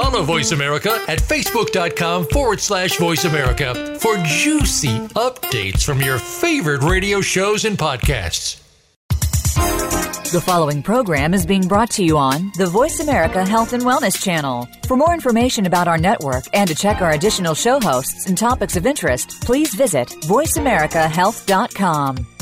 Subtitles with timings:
[0.00, 6.82] Follow Voice America at facebook.com forward slash voice America for juicy updates from your favorite
[6.82, 8.62] radio shows and podcasts.
[10.32, 14.24] The following program is being brought to you on the Voice America Health and Wellness
[14.24, 14.66] Channel.
[14.86, 18.76] For more information about our network and to check our additional show hosts and topics
[18.76, 22.39] of interest, please visit VoiceAmericaHealth.com.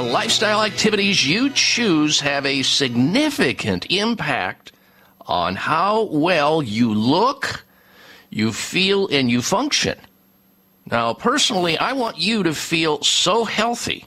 [0.00, 4.72] the lifestyle activities you choose have a significant impact
[5.26, 7.66] on how well you look,
[8.30, 9.98] you feel, and you function.
[10.90, 14.06] Now, personally, I want you to feel so healthy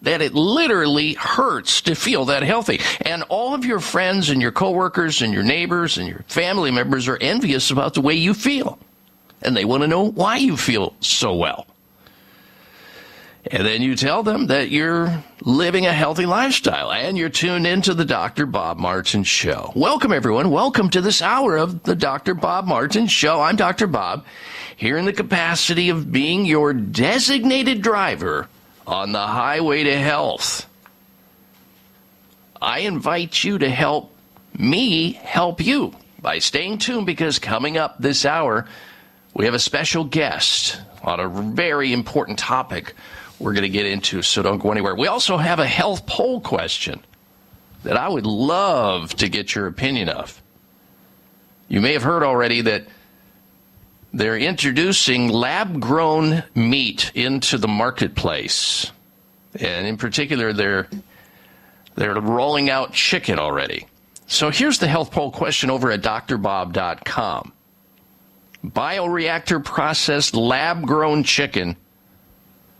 [0.00, 2.80] that it literally hurts to feel that healthy.
[3.02, 7.06] And all of your friends and your coworkers and your neighbors and your family members
[7.06, 8.76] are envious about the way you feel.
[9.40, 11.68] And they want to know why you feel so well.
[13.50, 17.92] And then you tell them that you're living a healthy lifestyle and you're tuned into
[17.92, 18.46] the Dr.
[18.46, 19.72] Bob Martin Show.
[19.74, 20.50] Welcome, everyone.
[20.50, 22.34] Welcome to this hour of the Dr.
[22.34, 23.40] Bob Martin Show.
[23.40, 23.88] I'm Dr.
[23.88, 24.24] Bob,
[24.76, 28.46] here in the capacity of being your designated driver
[28.86, 30.68] on the highway to health.
[32.60, 34.14] I invite you to help
[34.56, 38.68] me help you by staying tuned because coming up this hour,
[39.34, 42.94] we have a special guest on a very important topic
[43.42, 44.94] we're going to get into, so don't go anywhere.
[44.94, 47.02] We also have a health poll question
[47.82, 50.40] that I would love to get your opinion of.
[51.68, 52.86] You may have heard already that
[54.12, 58.92] they're introducing lab grown meat into the marketplace.
[59.58, 60.88] And in particular, they're,
[61.94, 63.86] they're rolling out chicken already.
[64.26, 67.52] So here's the health poll question over at drbob.com.
[68.64, 71.76] Bioreactor processed lab grown chicken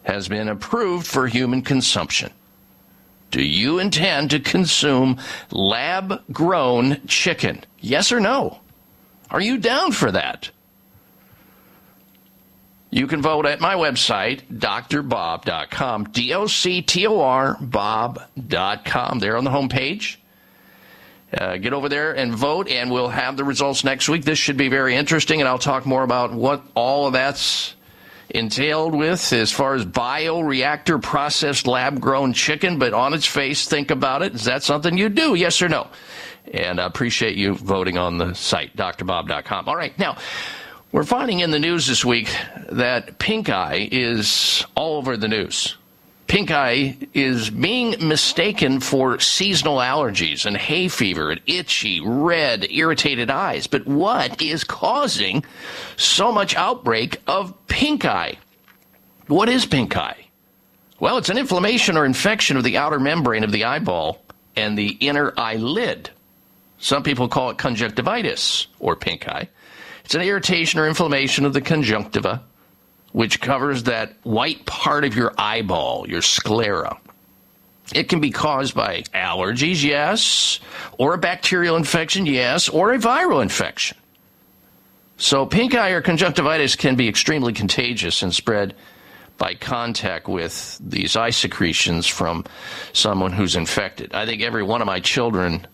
[0.05, 2.33] has been approved for human consumption.
[3.31, 5.19] Do you intend to consume
[5.51, 7.65] lab grown chicken?
[7.81, 8.61] Yes or no?
[9.31, 10.51] Are you down for that?
[12.91, 19.19] You can vote at my website, drbob.com, D O C T O R, bob.com.
[19.19, 20.17] There on the homepage.
[21.33, 24.25] Uh, get over there and vote, and we'll have the results next week.
[24.25, 27.75] This should be very interesting, and I'll talk more about what all of that's
[28.33, 32.79] entailed with as far as bioreactor processed lab grown chicken.
[32.79, 34.35] But on its face, think about it.
[34.35, 35.35] Is that something you do?
[35.35, 35.89] Yes or no?
[36.53, 39.69] And I appreciate you voting on the site, drbob.com.
[39.69, 40.17] All right, now.
[40.93, 42.29] We're finding in the news this week
[42.71, 45.79] that pink eye is all over the news.
[46.33, 53.29] Pink eye is being mistaken for seasonal allergies and hay fever and itchy, red, irritated
[53.29, 53.67] eyes.
[53.67, 55.45] But what is causing
[55.99, 58.39] so much outbreak of pink eye?
[59.27, 60.25] What is pink eye?
[60.99, 64.23] Well, it's an inflammation or infection of the outer membrane of the eyeball
[64.57, 66.09] and the inner eyelid.
[66.79, 69.51] Some people call it conjunctivitis or pink eye.
[70.07, 72.43] It's an irritation or inflammation of the conjunctiva,
[73.13, 76.99] which covers that white part of your eyeball, your sclera.
[77.95, 80.61] It can be caused by allergies, yes,
[80.99, 83.99] or a bacterial infection, yes, or a viral infection.
[85.19, 88.75] So, pink eye or conjunctivitis can be extremely contagious and spread
[89.39, 92.45] by contact with these eye secretions from
[92.93, 94.15] someone who's infected.
[94.15, 95.67] I think every one of my children,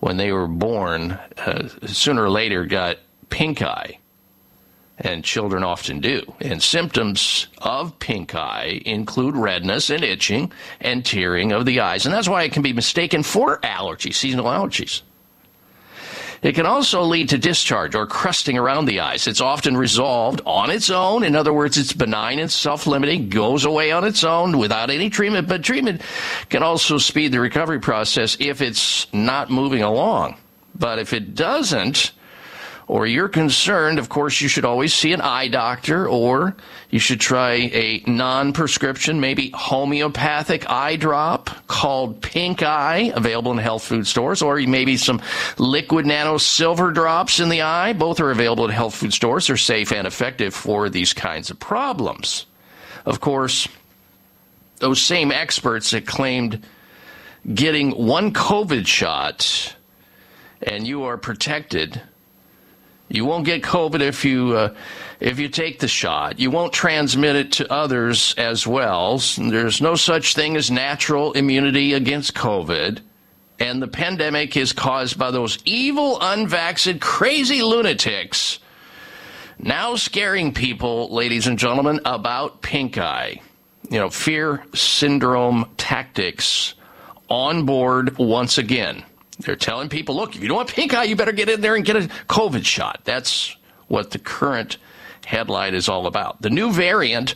[0.00, 2.98] when they were born, uh, sooner or later got
[3.28, 3.98] pink eye.
[5.04, 6.22] And children often do.
[6.40, 12.06] And symptoms of pink eye include redness and itching and tearing of the eyes.
[12.06, 15.02] And that's why it can be mistaken for allergies, seasonal allergies.
[16.42, 19.28] It can also lead to discharge or crusting around the eyes.
[19.28, 21.22] It's often resolved on its own.
[21.22, 25.08] In other words, it's benign and self limiting, goes away on its own without any
[25.08, 25.48] treatment.
[25.48, 26.02] But treatment
[26.48, 30.36] can also speed the recovery process if it's not moving along.
[30.74, 32.12] But if it doesn't,
[32.86, 36.56] or you're concerned, of course, you should always see an eye doctor, or
[36.90, 43.58] you should try a non prescription, maybe homeopathic eye drop called Pink Eye, available in
[43.58, 45.22] health food stores, or maybe some
[45.58, 47.92] liquid nano silver drops in the eye.
[47.92, 49.46] Both are available at health food stores.
[49.46, 52.46] They're safe and effective for these kinds of problems.
[53.06, 53.68] Of course,
[54.78, 56.64] those same experts that claimed
[57.54, 59.76] getting one COVID shot
[60.62, 62.00] and you are protected
[63.12, 64.74] you won't get COVID if you uh,
[65.20, 66.40] if you take the shot.
[66.40, 69.18] You won't transmit it to others as well.
[69.36, 73.00] There's no such thing as natural immunity against COVID.
[73.60, 78.58] And the pandemic is caused by those evil, unvaccinated, crazy lunatics
[79.64, 83.40] now scaring people, ladies and gentlemen, about pink eye.
[83.88, 86.74] You know, fear syndrome tactics
[87.28, 89.04] on board once again.
[89.38, 91.74] They're telling people, look, if you don't want pink eye, you better get in there
[91.74, 93.00] and get a COVID shot.
[93.04, 93.56] That's
[93.88, 94.76] what the current
[95.24, 96.42] headline is all about.
[96.42, 97.34] The new variant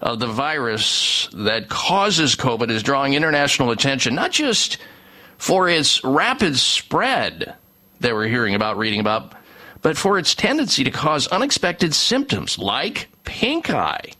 [0.00, 4.78] of the virus that causes COVID is drawing international attention, not just
[5.38, 7.54] for its rapid spread
[8.00, 9.34] that we're hearing about, reading about,
[9.82, 14.12] but for its tendency to cause unexpected symptoms like pink eye.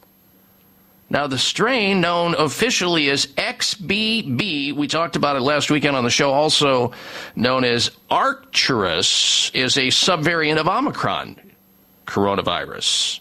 [1.12, 6.10] Now, the strain known officially as XBB, we talked about it last weekend on the
[6.10, 6.92] show, also
[7.34, 11.40] known as Arcturus, is a subvariant of Omicron
[12.06, 13.18] coronavirus.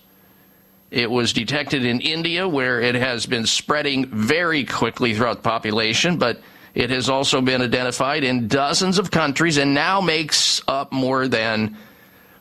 [0.92, 6.18] It was detected in India, where it has been spreading very quickly throughout the population,
[6.18, 6.40] but
[6.76, 11.76] it has also been identified in dozens of countries and now makes up more than,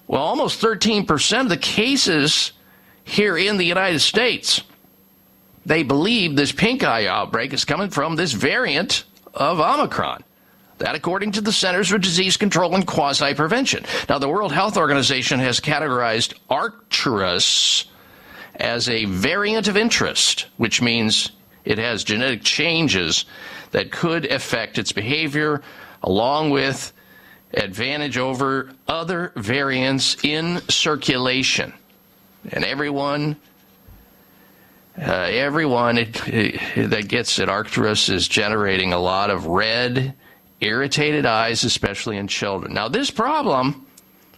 [0.06, 2.52] well, almost 13% of the cases
[3.02, 4.62] here in the United States
[5.68, 9.04] they believe this pink eye outbreak is coming from this variant
[9.34, 10.24] of Omicron.
[10.78, 13.84] That, according to the Centers for Disease Control and Quasi Prevention.
[14.08, 17.84] Now, the World Health Organization has categorized Arcturus
[18.54, 21.32] as a variant of interest, which means
[21.64, 23.26] it has genetic changes
[23.72, 25.60] that could affect its behavior,
[26.02, 26.92] along with
[27.52, 31.74] advantage over other variants in circulation.
[32.52, 33.36] And everyone
[35.00, 40.14] uh, everyone it, it, that gets it, Arcturus is generating a lot of red,
[40.60, 42.74] irritated eyes, especially in children.
[42.74, 43.86] Now, this problem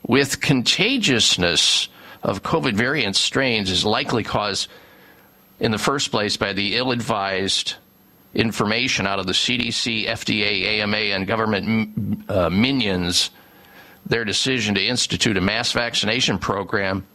[0.07, 1.89] with contagiousness
[2.23, 4.69] of COVID variant strains is likely caused
[5.59, 7.75] in the first place by the ill advised
[8.35, 13.31] information out of the CDC, FDA, AMA, and government uh, minions,
[14.07, 17.07] their decision to institute a mass vaccination program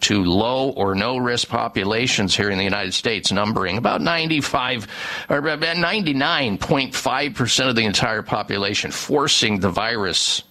[0.00, 4.86] to low or no risk populations here in the United States, numbering about 95
[5.30, 10.42] or about 99.5% of the entire population, forcing the virus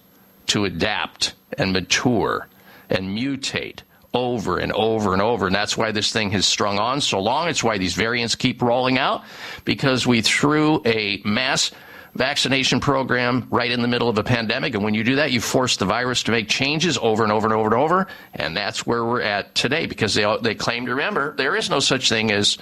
[0.46, 2.48] to adapt and mature
[2.90, 3.80] and mutate
[4.12, 5.46] over and over and over.
[5.46, 7.48] And that's why this thing has strung on so long.
[7.48, 9.24] It's why these variants keep rolling out
[9.64, 11.72] because we threw a mass
[12.14, 14.74] vaccination program right in the middle of a pandemic.
[14.74, 17.46] And when you do that, you force the virus to make changes over and over
[17.46, 18.06] and over and over.
[18.34, 21.80] And that's where we're at today because they, they claim to remember there is no
[21.80, 22.58] such thing as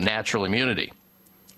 [0.00, 0.92] natural immunity.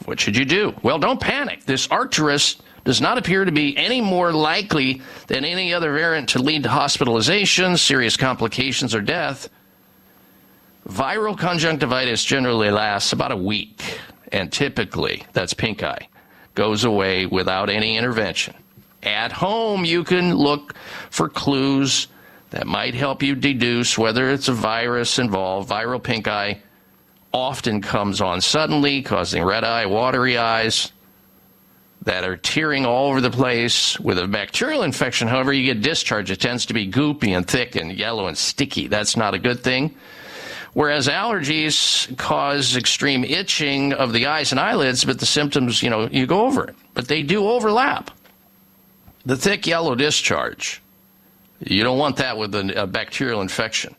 [0.07, 0.75] What should you do?
[0.83, 1.65] Well, don't panic.
[1.65, 6.41] This Arcturus does not appear to be any more likely than any other variant to
[6.41, 9.49] lead to hospitalization, serious complications, or death.
[10.87, 13.99] Viral conjunctivitis generally lasts about a week,
[14.33, 16.09] and typically that's pink eye
[16.55, 18.55] goes away without any intervention.
[19.03, 20.75] At home, you can look
[21.11, 22.09] for clues
[22.51, 25.69] that might help you deduce whether it's a virus involved.
[25.69, 26.63] Viral pink eye
[27.33, 30.93] often comes on suddenly, causing red eye, watery eyes.
[32.05, 33.99] that are tearing all over the place.
[33.99, 36.31] With a bacterial infection, however, you get discharge.
[36.31, 38.89] It tends to be goopy and thick and yellow and sticky.
[38.89, 39.95] That's not a good thing.
[40.75, 46.09] Whereas allergies cause extreme itching of the eyes and eyelids, but the symptoms, you know,
[46.09, 46.75] you go over it.
[46.95, 48.11] But they do overlap.
[49.25, 50.83] The thick yellow discharge,
[51.61, 53.95] you don't want that with a, bacterial infection.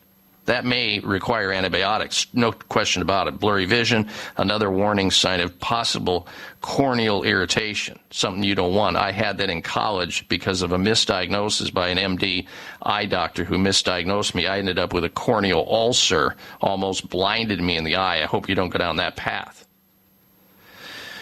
[0.46, 3.38] That may require antibiotics, no question about it.
[3.38, 6.28] Blurry vision, another warning sign of possible
[6.60, 8.96] corneal irritation, something you don't want.
[8.96, 12.46] I had that in college because of a misdiagnosis by an MD
[12.80, 14.46] eye doctor who misdiagnosed me.
[14.46, 18.22] I ended up with a corneal ulcer, almost blinded me in the eye.
[18.22, 19.66] I hope you don't go down that path.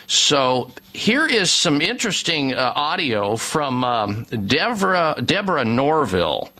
[0.06, 6.50] So here is some interesting uh, audio from um, Deborah, Deborah Norville,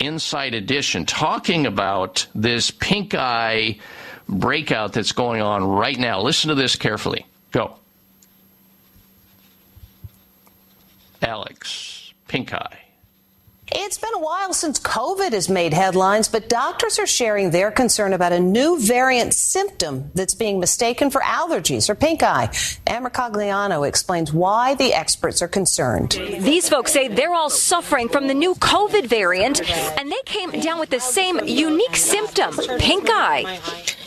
[0.00, 3.78] Inside Edition, talking about this pink eye
[4.28, 6.22] breakout that's going on right now.
[6.22, 7.26] Listen to this carefully.
[7.52, 7.76] Go.
[11.22, 12.78] Alex, pink eye.
[13.72, 18.12] It's been a while since COVID has made headlines, but doctors are sharing their concern
[18.12, 22.50] about a new variant symptom that's being mistaken for allergies or pink eye.
[22.86, 26.12] Ann Mercogliano explains why the experts are concerned.
[26.40, 30.80] These folks say they're all suffering from the new COVID variant, and they came down
[30.80, 33.60] with the same unique symptom pink eye.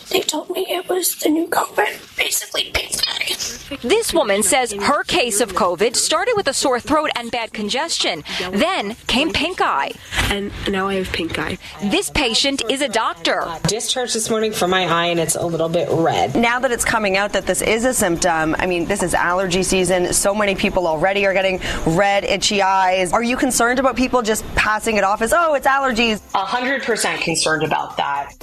[0.09, 3.35] They told me it was the new COVID, basically pink eye.
[3.81, 8.23] This woman says her case of COVID started with a sore throat and bad congestion.
[8.51, 9.91] Then came pink eye.
[10.29, 11.57] And now I have pink eye.
[11.83, 13.45] This patient is a doctor.
[13.67, 16.35] Discharge this morning from my eye and it's a little bit red.
[16.35, 19.63] Now that it's coming out that this is a symptom, I mean, this is allergy
[19.63, 20.13] season.
[20.13, 23.13] So many people already are getting red, itchy eyes.
[23.13, 26.21] Are you concerned about people just passing it off as, oh, it's allergies?
[26.35, 28.33] A hundred percent concerned about that.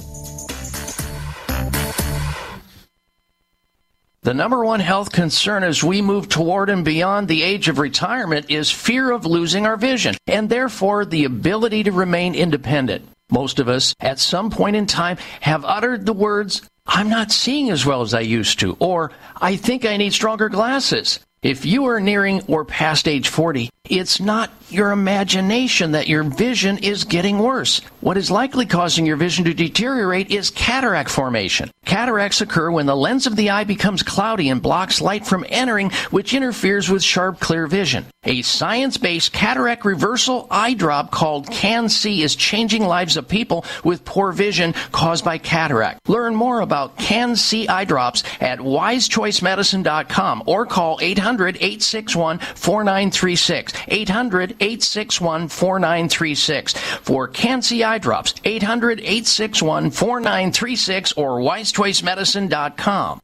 [4.23, 8.51] The number one health concern as we move toward and beyond the age of retirement
[8.51, 13.09] is fear of losing our vision and therefore the ability to remain independent.
[13.31, 17.71] Most of us, at some point in time, have uttered the words, I'm not seeing
[17.71, 19.11] as well as I used to, or
[19.41, 21.19] I think I need stronger glasses.
[21.41, 26.77] If you are nearing or past age 40, it's not your imagination that your vision
[26.77, 27.81] is getting worse.
[27.99, 31.71] What is likely causing your vision to deteriorate is cataract formation.
[31.83, 35.89] Cataracts occur when the lens of the eye becomes cloudy and blocks light from entering,
[36.11, 38.05] which interferes with sharp, clear vision.
[38.23, 44.31] A science-based cataract reversal eye drop called CAN-C is changing lives of people with poor
[44.31, 46.07] vision caused by cataract.
[46.07, 50.99] Learn more about CAN-C eye drops at wisechoicemedicine.com or call
[51.37, 54.07] 800-861-4936.
[54.07, 58.33] 800-861-4936 for CAN-C eye drops.
[58.33, 63.21] 800-861-4936 or wisechoicemedicine.com.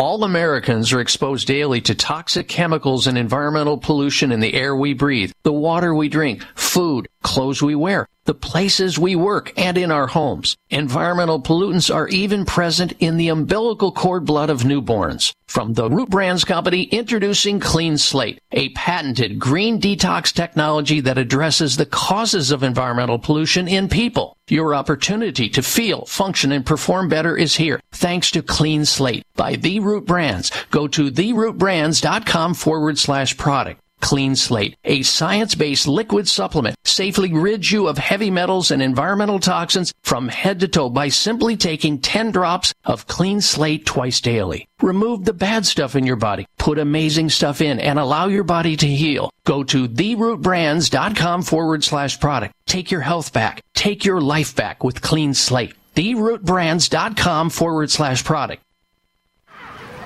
[0.00, 4.94] All Americans are exposed daily to toxic chemicals and environmental pollution in the air we
[4.94, 9.90] breathe, the water we drink, food, clothes we wear, the places we work, and in
[9.90, 10.56] our homes.
[10.70, 15.32] Environmental pollutants are even present in the umbilical cord blood of newborns.
[15.46, 21.76] From the Root Brands Company, introducing Clean Slate, a patented green detox technology that addresses
[21.76, 24.36] the causes of environmental pollution in people.
[24.48, 29.56] Your opportunity to feel, function, and perform better is here, thanks to Clean Slate by
[29.56, 30.52] The Root Brands.
[30.70, 33.80] Go to therootbrands.com forward slash product.
[34.00, 39.92] Clean Slate, a science-based liquid supplement, safely rids you of heavy metals and environmental toxins
[40.02, 44.66] from head to toe by simply taking 10 drops of Clean Slate twice daily.
[44.82, 48.76] Remove the bad stuff in your body, put amazing stuff in, and allow your body
[48.76, 49.30] to heal.
[49.44, 52.54] Go to therootbrands.com forward slash product.
[52.66, 53.62] Take your health back.
[53.74, 55.74] Take your life back with Clean Slate.
[55.96, 58.62] Therootbrands.com forward slash product.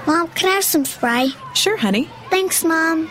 [0.06, 1.28] Mom, can I have some Spry?
[1.54, 2.08] Sure, honey.
[2.28, 3.10] Thanks, Mom.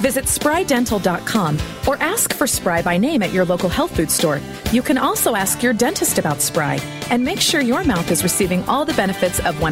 [0.00, 4.40] Visit sprydental.com or ask for Spry by name at your local health food store.
[4.72, 6.80] You can also ask your dentist about Spry
[7.10, 9.70] and make sure your mouth is receiving all the benefits of 100%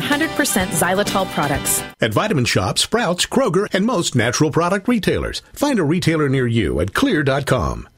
[0.68, 1.82] xylitol products.
[2.00, 5.42] At Vitamin Shoppe, Sprouts, Kroger, and most natural product retailers.
[5.52, 7.88] Find a retailer near you at xlear.com.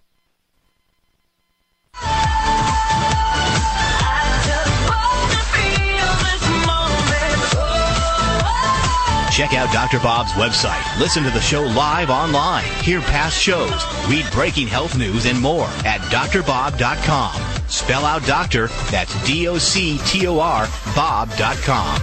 [9.31, 10.01] Check out Dr.
[10.01, 15.25] Bob's website, listen to the show live online, hear past shows, read breaking health news,
[15.25, 17.41] and more at drbob.com.
[17.69, 22.03] Spell out doctor, that's D O C T O R, Bob.com.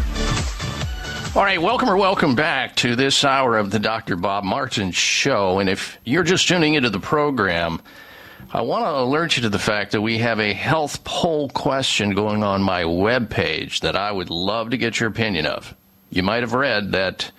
[1.36, 4.15] All right, welcome or welcome back to this hour of the Dr.
[4.15, 5.60] Bob Martin Show.
[5.60, 7.81] And if you're just tuning into the program,
[8.53, 12.12] I want to alert you to the fact that we have a health poll question
[12.12, 15.75] going on my webpage that I would love to get your opinion of.
[16.10, 17.32] You might have read that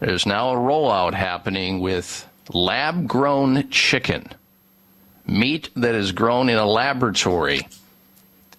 [0.00, 4.28] there's now a rollout happening with lab grown chicken,
[5.26, 7.66] meat that is grown in a laboratory.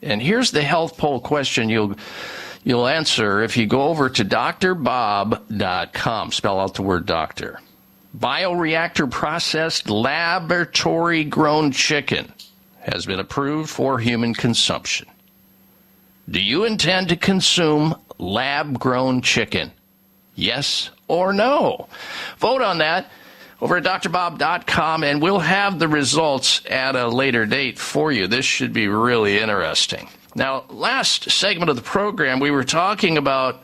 [0.02, 1.96] And here's the health poll question you'll
[2.64, 6.32] you'll answer if you go over to drbob.com.
[6.32, 7.60] Spell out the word doctor.
[8.18, 12.34] Bioreactor processed laboratory grown chicken
[12.80, 15.08] has been approved for human consumption.
[16.30, 19.72] Do you intend to consume lab grown chicken?
[20.36, 21.88] Yes or no?
[22.38, 23.10] Vote on that
[23.62, 28.28] over at drbob.com and we'll have the results at a later date for you.
[28.28, 30.08] This should be really interesting.
[30.36, 33.64] Now, last segment of the program, we were talking about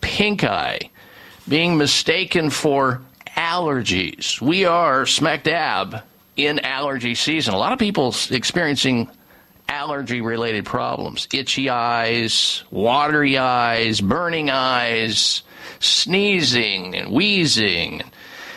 [0.00, 0.90] pink eye
[1.48, 3.02] being mistaken for
[3.36, 4.40] allergies.
[4.40, 6.02] We are smack dab
[6.36, 7.54] in allergy season.
[7.54, 9.10] A lot of people experiencing
[9.68, 15.42] allergy related problems itchy eyes, watery eyes, burning eyes,
[15.80, 18.02] sneezing and wheezing.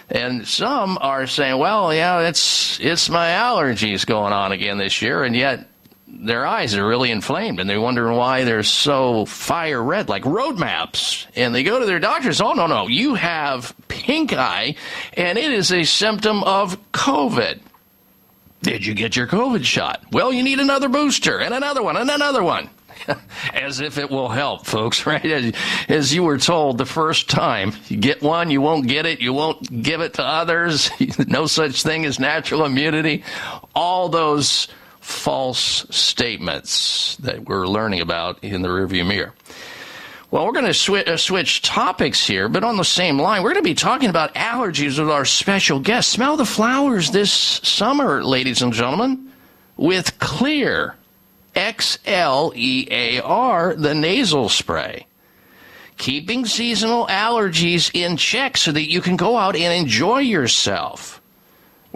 [0.10, 5.24] And some are saying, well, yeah, it's, it's my allergies going on again this year,
[5.24, 5.68] and yet
[6.12, 10.58] their eyes are really inflamed and they're wondering why they're so fire red, like road
[10.58, 11.28] maps.
[11.36, 14.75] And they go to their doctors, oh, no, no, you have pink eye,
[15.13, 17.60] and it is a symptom of COVID.
[18.62, 20.04] Did you get your COVID shot?
[20.12, 22.70] Well, you need another booster and another one and another one.
[23.54, 25.25] As if it will help, folks, right?
[25.25, 25.54] As,
[25.88, 29.34] as, you were told the first time, you get one, you won't get it, you
[29.34, 30.91] won't give it to others,
[31.28, 33.24] no such thing as natural immunity.
[33.74, 34.67] All those
[35.00, 39.34] false statements that we're learning about in the rearview mirror.
[40.32, 43.54] Well, we're going to swi- uh, switch topics here, but on the same line, we're
[43.54, 46.12] going to be talking about allergies with our special guest.
[46.12, 49.32] Smell the flowers this summer, ladies and gentlemen,
[49.76, 50.94] with Xlear
[51.56, 55.08] X L E A R, the nasal spray.
[55.98, 61.22] Keeping seasonal allergies in check so that you can go out and enjoy yourself.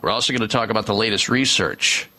[0.01, 2.09] We're also going to talk about the latest research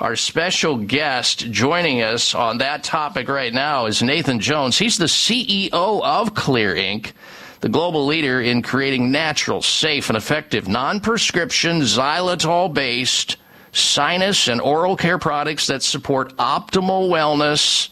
[0.00, 4.78] our special guest joining us on that topic right now is Nathan Jones.
[4.78, 7.12] He's the CEO of Xlear Inc.,
[7.60, 13.36] the global leader in creating natural, safe, and effective non prescription xylitol based
[13.72, 17.88] sinus and oral care products that support optimal wellness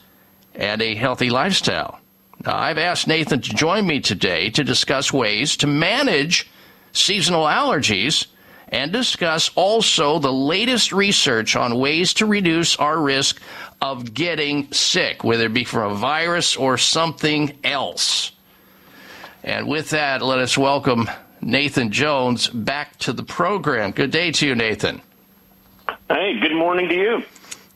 [0.55, 2.01] and a healthy lifestyle.
[2.45, 6.49] Now, I've asked Nathan to join me today to discuss ways to manage
[6.92, 8.27] seasonal allergies
[8.68, 13.40] and discuss also the latest research on ways to reduce our risk
[13.81, 18.33] of getting sick, whether it be from a virus or something else.
[19.44, 21.09] And with that, let us welcome
[21.40, 23.92] Nathan Jones back to the program.
[23.92, 25.00] Good day to you, Nathan.
[26.09, 27.22] Hey, good morning to you.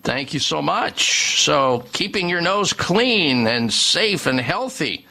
[0.03, 1.43] Thank you so much.
[1.43, 5.07] So, keeping your nose clean and safe and healthy.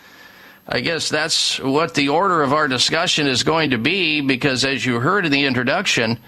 [0.72, 4.86] I guess that's what the order of our discussion is going to be because, as
[4.86, 6.20] you heard in the introduction,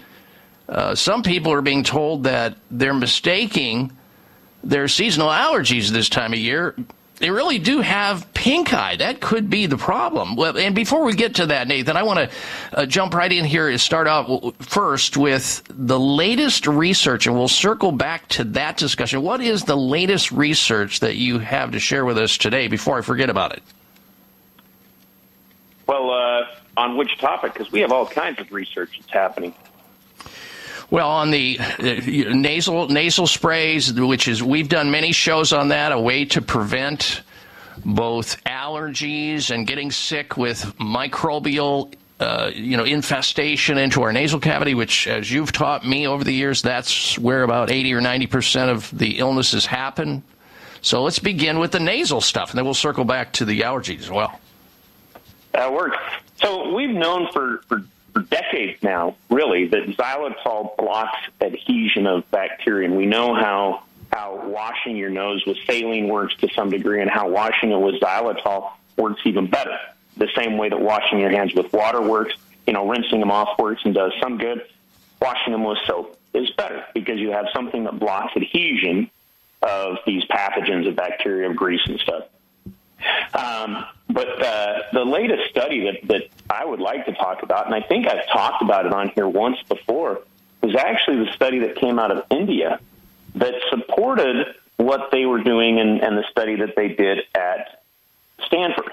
[0.68, 3.92] uh, some people are being told that they're mistaking
[4.64, 6.74] their seasonal allergies this time of year.
[7.18, 8.96] They really do have pink eye.
[8.96, 10.34] That could be the problem.
[10.34, 12.36] Well, and before we get to that, Nathan, I want to
[12.80, 17.46] uh, jump right in here and start out first with the latest research, and we'll
[17.46, 19.22] circle back to that discussion.
[19.22, 23.02] What is the latest research that you have to share with us today before I
[23.02, 23.62] forget about it?
[25.86, 27.54] Well, uh, on which topic?
[27.54, 29.54] Because we have all kinds of research that's happening.
[30.90, 35.90] Well, on the uh, nasal nasal sprays, which is we've done many shows on that,
[35.90, 37.22] a way to prevent
[37.82, 44.74] both allergies and getting sick with microbial uh, you know infestation into our nasal cavity,
[44.74, 48.70] which, as you've taught me over the years, that's where about eighty or ninety percent
[48.70, 50.22] of the illnesses happen.
[50.82, 54.00] So let's begin with the nasal stuff, and then we'll circle back to the allergies
[54.00, 54.38] as well.
[55.52, 55.98] That works.
[56.36, 62.88] So we've known for, for, for decades now, really, that xylitol blocks adhesion of bacteria.
[62.88, 67.10] And we know how, how washing your nose with saline works to some degree and
[67.10, 69.78] how washing it with xylitol works even better.
[70.16, 72.34] The same way that washing your hands with water works,
[72.66, 74.66] you know, rinsing them off works and does some good.
[75.20, 79.10] Washing them with soap is better because you have something that blocks adhesion
[79.62, 82.24] of these pathogens of bacteria, of grease and stuff.
[83.34, 87.74] Um, But uh, the latest study that, that I would like to talk about, and
[87.74, 90.20] I think I've talked about it on here once before,
[90.60, 92.78] was actually the study that came out of India
[93.36, 97.82] that supported what they were doing and, and the study that they did at
[98.44, 98.90] Stanford.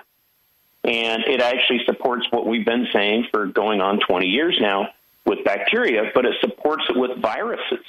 [0.85, 4.89] And it actually supports what we've been saying for going on 20 years now
[5.25, 7.85] with bacteria, but it supports it with viruses.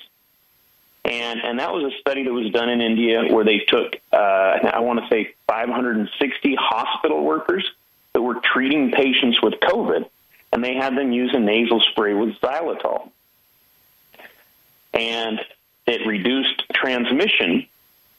[1.04, 4.16] And, and that was a study that was done in India where they took, uh,
[4.16, 7.68] I want to say, 560 hospital workers
[8.12, 10.08] that were treating patients with COVID,
[10.52, 13.10] and they had them use a nasal spray with xylitol.
[14.92, 15.40] And
[15.86, 17.66] it reduced transmission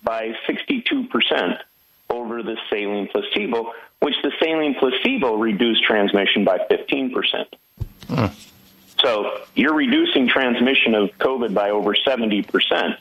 [0.04, 1.60] by 62%
[2.10, 7.46] over the saline placebo, which the saline placebo reduced transmission by 15%.
[9.02, 12.98] So you're reducing transmission of COVID by over 70%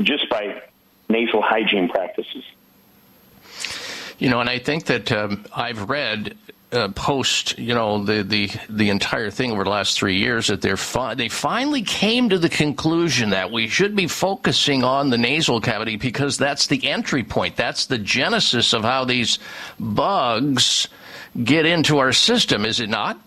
[0.00, 0.62] just by
[1.08, 2.44] nasal hygiene practices.
[4.18, 6.36] You know, and I think that um, I've read
[6.70, 10.60] uh, post, you know, the, the the entire thing over the last three years that
[10.60, 15.16] they're fi- they finally came to the conclusion that we should be focusing on the
[15.16, 17.56] nasal cavity because that's the entry point.
[17.56, 19.38] That's the genesis of how these
[19.80, 20.88] bugs
[21.42, 23.18] get into our system, is it not?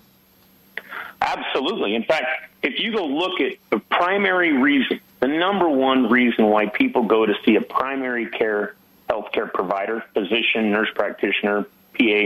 [1.22, 1.96] Absolutely.
[1.96, 2.26] In fact,
[2.64, 7.26] if you go look at the primary reason, the number one reason why people go
[7.26, 8.76] to see a primary care
[9.08, 11.64] healthcare provider, physician, nurse practitioner,
[11.98, 12.24] PA,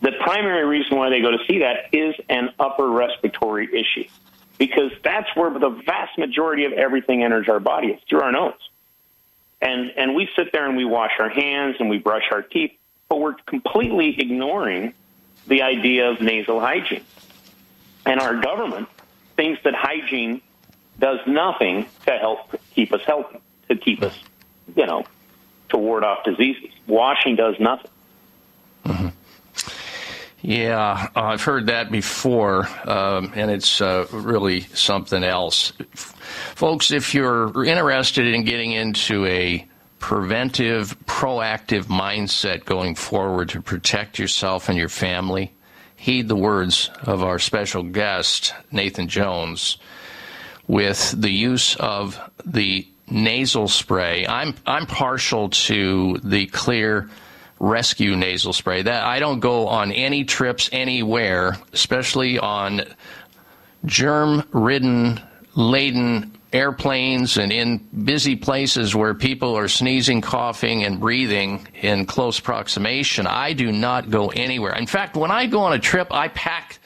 [0.00, 4.08] the primary reason why they go to see that is an upper respiratory issue.
[4.58, 8.54] Because that's where the vast majority of everything enters our body, it's through our nose.
[9.60, 12.72] And and we sit there and we wash our hands and we brush our teeth,
[13.08, 14.92] but we're completely ignoring
[15.46, 17.04] the idea of nasal hygiene.
[18.04, 18.88] And our government
[19.36, 20.40] thinks that hygiene
[20.98, 23.38] does nothing to help keep us healthy,
[23.68, 24.18] to keep us,
[24.76, 25.04] you know,
[25.70, 26.70] to ward off diseases.
[26.86, 27.90] Washing does nothing.
[30.42, 35.72] Yeah, uh, I've heard that before, um, and it's uh, really something else.
[35.94, 39.64] Folks, if you're interested in getting into a
[40.00, 45.52] preventive, proactive mindset going forward to protect yourself and your family,
[46.02, 49.78] heed the words of our special guest, Nathan Jones,
[50.66, 54.26] with the use of the nasal spray.
[54.26, 57.08] I'm I'm partial to the Xlear
[57.60, 58.82] rescue nasal spray.
[58.82, 62.82] That I don't go on any trips anywhere, especially on
[63.84, 65.20] germ-ridden,
[65.54, 72.40] laden airplanes and in busy places where people are sneezing, coughing, and breathing in close
[72.40, 73.26] proximation.
[73.26, 74.74] I do not go anywhere.
[74.74, 76.78] In fact, when I go on a trip, I pack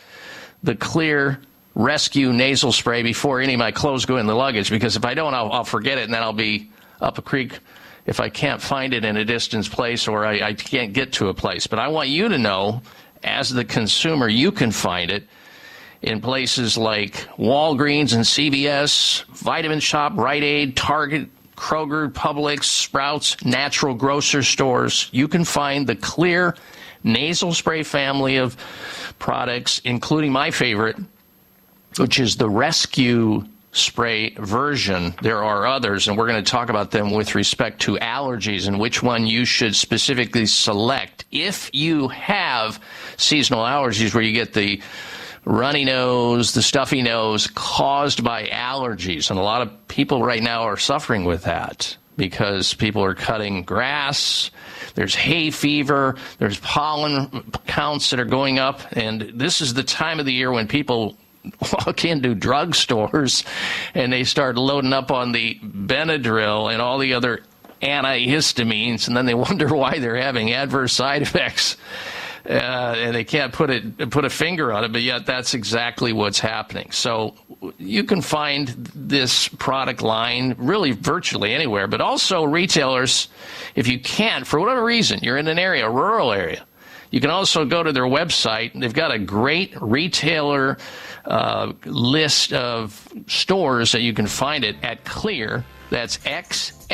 [0.63, 1.43] the Xlear
[1.75, 5.15] rescue nasal spray before any of my clothes go in the luggage because if I
[5.15, 7.59] don't, I'll, I'll forget it and then I'll be up a creek
[8.07, 11.29] if I can't find it in a distance place or I, I can't get to
[11.29, 11.67] a place.
[11.67, 12.83] But I want you to know,
[13.23, 15.25] as the consumer, you can find it
[16.03, 23.95] in places like Walgreens and CVS, Vitamin Shoppe, Rite Aid, Target, Kroger, Publix, Sprouts, natural
[23.95, 25.09] grocer stores.
[25.13, 26.57] You can find the Xlear
[27.03, 28.57] nasal spray family of
[29.19, 30.97] products, including my favorite,
[31.97, 35.15] which is the Rescue spray version.
[35.23, 38.81] There are others, and we're going to talk about them with respect to allergies and
[38.81, 42.81] which one you should specifically select if you have
[43.19, 44.81] seasonal allergies where you get the
[45.47, 49.31] runny nose, the stuffy nose caused by allergies.
[49.31, 53.63] And a lot of people right now are suffering with that because people are cutting
[53.63, 54.51] grass.
[54.95, 56.17] There's hay fever.
[56.39, 58.81] There's pollen counts that are going up.
[58.93, 61.17] And this is the time of the year when people
[61.73, 63.45] walk into drugstores
[63.95, 67.43] and they start loading up on the Benadryl and all the other
[67.83, 71.77] antihistamines, and then they wonder why they're having adverse side effects.
[72.49, 76.13] Uh, and they can't put it put a finger on it, but yet that's exactly
[76.13, 76.89] what's happening.
[76.93, 77.35] So
[77.77, 83.27] you can find this product line really virtually anywhere, but also retailers,
[83.75, 86.65] if you can't for whatever reason, you're in an area, a rural area,
[87.11, 88.79] you can also go to their website.
[88.79, 90.79] They've got a great retailer
[91.25, 95.65] uh, list of stores that you can find it at Xlear.
[95.91, 96.89] That's XLEAR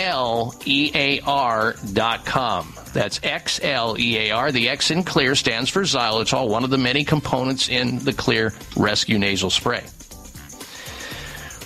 [1.95, 2.75] dot com.
[2.93, 4.53] That's XLEAR.
[4.53, 8.53] The X in Xlear stands for xylitol, one of the many components in the Xlear
[8.77, 9.85] Rescue Nasal Spray.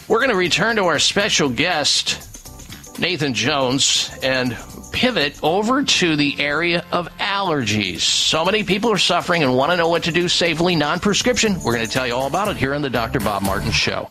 [0.09, 4.57] We're going to return to our special guest, Nathan Jones, and
[4.93, 8.01] pivot over to the area of allergies.
[8.01, 11.61] So many people are suffering and want to know what to do safely, non prescription.
[11.65, 13.19] We're going to tell you all about it here on the Dr.
[13.19, 14.11] Bob Martin Show.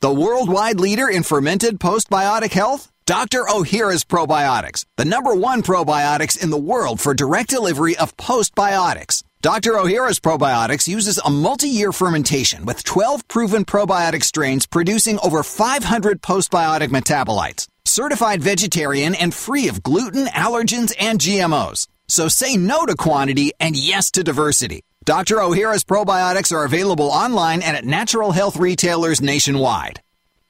[0.00, 2.92] The worldwide leader in fermented postbiotic health?
[3.06, 3.44] Dr.
[3.44, 9.22] Ohhira's Probiotics, the number one probiotics in the world for direct delivery of postbiotics.
[9.40, 9.72] Dr.
[9.72, 16.88] Ohhira's Probiotics uses a multi-year fermentation with 12 proven probiotic strains producing over 500 postbiotic
[16.88, 17.66] metabolites.
[17.86, 21.88] Certified vegetarian and free of gluten, allergens, and GMOs.
[22.08, 24.82] So say no to quantity and yes to diversity.
[25.06, 25.36] Dr.
[25.36, 30.02] Ohhira's probiotics are available online and at natural health retailers nationwide.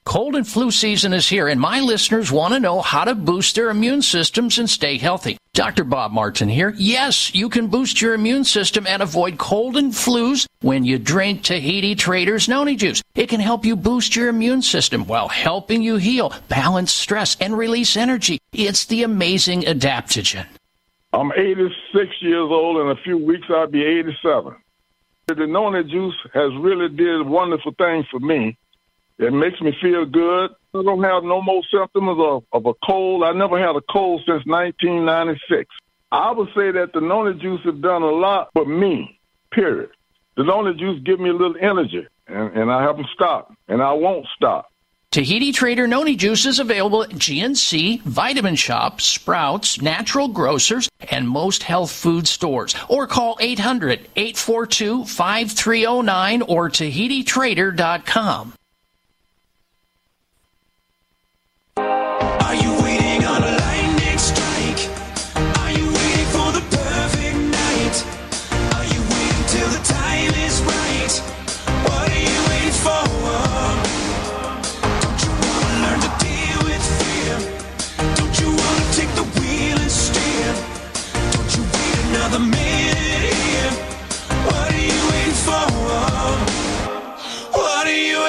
[0.03, 3.53] Cold and flu season is here, and my listeners want to know how to boost
[3.53, 5.37] their immune systems and stay healthy.
[5.53, 5.83] Dr.
[5.83, 6.73] Bob Martin here.
[6.75, 11.43] Yes, you can boost your immune system and avoid cold and flus when you drink
[11.43, 13.03] Tahiti Traders Noni Juice.
[13.13, 17.55] It can help you boost your immune system while helping you heal, balance stress, and
[17.55, 18.39] release energy.
[18.53, 20.47] It's the amazing adaptogen.
[21.13, 22.77] I'm 86 years old.
[22.81, 24.55] In a few weeks, I'll be 87.
[25.27, 28.57] The Nona juice has really did wonderful things for me.
[29.17, 30.51] It makes me feel good.
[30.73, 33.23] I don't have no more symptoms of, of a cold.
[33.23, 35.69] I never had a cold since 1996.
[36.11, 39.19] I would say that the Nona juice has done a lot for me,
[39.51, 39.89] period.
[40.37, 43.91] The Nona juice give me a little energy, and, and I haven't stopped, and I
[43.93, 44.71] won't stop.
[45.11, 51.63] Tahiti Trader Noni Juice is available at GNC, Vitamin Shoppe, Sprouts, Natural Grocers, and most
[51.63, 52.75] health food stores.
[52.89, 58.53] Or call 800 842 5309 or TahitiTrader.com.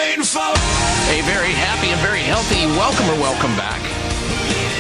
[0.08, 3.78] A very happy and very healthy welcome or welcome back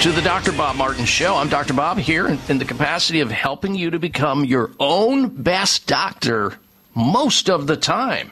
[0.00, 0.52] to the Dr.
[0.52, 1.36] Bob Martin Show.
[1.36, 1.74] I'm Dr.
[1.74, 6.58] Bob here in, in the capacity of helping you to become your own best doctor
[6.94, 8.30] most of the time.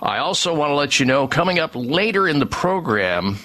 [0.00, 3.36] I also want to let you know coming up later in the program,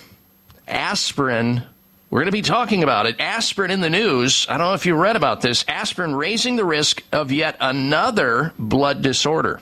[0.65, 1.63] aspirin.
[2.09, 3.19] We're going to be talking about it.
[3.19, 4.47] Aspirin in the news.
[4.47, 5.65] I don't know if you read about this.
[5.67, 9.59] Aspirin raising the risk of yet another blood disorder.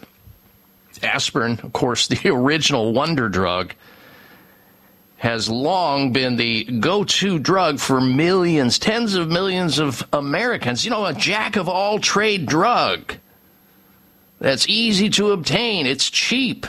[1.03, 3.73] Aspirin, of course, the original wonder drug,
[5.17, 10.83] has long been the go to drug for millions, tens of millions of Americans.
[10.83, 13.17] You know, a jack of all trade drug
[14.39, 16.65] that's easy to obtain, it's cheap.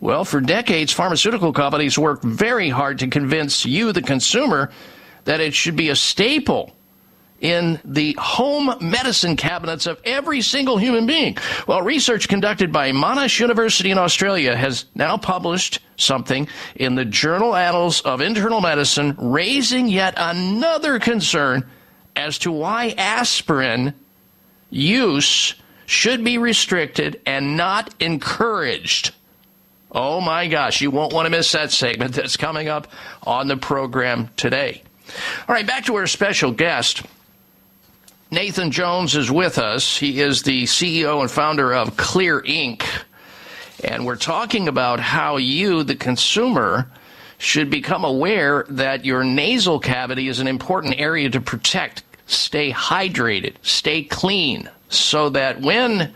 [0.00, 4.70] Well, for decades, pharmaceutical companies worked very hard to convince you, the consumer,
[5.24, 6.76] that it should be a staple
[7.40, 11.36] in the home medicine cabinets of every single human being.
[11.66, 17.54] Well, research conducted by Monash University in Australia has now published something in the Journal
[17.54, 21.68] Annals of Internal Medicine, raising yet another concern
[22.16, 23.94] as to why aspirin
[24.70, 25.54] use
[25.86, 29.14] should be restricted and not encouraged.
[29.90, 32.88] Oh my gosh, you won't want to miss that segment that's coming up
[33.26, 34.82] on the program today.
[35.48, 37.02] All right, back to our special guest.
[38.30, 39.96] Nathan Jones is with us.
[39.96, 42.84] He is the CEO and founder of Xlear Inc.
[43.82, 46.90] And we're talking about how you, the consumer,
[47.38, 52.02] should become aware that your nasal cavity is an important area to protect.
[52.26, 56.12] stay hydrated, stay clean, so that when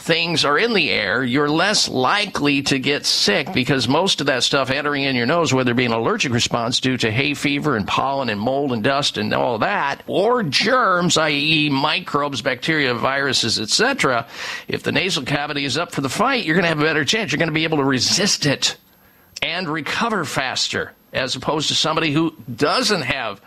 [0.00, 4.42] things are in the air, you're less likely to get sick because most of that
[4.42, 7.76] stuff entering in your nose, whether it be an allergic response due to hay fever
[7.76, 13.60] and pollen and mold and dust and all that, or germs, i.e., microbes, bacteria, viruses,
[13.60, 14.26] etc.,
[14.68, 17.04] if the nasal cavity is up for the fight, you're going to have a better
[17.04, 17.30] chance.
[17.30, 18.76] You're going to be able to resist it
[19.42, 23.40] and recover faster as opposed to somebody who doesn't have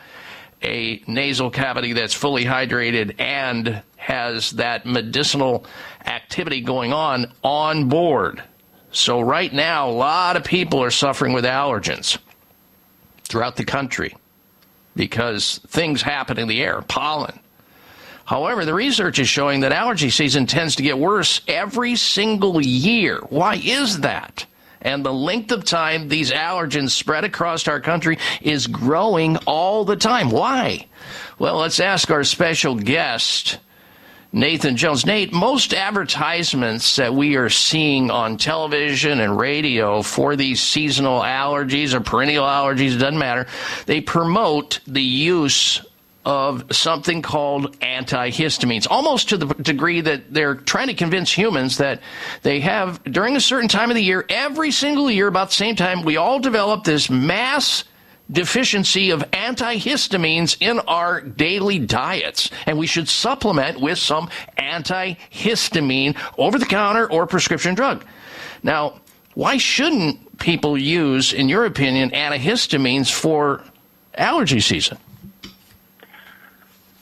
[0.62, 5.66] a nasal cavity that's fully hydrated and has that medicinal
[6.06, 8.44] activity going on on board.
[8.92, 12.18] So, right now, a lot of people are suffering with allergens
[13.24, 14.16] throughout the country
[14.96, 17.39] because things happen in the air, pollen.
[18.26, 23.20] However, the research is showing that allergy season tends to get worse every single year.
[23.30, 24.46] Why is that?
[24.82, 29.96] And the length of time these allergens spread across our country is growing all the
[29.96, 30.30] time.
[30.30, 30.88] Why?
[31.39, 33.60] Well, let's ask our special guest,
[34.36, 35.06] Nathan Jones.
[35.06, 41.93] Nate, most advertisements that we are seeing on television and radio for these seasonal allergies
[41.93, 43.46] or perennial allergies, doesn't matter,
[43.86, 45.86] they promote the use
[46.26, 52.02] of something called antihistamines, almost to the degree that they're trying to convince humans that
[52.41, 55.76] they have, during a certain time of the year, every single year, about the same
[55.76, 57.84] time, we all develop this mass
[58.31, 62.49] deficiency of antihistamines in our daily diets.
[62.65, 68.05] And we should supplement with some antihistamine over the counter or prescription drug.
[68.63, 69.01] Now,
[69.36, 73.63] why shouldn't people use, in your opinion, antihistamines for
[74.15, 74.97] allergy season?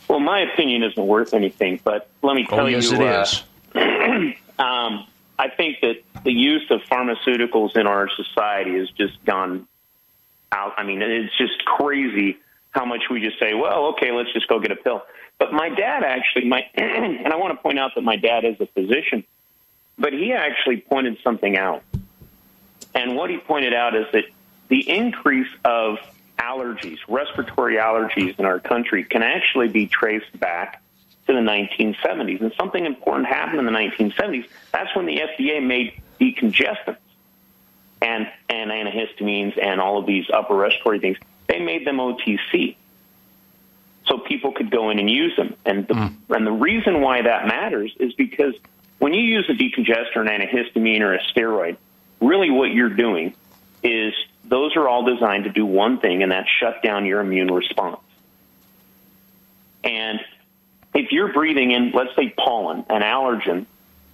[0.08, 3.02] Well, my opinion isn't worth anything, but let me tell Oh, yes, you.
[3.02, 3.44] it uh, is.
[4.60, 5.08] um,
[5.40, 9.68] I think that the use of pharmaceuticals in our society has just gone
[10.52, 10.74] out.
[10.78, 12.38] I mean, it's just crazy
[12.72, 15.04] how much we just say, well, okay, let's just go get a pill.
[15.38, 18.60] But my dad actually, my, and I want to point out that my dad is
[18.60, 19.24] a physician,
[19.98, 21.84] but he actually pointed something out.
[22.94, 24.26] And what he pointed out is that
[24.70, 25.98] the increase of
[26.38, 30.82] allergies, respiratory allergies in our country, can actually be traced back
[31.28, 32.42] to the 1970s.
[32.42, 34.48] And something important happened in the 1970s.
[34.72, 36.98] That's when the FDA made decongestants
[38.02, 41.18] and, and antihistamines and all of these upper respiratory things.
[41.48, 42.76] They made them OTC.
[44.08, 45.56] So people could go in and use them.
[45.66, 46.34] And the, hmm.
[46.34, 48.56] and the reason why that matters is because
[49.00, 51.78] when you use a decongestor, an antihistamine, or a steroid,
[52.20, 53.34] really what you're doing
[53.84, 57.52] is those are all designed to do one thing, and that's shut down your immune
[57.52, 58.02] response.
[59.84, 60.20] And
[60.94, 63.66] if you're breathing in, let's say pollen, an allergen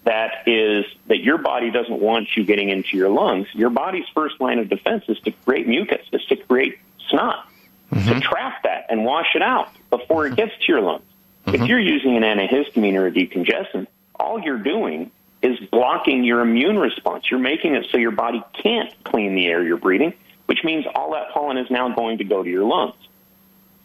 [0.07, 4.39] that is that your body doesn't want you getting into your lungs, your body's first
[4.39, 7.47] line of defense is to create mucus, is to create snot,
[7.89, 8.19] to mm-hmm.
[8.19, 10.35] trap that and wash it out before it mm-hmm.
[10.35, 11.03] gets to your lungs.
[11.45, 11.65] If mm-hmm.
[11.65, 17.29] you're using an antihistamine or a decongestant, all you're doing is blocking your immune response.
[17.29, 20.13] You're making it so your body can't clean the air you're breathing,
[20.45, 22.95] which means all that pollen is now going to go to your lungs.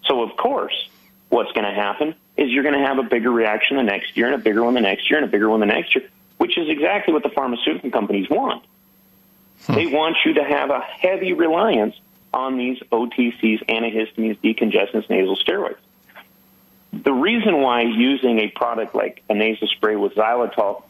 [0.04, 0.88] So, of course,
[1.32, 4.26] what's going to happen is you're going to have a bigger reaction the next year
[4.26, 6.58] and a bigger one the next year and a bigger one the next year, which
[6.58, 8.62] is exactly what the pharmaceutical companies want.
[9.66, 9.74] Hmm.
[9.74, 11.94] They want you to have a heavy reliance
[12.34, 15.78] on these OTCs, antihistamines, decongestants, nasal steroids.
[16.92, 20.82] The reason why using a product like a nasal spray with xylitol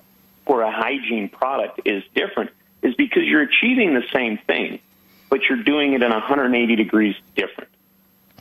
[0.45, 2.51] for a hygiene product is different
[2.83, 4.81] is because you're achieving the same thing,
[5.31, 7.72] but you're doing it in 180 degrees different.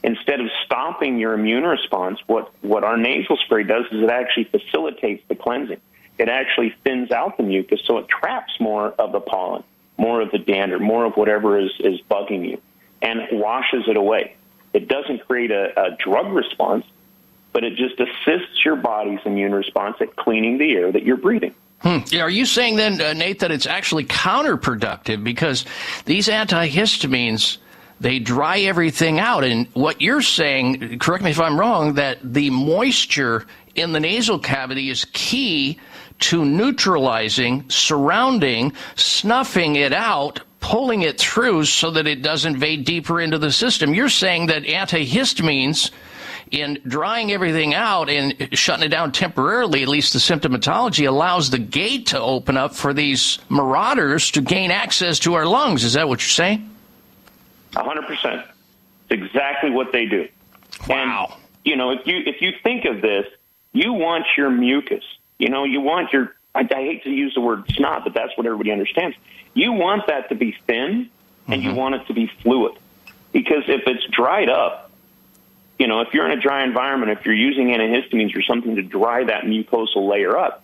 [0.04, 4.46] Instead of stopping your immune response, what, what our nasal spray does is it actually
[4.46, 5.80] facilitates the cleansing.
[6.18, 9.64] It actually thins out the mucus so it traps more of the pollen,
[9.98, 12.62] more of the dander, more of whatever is, is bugging you,
[13.02, 14.36] and washes it away.
[14.74, 16.86] It doesn't create a, a drug response,
[17.54, 21.54] but it just assists your body's immune response at cleaning the air that you're breathing.
[21.80, 22.00] Hmm.
[22.20, 25.66] Are you saying then, uh, Nate, that it's actually counterproductive because
[26.06, 27.58] these antihistamines
[28.02, 32.50] they dry everything out, and what you're saying, correct me if I'm wrong, that the
[32.50, 33.46] moisture
[33.76, 35.80] in the nasal cavity is key
[36.20, 43.22] to neutralizing, surrounding, snuffing it out, pulling it through so that it doesn't invade deeper
[43.22, 43.94] into the system.
[43.94, 45.92] You're saying that antihistamines
[46.52, 51.60] in drying everything out and shutting it down temporarily, at least the symptomatology allows the
[51.60, 55.84] gate to open up for these marauders to gain access to our lungs.
[55.84, 56.71] Is that what you're saying?
[57.76, 58.46] A hundred percent.
[59.10, 60.28] It's exactly what they do.
[60.88, 61.34] Wow.
[61.34, 63.26] And, you know, if you if you think of this,
[63.74, 65.04] you want your mucus.
[65.38, 66.36] You know, you want your.
[66.54, 69.16] I, I hate to use the word snot, but that's what everybody understands.
[69.54, 71.10] You want that to be thin,
[71.48, 71.78] and you mm-hmm.
[71.78, 72.78] want it to be fluid,
[73.32, 74.92] because if it's dried up,
[75.82, 78.84] You know, if you're in a dry environment, if you're using antihistamines or something to
[78.84, 80.64] dry that mucosal layer up,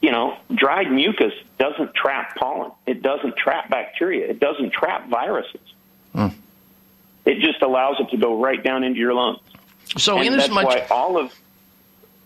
[0.00, 2.70] you know, dried mucus doesn't trap pollen.
[2.86, 4.30] It doesn't trap bacteria.
[4.30, 5.60] It doesn't trap viruses.
[7.24, 9.38] It just allows it to go right down into your lungs.
[9.96, 11.32] So and in that's as much why all of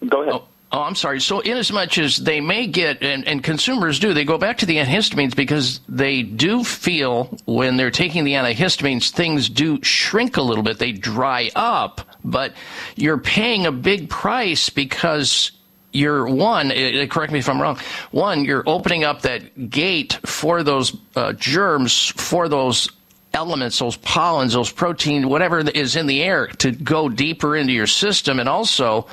[0.09, 0.43] go ahead.
[0.73, 1.21] Oh, I'm sorry.
[1.21, 4.59] So, in as much as they may get, and, and consumers do, they go back
[4.59, 10.37] to the antihistamines because they do feel when they're taking the antihistamines, things do shrink
[10.37, 10.79] a little bit.
[10.79, 12.53] They dry up, but
[12.97, 15.53] you're paying a big price because
[15.93, 17.79] you're one, eh, correct me if I'm wrong,
[18.11, 22.91] one, you're opening up that gate for those uh, germs, for those
[23.37, 27.87] elements, those pollens, those protein, whatever is in the air to go deeper into your
[27.87, 28.41] system.
[28.41, 29.07] And also,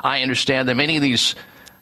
[0.00, 1.36] I understand that many of these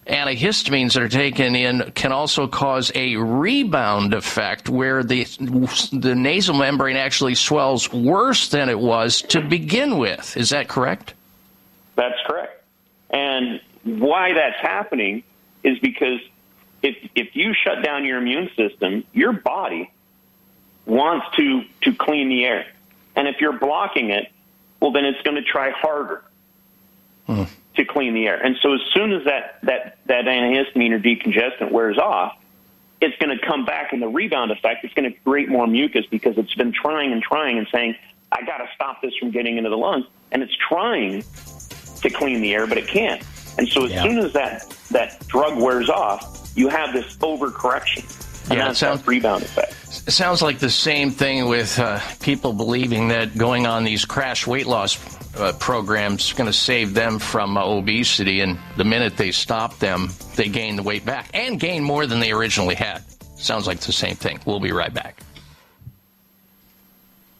[0.07, 5.25] antihistamines that are taken in can also cause a rebound effect where the
[5.91, 10.37] the nasal membrane actually swells worse than it was to begin with.
[10.37, 11.15] Is that correct?
[11.97, 12.63] That's correct.
[13.11, 15.25] And why that's happening
[15.65, 16.21] is because
[16.83, 19.91] if if you shut down your immune system, your body
[20.87, 22.67] wants to to clean the air.
[23.15, 24.31] And if you're blocking it,
[24.81, 26.23] well then it's going to try harder
[27.27, 27.45] hmm.
[27.77, 28.37] to clean the air.
[28.37, 32.39] And so as soon as that that that antihistamine or decongestant wears off,
[33.01, 34.85] it's going to come back in the rebound effect.
[34.85, 37.97] It's going to create more mucus because it's been trying and trying and saying,
[38.33, 40.07] I got to stop this from getting into the lungs.
[40.33, 41.23] And it's trying
[42.03, 43.23] to clean the air, but it can't.
[43.59, 44.03] And so as Yeah.
[44.03, 48.05] soon as that, that drug wears off, you have this overcorrection.
[48.49, 49.75] And Yeah, it sounds- rebound effect.
[50.07, 54.47] It sounds like the same thing with uh, people believing that going on these crash
[54.47, 54.99] weight loss
[55.37, 59.79] uh, programs is going to save them from uh, obesity, and the minute they stop
[59.79, 63.03] them, they gain the weight back and gain more than they originally had.
[63.37, 64.39] Sounds like the same thing.
[64.47, 65.21] We'll be right back.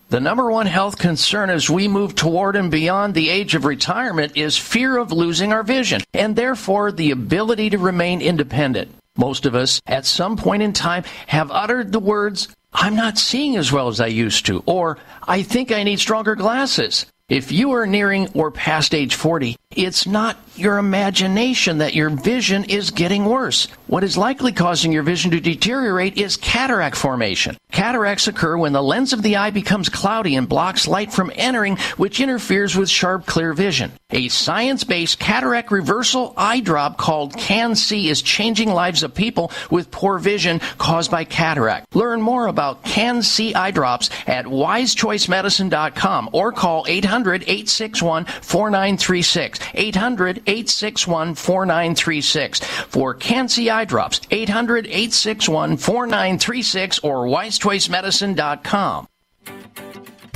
[0.09, 4.37] The number one health concern as we move toward and beyond the age of retirement
[4.37, 8.95] is fear of losing our vision and therefore the ability to remain independent.
[9.17, 13.57] Most of us, at some point in time, have uttered the words, I'm not seeing
[13.57, 17.07] as well as I used to, or I think I need stronger glasses.
[17.29, 22.65] If you are nearing or past age 40, it's not your imagination that your vision
[22.65, 23.69] is getting worse.
[23.87, 27.57] What is likely causing your vision to deteriorate is cataract formation.
[27.71, 31.77] Cataracts occur when the lens of the eye becomes cloudy and blocks light from entering,
[31.99, 33.93] which interferes with sharp, clear vision.
[34.11, 40.19] A science-based cataract reversal eye drop called CAN-C is changing lives of people with poor
[40.19, 41.95] vision caused by cataract.
[41.95, 49.61] Learn more about CAN-C eye drops at wisechoicemedicine.com or call 800-861-4936.
[49.75, 54.21] 800-861-4936 for CAN-C eye drops.
[54.21, 59.07] 800-861-4936 or wisechoicemedicine.com.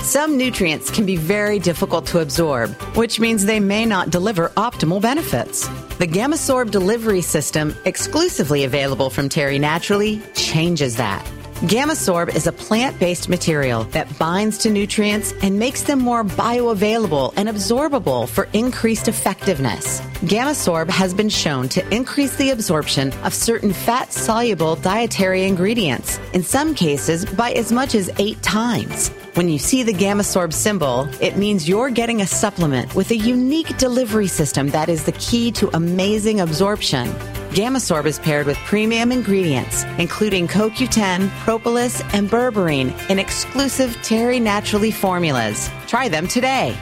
[0.02, 5.00] Some nutrients can be very difficult to absorb, which means they may not deliver optimal
[5.00, 5.68] benefits.
[5.98, 11.24] The Gamasorb delivery system, exclusively available from Terry Naturally, changes that.
[11.64, 17.34] Gamasorb is a plant based material that binds to nutrients and makes them more bioavailable
[17.36, 20.00] and absorbable for increased effectiveness.
[20.22, 26.42] Gamasorb has been shown to increase the absorption of certain fat soluble dietary ingredients, in
[26.42, 29.10] some cases by as much as eight times.
[29.34, 33.78] When you see the Gamasorb symbol, it means you're getting a supplement with a unique
[33.78, 37.06] delivery system that is the key to amazing absorption.
[37.50, 44.90] Gamasorb is paired with premium ingredients, including CoQ10, propolis, and berberine in exclusive Terry Naturally
[44.90, 45.70] formulas.
[45.86, 46.76] Try them today.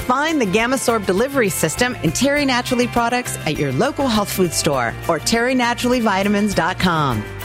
[0.00, 4.92] Find the Gamasorb delivery system and Terry Naturally products at your local health food store
[5.08, 7.35] or terrynaturallyvitamins.com.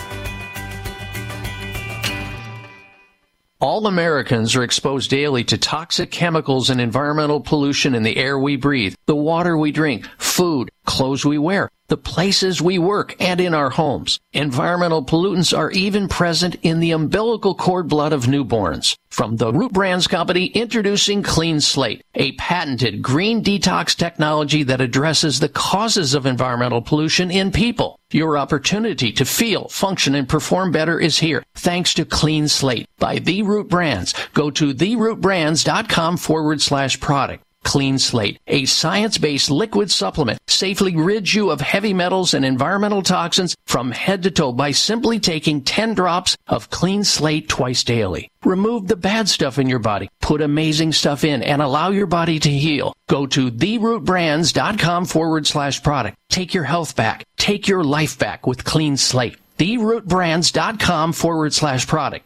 [3.62, 8.56] All Americans are exposed daily to toxic chemicals and environmental pollution in the air we
[8.56, 13.54] breathe, the water we drink, food, clothes we wear, the places we work, and in
[13.54, 14.20] our homes.
[14.34, 18.98] Environmental pollutants are even present in the umbilical cord blood of newborns.
[19.10, 25.40] From the Root Brands Company, introducing Clean Slate, a patented green detox technology that addresses
[25.40, 27.98] the causes of environmental pollution in people.
[28.12, 33.20] Your opportunity to feel, function, and perform better is here, thanks to Clean Slate by
[33.20, 34.14] The Root Brands.
[34.34, 37.46] Go to therootbrands.com forward slash product.
[37.64, 43.56] Clean Slate, a science-based liquid supplement, safely rids you of heavy metals and environmental toxins
[43.66, 48.30] from head to toe by simply taking 10 drops of Clean Slate twice daily.
[48.44, 52.40] Remove the bad stuff in your body, put amazing stuff in, and allow your body
[52.40, 52.94] to heal.
[53.08, 56.18] Go to therootbrands.com forward slash product.
[56.30, 57.26] Take your health back.
[57.38, 59.38] Take your life back with Clean Slate.
[59.58, 62.26] Therootbrands.com forward slash product.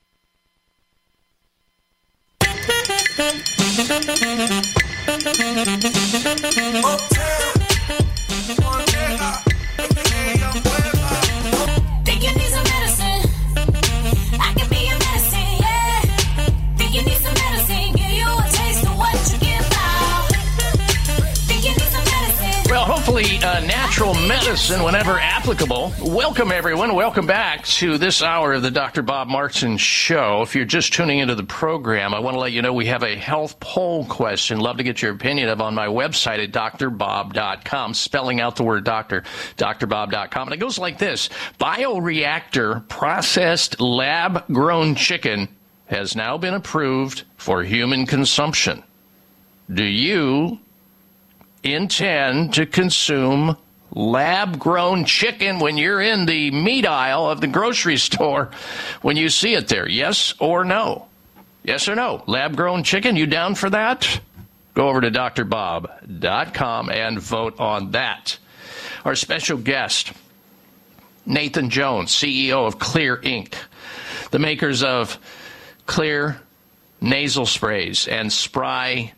[5.08, 6.96] Think
[23.16, 25.94] Uh, natural medicine whenever applicable.
[26.02, 26.96] Welcome, everyone.
[26.96, 29.04] Welcome back to this hour of the Dr.
[29.04, 30.42] Bob Martin Show.
[30.42, 33.04] If you're just tuning into the program, I want to let you know we have
[33.04, 34.60] a health poll question.
[34.60, 38.84] Love to get your opinion of on my website at drbob.com, spelling out the word
[38.84, 39.24] doctor,
[39.56, 40.48] drbob.com.
[40.50, 45.48] And it goes like this Bioreactor processed lab grown chicken
[45.86, 48.84] has now been approved for human consumption.
[49.74, 50.60] Do you
[51.66, 53.58] intend to consume
[53.92, 58.52] lab grown chicken when you're in the meat aisle of the grocery store
[59.02, 59.88] when you see it there?
[59.88, 61.08] Yes or no?
[61.64, 62.24] Yes or no?
[62.28, 64.20] Lab grown chicken, you down for that?
[64.76, 68.38] Go over to drbob.com and vote on that.
[69.04, 70.12] Our special guest,
[71.26, 73.56] Nathan Jones, CEO of Xlear Inc.,
[74.32, 75.18] the makers of
[75.88, 76.38] Xlear
[77.02, 79.14] nasal sprays and Spry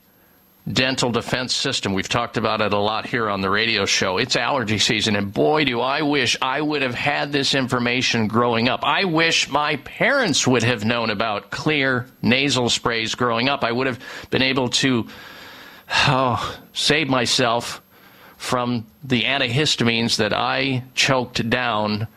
[0.72, 1.94] dental defense system.
[1.94, 4.18] We've talked about it a lot here on the radio show.
[4.18, 8.68] It's allergy season, and boy, do I wish I would have had this information growing
[8.68, 8.84] up.
[8.84, 13.64] I wish my parents would have known about Xlear nasal sprays growing up.
[13.64, 14.00] I would have
[14.30, 15.08] been able to
[15.90, 17.82] oh, save myself
[18.38, 22.08] from the antihistamines that I choked down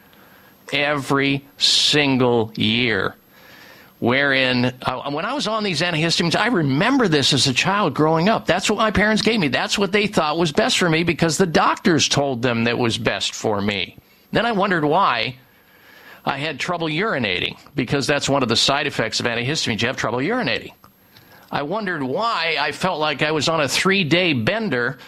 [0.72, 3.14] every single year
[4.00, 8.28] wherein uh, when I was on these antihistamines, I remember this as a child growing
[8.28, 8.46] up.
[8.46, 9.48] That's what my parents gave me.
[9.48, 12.98] That's what they thought was best for me because the doctors told them that was
[12.98, 13.96] best for me.
[14.32, 15.36] Then I wondered why
[16.24, 19.80] I had trouble urinating because that's one of the side effects of antihistamines.
[19.82, 20.72] You have trouble urinating.
[21.52, 24.98] I wondered why I felt like I was on a three day bender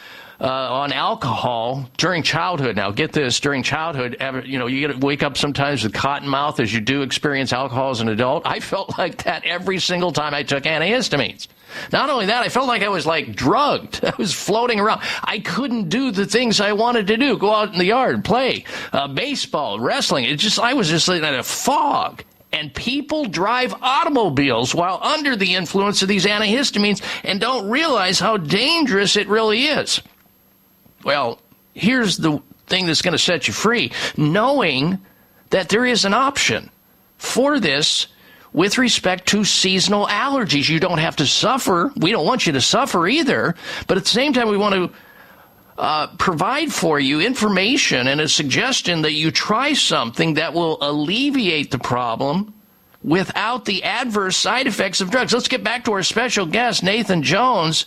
[0.42, 2.74] uh, on alcohol during childhood.
[2.74, 6.58] Now, get this: during childhood, you know, you get wake up sometimes with cotton mouth
[6.58, 8.44] as you do experience alcohol as an adult.
[8.44, 11.46] I felt like that every single time I took antihistamines.
[11.90, 14.04] Not only that, I felt like I was like drugged.
[14.04, 15.00] I was floating around.
[15.22, 18.64] I couldn't do the things I wanted to do: go out in the yard, play
[18.92, 20.24] uh, baseball, wrestling.
[20.24, 22.24] It just I was just in a fog.
[22.54, 28.36] And people drive automobiles while under the influence of these antihistamines and don't realize how
[28.36, 30.02] dangerous it really is.
[31.04, 31.40] Well,
[31.74, 34.98] here's the thing that's going to set you free knowing
[35.50, 36.70] that there is an option
[37.18, 38.06] for this
[38.52, 40.68] with respect to seasonal allergies.
[40.68, 41.90] You don't have to suffer.
[41.96, 43.54] We don't want you to suffer either.
[43.86, 44.90] But at the same time, we want to
[45.78, 51.70] uh, provide for you information and a suggestion that you try something that will alleviate
[51.70, 52.54] the problem
[53.02, 55.32] without the adverse side effects of drugs.
[55.32, 57.86] Let's get back to our special guest, Nathan Jones.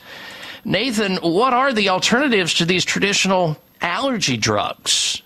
[0.65, 5.21] Nathan, what are the alternatives to these traditional allergy drugs?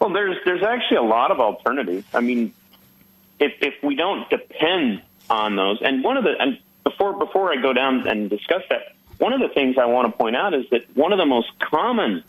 [0.00, 2.06] Well, there's there's actually a lot of alternatives.
[2.14, 2.54] I mean,
[3.38, 7.60] if if we don't depend on those, and one of the and before before I
[7.60, 10.64] go down and discuss that, one of the things I want to point out is
[10.70, 12.24] that one of the most common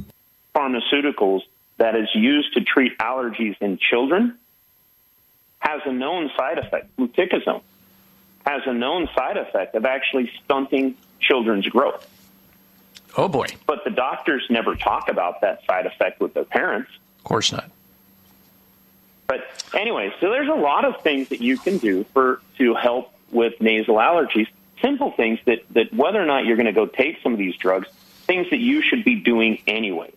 [0.54, 1.42] pharmaceuticals
[1.78, 4.38] that is used to treat allergies in children
[5.60, 6.96] has a known side effect.
[6.98, 7.62] Fluticasone
[8.46, 12.08] has a known side effect of actually stunting children's growth.
[13.16, 13.48] Oh boy!
[13.66, 16.92] But the doctors never talk about that side effect with their parents.
[17.20, 17.70] Of course not.
[19.28, 19.42] But
[19.74, 23.60] anyway, so there's a lot of things that you can do for to help with
[23.60, 24.48] nasal allergies.
[24.82, 27.56] Simple things that, that whether or not you're going to go take some of these
[27.58, 27.88] drugs,
[28.26, 30.14] things that you should be doing anyways.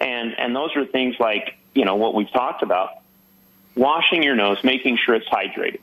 [0.00, 2.90] And and those are things like, you know, what we've talked about.
[3.74, 5.80] Washing your nose, making sure it's hydrated.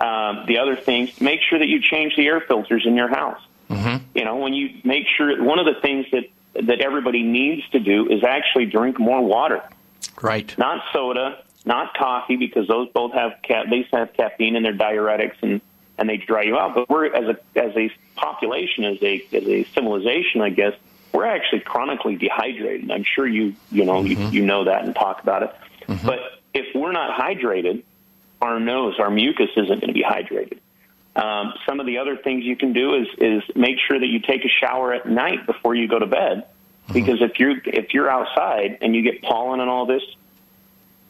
[0.00, 3.40] Um, the other things, make sure that you change the air filters in your house.
[3.68, 4.04] Mm-hmm.
[4.14, 6.24] You know, when you make sure one of the things that
[6.54, 9.62] that everybody needs to do is actually drink more water.
[10.20, 10.52] Right.
[10.58, 15.36] Not soda, not coffee, because those both have ca- they have caffeine and they're diuretics
[15.42, 15.60] and
[15.98, 16.74] and they dry you out.
[16.74, 20.72] But we're as a as a population, as a as a civilization, I guess,
[21.12, 22.90] we're actually chronically dehydrated.
[22.90, 25.54] I'm sure you you know you, you know that and talk about it.
[26.04, 26.20] But
[26.54, 27.82] if we're not hydrated,
[28.40, 30.58] our nose, our mucus isn't going to be hydrated.
[31.16, 34.20] Um, some of the other things you can do is is make sure that you
[34.20, 36.46] take a shower at night before you go to bed,
[36.92, 40.02] because if you're if you're outside and you get pollen and all this,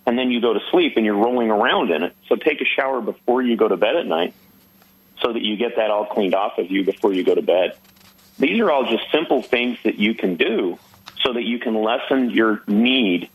[0.06, 2.64] and then you go to sleep and you're rolling around in it, so take a
[2.64, 4.34] shower before you go to bed at night,
[5.20, 7.76] so that you get that all cleaned off of you before you go to bed.
[8.38, 10.78] These are all just simple things that you can do
[11.22, 13.28] so that you can lessen your need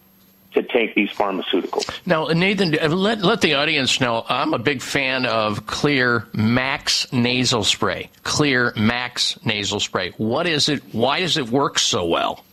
[0.55, 1.89] to take these pharmaceuticals.
[2.05, 7.11] Now, Nathan, uh, let, let the audience know I'm a big fan of Xlear Max
[7.13, 8.09] nasal spray.
[8.23, 10.11] Xlear Max nasal spray.
[10.17, 10.81] What is it?
[10.93, 12.43] Why does it work so well?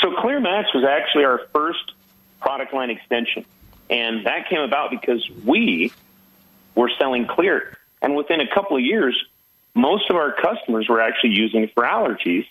[0.00, 1.92] So Xlear Max was actually our first
[2.40, 3.44] product line extension.
[3.90, 5.92] And that came about because we
[6.74, 7.74] were selling Xlear.
[8.00, 9.16] And within a couple of years,
[9.74, 12.46] most of our customers were actually using it for allergies.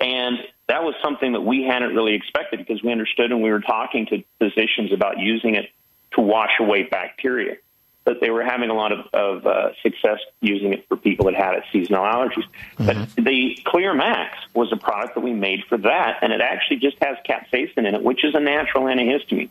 [0.00, 0.38] And
[0.68, 4.06] that was something that we hadn't really expected because we understood when we were talking
[4.06, 5.70] to physicians about using it
[6.12, 7.56] to wash away bacteria.
[8.04, 11.34] But they were having a lot of, of uh, success using it for people that
[11.34, 12.44] had seasonal allergies.
[12.78, 16.78] But the Xlear Max was a product that we made for that, and it actually
[16.78, 19.50] just has capsaicin in it, which is a natural antihistamine.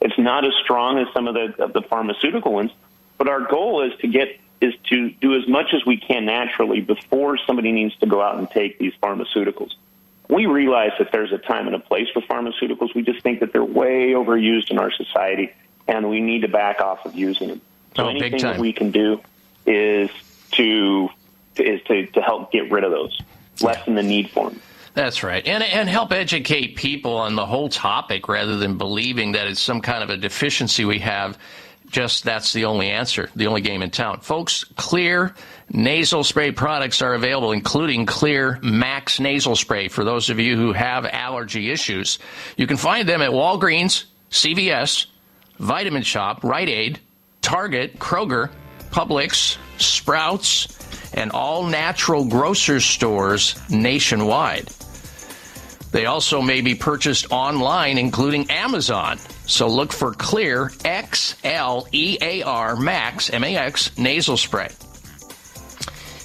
[0.00, 2.72] It's not as strong as some of the of the pharmaceutical ones,
[3.16, 6.80] but our goal is to get is to do as much as we can naturally
[6.80, 9.70] before somebody needs to go out and take these pharmaceuticals.
[10.28, 12.94] We realize that there's a time and a place for pharmaceuticals.
[12.94, 15.52] We just think that they're way overused in our society,
[15.86, 17.60] and we need to back off of using them.
[17.96, 19.20] So Oh, anything that we can do
[19.66, 20.10] is
[20.52, 21.08] to
[21.56, 23.18] is to, to help get rid of those,
[23.60, 24.60] lessen the need for them.
[24.94, 25.46] That's right.
[25.46, 29.80] And, and help educate people on the whole topic rather than believing that it's some
[29.80, 31.38] kind of a deficiency we have.
[31.90, 34.20] Just that's the only answer, the only game in town.
[34.20, 35.34] Folks, Xlear
[35.70, 40.72] nasal spray products are available, including Xlear Max nasal spray for those of you who
[40.72, 42.18] have allergy issues.
[42.56, 45.06] You can find them at Walgreens, CVS,
[45.58, 47.00] Vitamin Shoppe, Rite Aid,
[47.40, 48.50] Target, Kroger,
[48.90, 54.68] Publix, Sprouts, and all natural grocer stores nationwide.
[55.90, 59.18] They also may be purchased online, including Amazon.
[59.46, 64.68] So look for Xlear X L E A R Max M A X nasal spray.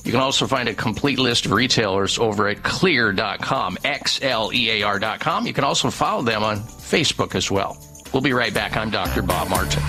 [0.03, 4.69] You can also find a complete list of retailers over at xlear.com, X L E
[4.69, 5.47] A R.com.
[5.47, 7.77] You can also follow them on Facebook as well.
[8.11, 8.75] We'll be right back.
[8.75, 9.21] I'm Dr.
[9.21, 9.81] Bob Martin.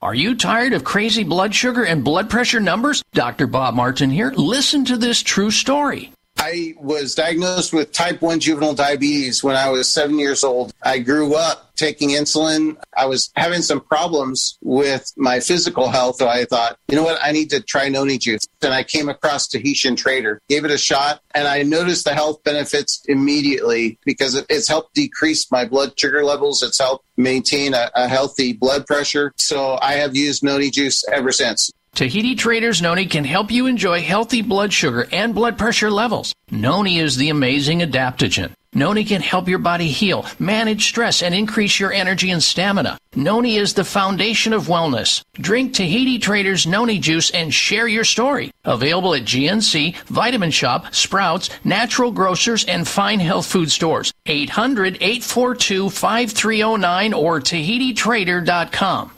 [0.00, 3.02] Are you tired of crazy blood sugar and blood pressure numbers?
[3.14, 3.48] Dr.
[3.48, 4.30] Bob Martin here.
[4.30, 6.12] Listen to this true story.
[6.38, 10.72] I was diagnosed with type 1 juvenile diabetes when I was seven years old.
[10.82, 12.76] I grew up taking insulin.
[12.96, 16.16] I was having some problems with my physical health.
[16.16, 17.18] So I thought, you know what?
[17.22, 18.46] I need to try noni juice.
[18.62, 22.42] And I came across Tahitian Trader, gave it a shot, and I noticed the health
[22.42, 26.62] benefits immediately because it's helped decrease my blood sugar levels.
[26.62, 29.32] It's helped maintain a, a healthy blood pressure.
[29.36, 31.70] So I have used noni juice ever since.
[31.94, 36.34] Tahiti Traders Noni can help you enjoy healthy blood sugar and blood pressure levels.
[36.50, 38.52] Noni is the amazing adaptogen.
[38.74, 42.98] Noni can help your body heal, manage stress, and increase your energy and stamina.
[43.16, 45.24] Noni is the foundation of wellness.
[45.32, 48.50] Drink Tahiti Traders Noni juice and share your story.
[48.64, 54.12] Available at GNC, Vitamin Shoppe, Sprouts, Natural Grocers, and fine health food stores.
[54.26, 59.17] 800 842 5309 or TahitiTrader.com.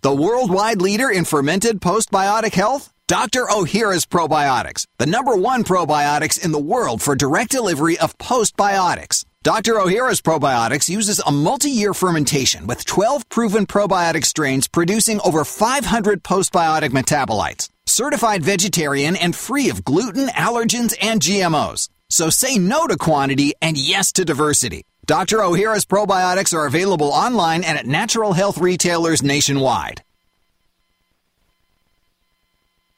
[0.00, 2.92] The worldwide leader in fermented postbiotic health?
[3.08, 3.46] Dr.
[3.46, 9.24] Ohhira's Probiotics, the number one probiotics in the world for direct delivery of postbiotics.
[9.42, 9.74] Dr.
[9.74, 16.90] Ohhira's Probiotics uses a multi-year fermentation with 12 proven probiotic strains producing over 500 postbiotic
[16.90, 17.68] metabolites.
[17.86, 21.88] Certified vegetarian and free of gluten, allergens, and GMOs.
[22.08, 24.84] So say no to quantity and yes to diversity.
[25.08, 25.38] Dr.
[25.38, 30.02] Ohhira's probiotics are available online and at natural health retailers nationwide.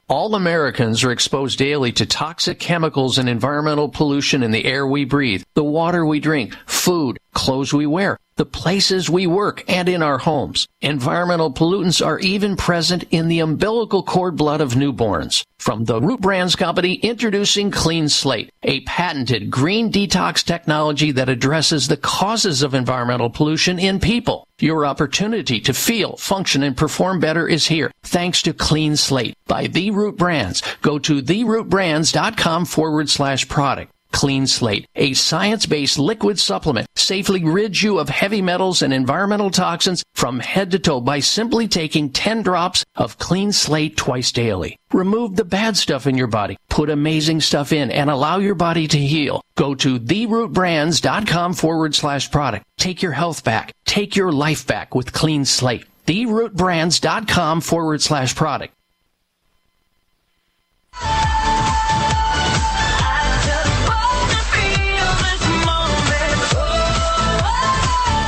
[0.09, 5.05] All Americans are exposed daily to toxic chemicals and environmental pollution in the air we
[5.05, 10.01] breathe, the water we drink, food, clothes we wear, the places we work, and in
[10.01, 10.67] our homes.
[10.81, 15.45] Environmental pollutants are even present in the umbilical cord blood of newborns.
[15.59, 21.87] From the Root Brands Company, introducing Clean Slate, a patented green detox technology that addresses
[21.87, 24.47] the causes of environmental pollution in people.
[24.57, 29.67] Your opportunity to feel, function, and perform better is here, thanks to Clean Slate by
[29.67, 30.63] The Root Brands.
[30.81, 33.91] Go to therootbrands.com forward slash product.
[34.11, 40.03] Clean Slate, a science-based liquid supplement, safely rids you of heavy metals and environmental toxins
[40.13, 44.77] from head to toe by simply taking 10 drops of Clean Slate twice daily.
[44.93, 48.87] Remove the bad stuff in your body, put amazing stuff in, and allow your body
[48.87, 49.41] to heal.
[49.55, 52.65] Go to therootbrands.com forward slash product.
[52.77, 53.73] Take your health back.
[53.85, 55.85] Take your life back with Clean Slate.
[56.07, 58.73] Therootbrands.com forward slash product.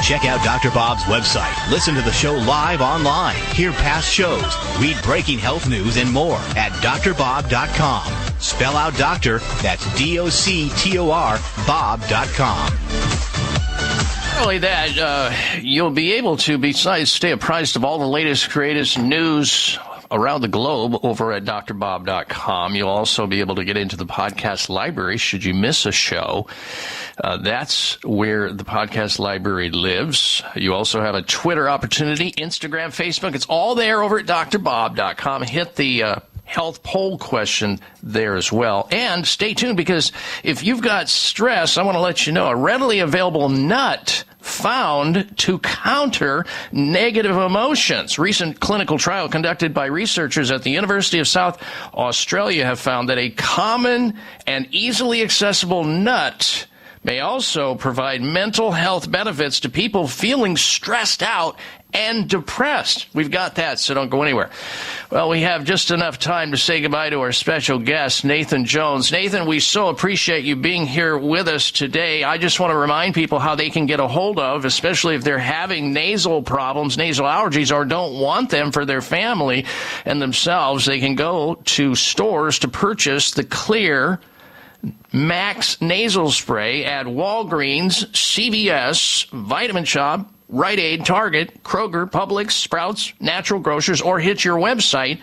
[0.03, 0.69] Check out Dr.
[0.69, 1.71] Bob's website.
[1.71, 3.37] Listen to the show live online.
[3.53, 4.53] Hear past shows.
[4.77, 8.11] Read breaking health news and more at drbob.com.
[8.37, 12.73] Spell out doctor, that's D O C T O R, Bob.com.
[14.33, 15.31] Not only that, uh,
[15.61, 19.79] you'll be able to, besides stay apprised of all the latest, greatest news
[20.13, 22.75] around the globe over at drbob.com.
[22.75, 26.47] You'll also be able to get into the podcast library should you miss a show.
[27.21, 30.41] Uh, that's where the podcast library lives.
[30.55, 33.35] You also have a Twitter opportunity, Instagram, Facebook.
[33.35, 35.43] It's all there over at drbob.com.
[35.43, 38.87] Hit the uh, health poll question there as well.
[38.91, 40.11] And stay tuned because
[40.43, 45.37] if you've got stress, I want to let you know a readily available nut found
[45.37, 48.19] to counter negative emotions.
[48.19, 51.61] Recent clinical trial conducted by researchers at the University of South
[51.93, 56.67] Australia have found that a common and easily accessible nut
[57.03, 61.57] may also provide mental health benefits to people feeling stressed out
[61.93, 63.07] and depressed.
[63.13, 64.49] We've got that, so don't go anywhere.
[65.11, 69.11] Well, we have just enough time to say goodbye to our special guest, Nathan Jones.
[69.11, 72.23] Nathan, we so appreciate you being here with us today.
[72.23, 75.23] I just want to remind people how they can get a hold of, especially if
[75.23, 79.65] they're having nasal problems, nasal allergies, or don't want them for their family
[80.03, 80.85] and themselves.
[80.85, 84.19] They can go to stores to purchase the Xlear
[85.11, 93.59] Max nasal spray at Walgreens, CVS, Vitamin Shoppe, Rite Aid, Target, Kroger, Publix, Sprouts, Natural
[93.59, 95.19] Grocers, or hit your website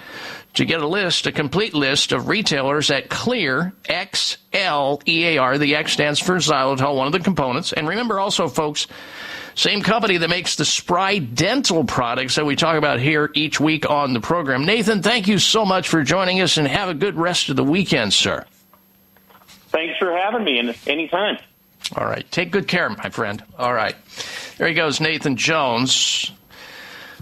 [0.55, 5.59] to get a list, a complete list of retailers at Xlear, X-L-E-A-R.
[5.59, 7.73] The X stands for xylitol, one of the components.
[7.73, 8.87] And remember also, folks,
[9.55, 13.89] same company that makes the Spry dental products that we talk about here each week
[13.89, 14.65] on the program.
[14.65, 17.65] Nathan, thank you so much for joining us and have a good rest of the
[17.65, 18.45] weekend, sir.
[19.71, 21.39] Thanks for having me, and anytime.
[21.97, 22.29] All right.
[22.31, 23.43] Take good care, my friend.
[23.59, 23.97] All right.
[24.59, 26.31] There he goes, Nathan Jones.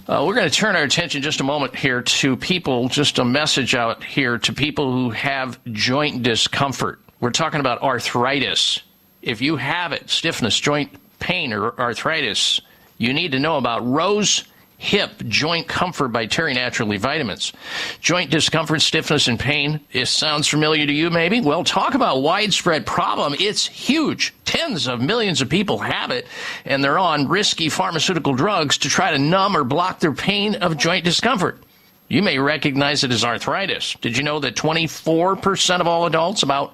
[0.06, 3.24] Uh, we're going to turn our attention just a moment here to people, just a
[3.24, 6.98] message out here to people who have joint discomfort.
[7.20, 8.80] We're talking about arthritis.
[9.20, 12.60] If you have it, stiffness, joint pain, or arthritis,
[12.96, 14.44] you need to know about Rose
[14.78, 17.52] Hip Joint Comfort by Terry Naturally Vitamins.
[18.00, 19.80] Joint discomfort, stiffness, and pain.
[19.92, 21.40] This sounds familiar to you, maybe?
[21.40, 23.34] Well, talk about widespread problem.
[23.40, 24.32] It's huge.
[24.44, 26.28] Tens of millions of people have it,
[26.64, 30.76] and they're on risky pharmaceutical drugs to try to numb or block their pain of
[30.76, 31.60] joint discomfort.
[32.06, 33.96] You may recognize it as arthritis.
[34.00, 36.72] Did you know that 24% of all adults, about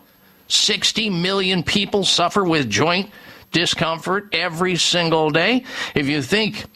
[0.49, 3.11] 60 million people, suffer with joint
[3.51, 5.65] discomfort every single day?
[5.95, 6.67] If you think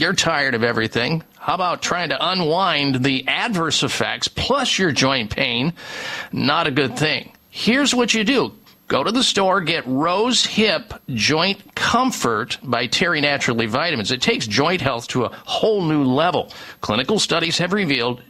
[0.00, 1.22] you're tired of everything.
[1.38, 5.74] How about trying to unwind the adverse effects plus your joint pain?
[6.32, 7.32] Not a good thing.
[7.50, 8.54] Here's what you do.
[8.88, 14.10] Go to the store, get Rose Hip Joint Comfort by Terry Naturally Vitamins.
[14.10, 16.50] It takes joint health to a whole new level.
[16.80, 18.20] Clinical studies have revealed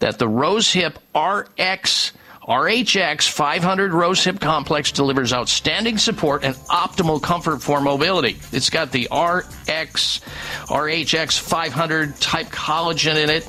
[0.00, 2.12] that the Rose Hip RX
[2.46, 8.38] RHX 500 Rose Hip Complex delivers outstanding support and optimal comfort for mobility.
[8.52, 10.20] It's got the RX
[10.66, 13.42] RHX 500 type collagen in it.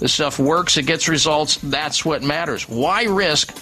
[0.00, 1.58] The stuff works, it gets results.
[1.62, 2.68] That's what matters.
[2.68, 3.54] Why risk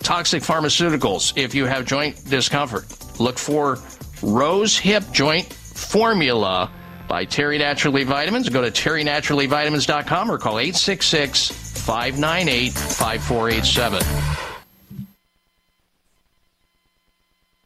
[0.00, 2.84] toxic pharmaceuticals if you have joint discomfort?
[3.18, 3.78] Look for
[4.22, 6.70] Rose Hip Joint Formula
[7.08, 8.50] by Terry Naturally Vitamins.
[8.50, 14.02] Go to terrynaturallyvitamins.com or call 866 598 5487.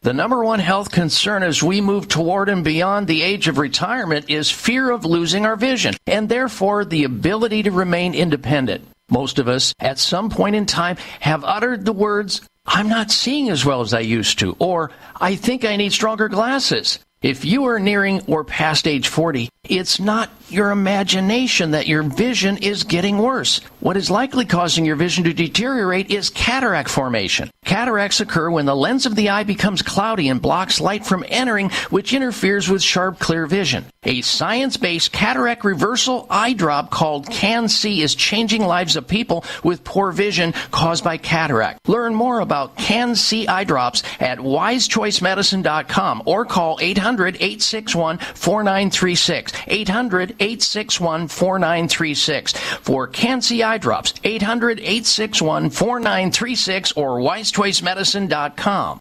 [0.03, 4.27] The number one health concern as we move toward and beyond the age of retirement
[4.29, 8.87] is fear of losing our vision and therefore the ability to remain independent.
[9.09, 13.49] Most of us, at some point in time, have uttered the words, I'm not seeing
[13.49, 16.99] as well as I used to, or I think I need stronger glasses.
[17.23, 22.59] If you are nearing or past age 40, it's not your imagination that your vision
[22.59, 23.63] is getting worse.
[23.85, 27.51] What is likely causing your vision to deteriorate is cataract formation.
[27.67, 31.69] Cataracts occur when the lens of the eye becomes cloudy and blocks light from entering,
[31.91, 33.85] which interferes with sharp, clear vision.
[34.05, 39.85] A science based cataract reversal eye drop called CAN-C is changing lives of people with
[39.85, 41.87] poor vision caused by cataract.
[41.87, 49.53] Learn more about CAN-C eye drops at wisechoicemedicine.com or call 800 861 4936.
[49.67, 52.53] 800 861 4936.
[52.81, 59.01] For CAN-C eye drops, 800 861 4936 or wisechoicemedicine.com.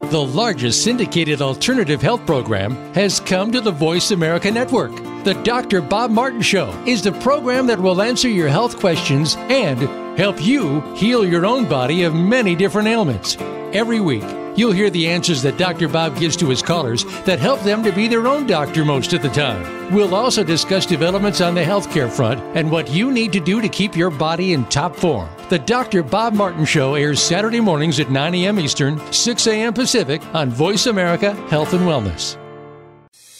[0.00, 4.94] The largest syndicated alternative health program has come to the Voice America Network.
[5.24, 5.80] The Dr.
[5.80, 10.80] Bob Martin Show is the program that will answer your health questions and help you
[10.94, 13.36] heal your own body of many different ailments.
[13.72, 14.24] Every week,
[14.56, 15.88] you'll hear the answers that Dr.
[15.88, 19.22] Bob gives to his callers that help them to be their own doctor most of
[19.22, 19.92] the time.
[19.94, 23.68] We'll also discuss developments on the healthcare front and what you need to do to
[23.68, 25.28] keep your body in top form.
[25.48, 26.02] The Dr.
[26.02, 28.58] Bob Martin Show airs Saturday mornings at 9 a.m.
[28.58, 29.74] Eastern, 6 a.m.
[29.74, 32.36] Pacific on Voice America Health and Wellness.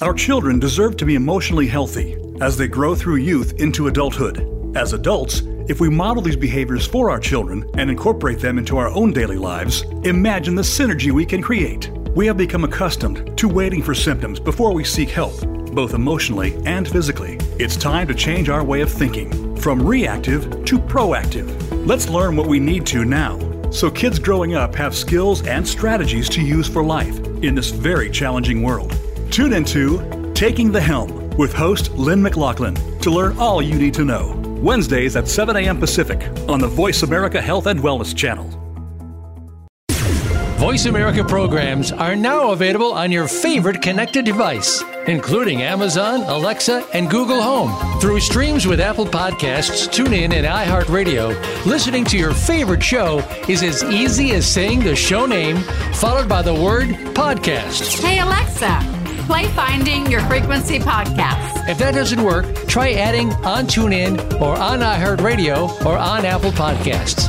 [0.03, 4.77] Our children deserve to be emotionally healthy as they grow through youth into adulthood.
[4.77, 8.89] As adults, if we model these behaviors for our children and incorporate them into our
[8.89, 11.89] own daily lives, imagine the synergy we can create.
[12.15, 15.41] We have become accustomed to waiting for symptoms before we seek help,
[15.75, 17.39] both emotionally and physically.
[17.59, 21.87] It's time to change our way of thinking from reactive to proactive.
[21.87, 23.39] Let's learn what we need to now
[23.71, 28.09] so kids growing up have skills and strategies to use for life in this very
[28.11, 28.95] challenging world.
[29.31, 34.05] Tune into Taking the Helm with host Lynn McLaughlin to learn all you need to
[34.05, 34.35] know.
[34.62, 35.79] Wednesdays at 7 a.m.
[35.79, 38.53] Pacific on the Voice America Health and Wellness Channel.
[40.59, 47.11] Voice America programs are now available on your favorite connected device, including Amazon, Alexa, and
[47.11, 48.01] Google Home.
[48.01, 53.18] Through streams with Apple Podcasts, TuneIn, and iHeartRadio, listening to your favorite show
[53.49, 55.59] is as easy as saying the show name
[55.93, 58.03] followed by the word podcast.
[58.03, 58.81] Hey Alexa,
[59.27, 61.68] play Finding Your Frequency podcast.
[61.68, 67.27] If that doesn't work, try adding on TuneIn or on iHeartRadio or on Apple Podcasts.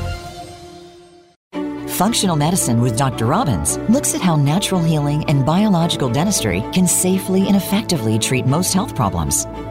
[1.89, 3.25] Functional Medicine with Dr.
[3.25, 8.71] Robbins looks at how natural healing and biological dentistry can safely and effectively treat most
[8.71, 9.47] health problems.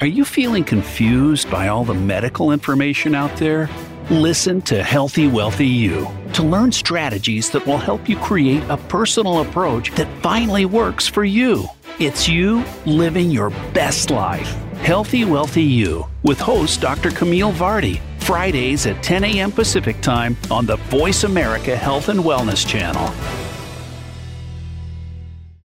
[0.00, 3.68] Are you feeling confused by all the medical information out there?
[4.10, 9.40] Listen to Healthy Wealthy You to learn strategies that will help you create a personal
[9.40, 11.66] approach that finally works for you.
[11.98, 14.54] It's you living your best life.
[14.82, 17.10] Healthy Wealthy You with host Dr.
[17.10, 18.00] Camille Vardy.
[18.20, 19.50] Fridays at 10 a.m.
[19.50, 23.47] Pacific Time on the Voice America Health and Wellness Channel.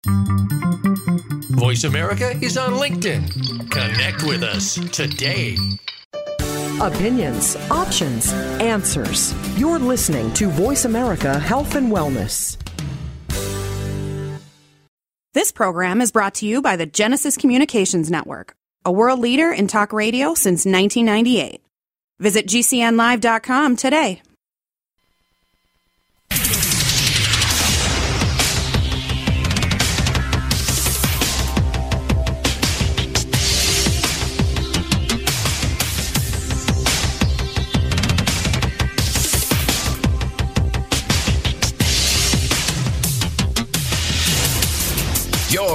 [0.06, 3.70] Voice America is on LinkedIn.
[3.70, 5.56] Connect with us today.
[6.80, 9.34] Opinions, options, answers.
[9.58, 12.56] You're listening to Voice America Health and Wellness.
[15.34, 19.68] This program is brought to you by the Genesis Communications Network, a world leader in
[19.68, 21.62] talk radio since 1998.
[22.18, 24.22] Visit GCNlive.com today.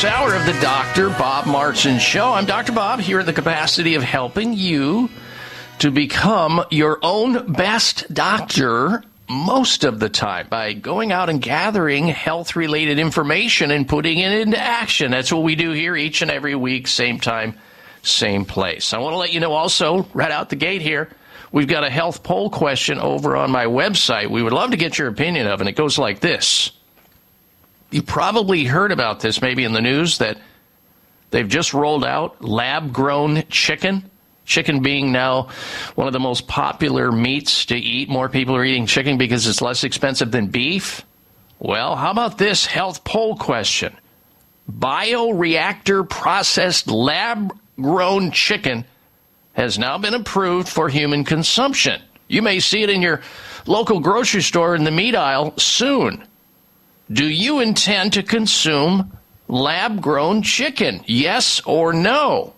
[0.00, 1.08] This hour of the Dr.
[1.08, 2.32] Bob Martin Show.
[2.32, 2.70] I'm Dr.
[2.70, 5.10] Bob here in the capacity of helping you
[5.80, 12.06] to become your own best doctor most of the time by going out and gathering
[12.06, 15.10] health related information and putting it into action.
[15.10, 17.58] That's what we do here each and every week, same time,
[18.02, 18.94] same place.
[18.94, 21.08] I want to let you know also, right out the gate here,
[21.50, 24.30] we've got a health poll question over on my website.
[24.30, 26.70] We would love to get your opinion of, and it goes like this.
[27.90, 30.38] You probably heard about this maybe in the news that
[31.30, 34.10] they've just rolled out lab grown chicken.
[34.44, 35.48] Chicken being now
[35.94, 38.08] one of the most popular meats to eat.
[38.08, 41.04] More people are eating chicken because it's less expensive than beef.
[41.58, 43.96] Well, how about this health poll question?
[44.70, 48.84] Bioreactor processed lab grown chicken
[49.54, 52.00] has now been approved for human consumption.
[52.28, 53.22] You may see it in your
[53.66, 56.27] local grocery store in the meat aisle soon.
[57.10, 59.16] Do you intend to consume
[59.48, 61.02] lab grown chicken?
[61.06, 62.54] Yes or no?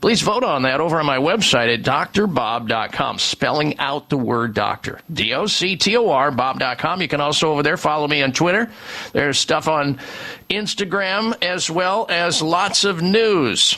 [0.00, 5.00] Please vote on that over on my website at drbob.com, spelling out the word doctor.
[5.12, 7.02] D O C T O R, bob.com.
[7.02, 8.70] You can also over there follow me on Twitter.
[9.12, 10.00] There's stuff on
[10.48, 13.76] Instagram as well as lots of news.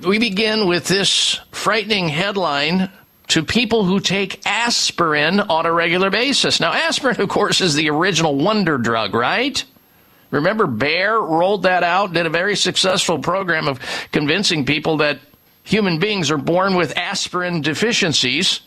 [0.00, 2.88] We begin with this frightening headline
[3.28, 6.60] to people who take aspirin on a regular basis.
[6.60, 9.62] Now, aspirin, of course, is the original wonder drug, right?
[10.30, 13.80] Remember, Bayer rolled that out, did a very successful program of
[14.12, 15.18] convincing people that
[15.62, 18.60] human beings are born with aspirin deficiencies.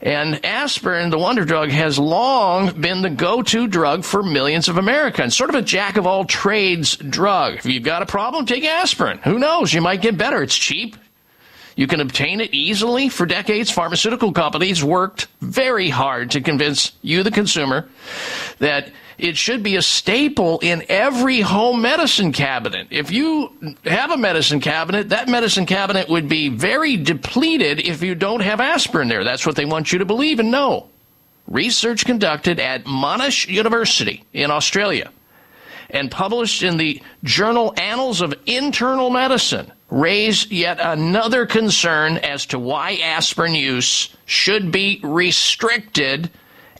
[0.00, 4.76] And aspirin, the wonder drug, has long been the go to drug for millions of
[4.76, 5.34] Americans.
[5.34, 7.54] Sort of a jack of all trades drug.
[7.54, 9.18] If you've got a problem, take aspirin.
[9.18, 9.72] Who knows?
[9.72, 10.42] You might get better.
[10.42, 10.96] It's cheap.
[11.76, 13.08] You can obtain it easily.
[13.08, 17.88] For decades, pharmaceutical companies worked very hard to convince you, the consumer,
[18.58, 22.88] that it should be a staple in every home medicine cabinet.
[22.90, 28.14] If you have a medicine cabinet, that medicine cabinet would be very depleted if you
[28.14, 29.24] don't have aspirin there.
[29.24, 30.88] That's what they want you to believe and know.
[31.46, 35.10] Research conducted at Monash University in Australia
[35.90, 42.58] and published in the journal Annals of Internal Medicine raise yet another concern as to
[42.58, 46.30] why aspirin use should be restricted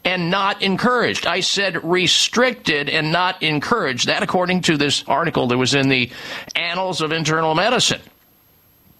[0.05, 1.27] and not encouraged.
[1.27, 4.09] I said restricted and not encouraged.
[4.09, 6.11] That, according to this article that was in the
[6.55, 8.03] Annals of Internal Medicine.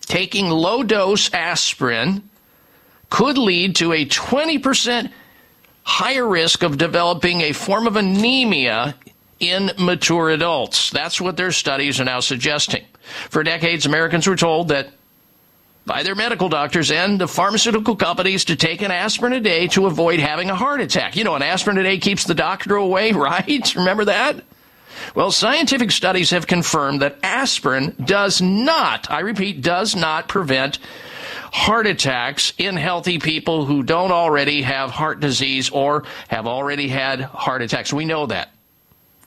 [0.01, 2.29] Taking low dose aspirin
[3.11, 5.11] could lead to a 20%
[5.83, 8.95] higher risk of developing a form of anemia
[9.41, 10.91] in mature adults.
[10.91, 12.85] That's what their studies are now suggesting.
[13.31, 14.89] For decades, Americans were told that
[15.87, 19.87] by their medical doctors and the pharmaceutical companies to take an aspirin a day to
[19.87, 21.17] avoid having a heart attack.
[21.17, 23.75] You know, an aspirin a day keeps the doctor away, right?
[23.75, 24.43] Remember that?
[25.15, 30.79] Well, scientific studies have confirmed that aspirin does not, I repeat, does not prevent
[31.53, 37.21] heart attacks in healthy people who don't already have heart disease or have already had
[37.21, 37.93] heart attacks.
[37.93, 38.53] We know that.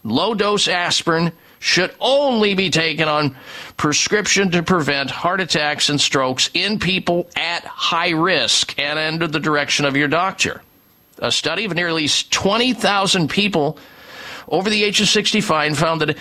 [0.04, 1.32] Low dose aspirin
[1.68, 3.36] should only be taken on
[3.76, 9.40] prescription to prevent heart attacks and strokes in people at high risk and under the
[9.40, 10.62] direction of your doctor.
[11.20, 13.78] A study of nearly 20,000 people
[14.48, 16.18] over the age of 65 found that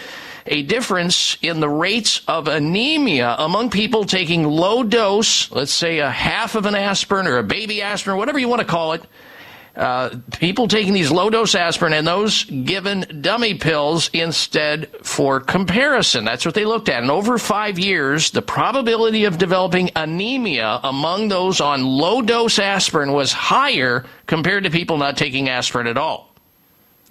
[0.46, 6.10] a difference in the rates of anemia among people taking low dose, let's say a
[6.10, 9.04] half of an aspirin or a baby aspirin, whatever you want to call it,
[9.76, 16.24] uh, people taking these low dose aspirin and those given dummy pills instead for comparison.
[16.24, 17.02] That's what they looked at.
[17.02, 23.12] And over five years, the probability of developing anemia among those on low dose aspirin
[23.12, 26.32] was higher compared to people not taking aspirin at all.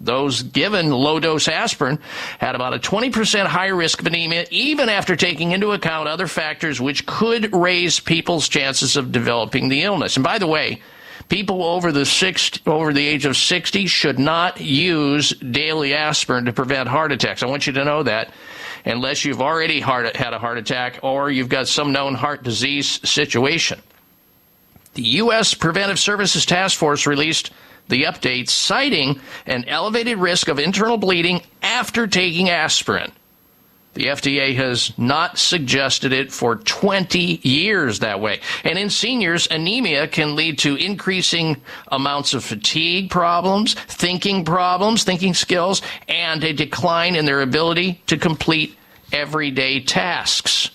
[0.00, 1.98] Those given low dose aspirin
[2.38, 6.80] had about a 20% higher risk of anemia, even after taking into account other factors
[6.80, 10.16] which could raise people's chances of developing the illness.
[10.16, 10.82] And by the way,
[11.28, 16.52] people over the six, over the age of 60 should not use daily aspirin to
[16.52, 17.42] prevent heart attacks.
[17.42, 18.32] I want you to know that
[18.84, 23.00] unless you've already heart, had a heart attack or you've got some known heart disease
[23.08, 23.80] situation.
[24.94, 25.52] The U.S.
[25.52, 27.50] Preventive Services Task Force released
[27.88, 33.12] the update citing an elevated risk of internal bleeding after taking aspirin.
[33.96, 38.40] The FDA has not suggested it for 20 years that way.
[38.62, 45.32] And in seniors, anemia can lead to increasing amounts of fatigue problems, thinking problems, thinking
[45.32, 48.76] skills, and a decline in their ability to complete
[49.12, 50.70] everyday tasks.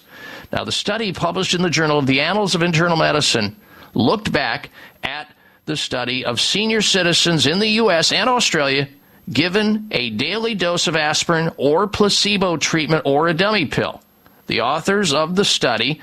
[0.52, 3.56] Now, the study published in the Journal of the Annals of Internal Medicine
[3.94, 4.72] looked back
[5.04, 5.32] at
[5.66, 8.12] the study of senior citizens in the U.S.
[8.12, 8.88] and Australia
[9.30, 14.02] given a daily dose of aspirin or placebo treatment or a dummy pill.
[14.48, 16.02] The authors of the study,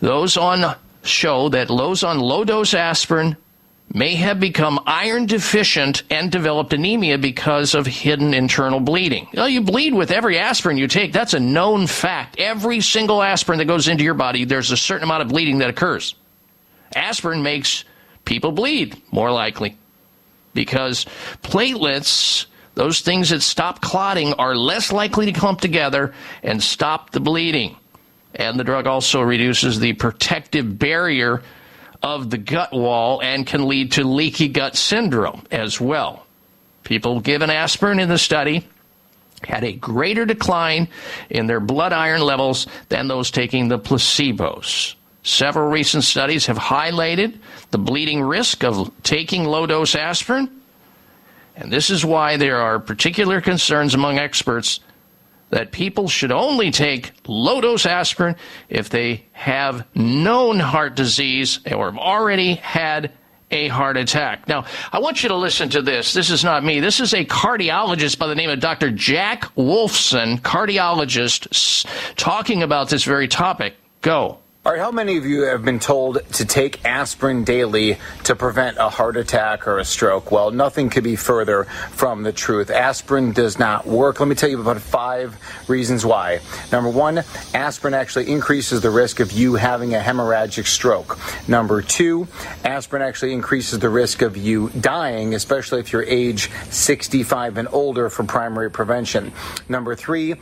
[0.00, 3.36] those on show that those on low dose aspirin
[3.92, 9.26] may have become iron deficient and developed anemia because of hidden internal bleeding.
[9.32, 11.12] Well, you bleed with every aspirin you take.
[11.12, 12.38] That's a known fact.
[12.38, 15.70] Every single aspirin that goes into your body, there's a certain amount of bleeding that
[15.70, 16.14] occurs.
[16.94, 17.84] Aspirin makes
[18.24, 19.76] people bleed more likely
[20.54, 21.06] because
[21.42, 27.20] platelets, those things that stop clotting, are less likely to clump together and stop the
[27.20, 27.76] bleeding.
[28.34, 31.42] And the drug also reduces the protective barrier
[32.02, 36.26] of the gut wall and can lead to leaky gut syndrome as well.
[36.84, 38.66] People given aspirin in the study
[39.42, 40.88] had a greater decline
[41.30, 44.94] in their blood iron levels than those taking the placebos.
[45.22, 47.38] Several recent studies have highlighted
[47.70, 50.50] the bleeding risk of taking low dose aspirin,
[51.56, 54.80] and this is why there are particular concerns among experts
[55.50, 58.36] that people should only take low dose aspirin
[58.68, 63.12] if they have known heart disease or have already had
[63.50, 64.46] a heart attack.
[64.46, 66.12] Now, I want you to listen to this.
[66.12, 66.80] This is not me.
[66.80, 68.90] This is a cardiologist by the name of Dr.
[68.90, 73.74] Jack Wolfson, cardiologist, talking about this very topic.
[74.02, 74.38] Go.
[74.68, 78.76] All right, how many of you have been told to take aspirin daily to prevent
[78.76, 80.30] a heart attack or a stroke?
[80.30, 82.68] Well, nothing could be further from the truth.
[82.68, 84.20] Aspirin does not work.
[84.20, 85.38] Let me tell you about five
[85.70, 86.40] reasons why.
[86.70, 87.22] Number one,
[87.54, 91.18] aspirin actually increases the risk of you having a hemorrhagic stroke.
[91.48, 92.28] Number two,
[92.62, 98.10] aspirin actually increases the risk of you dying, especially if you're age 65 and older
[98.10, 99.32] for primary prevention.
[99.66, 100.34] Number three,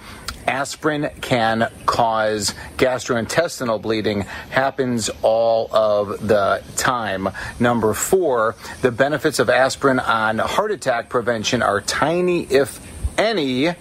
[0.46, 7.28] aspirin can cause gastrointestinal bleeding happens all of the time.
[7.58, 12.80] Number four the benefits of aspirin on heart attack prevention are tiny if
[13.18, 13.74] any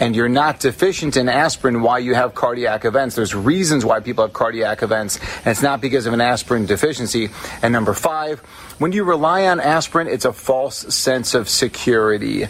[0.00, 3.14] and you're not deficient in aspirin why you have cardiac events.
[3.16, 7.28] There's reasons why people have cardiac events and it's not because of an aspirin deficiency.
[7.62, 8.40] And number five
[8.78, 12.46] when you rely on aspirin it's a false sense of security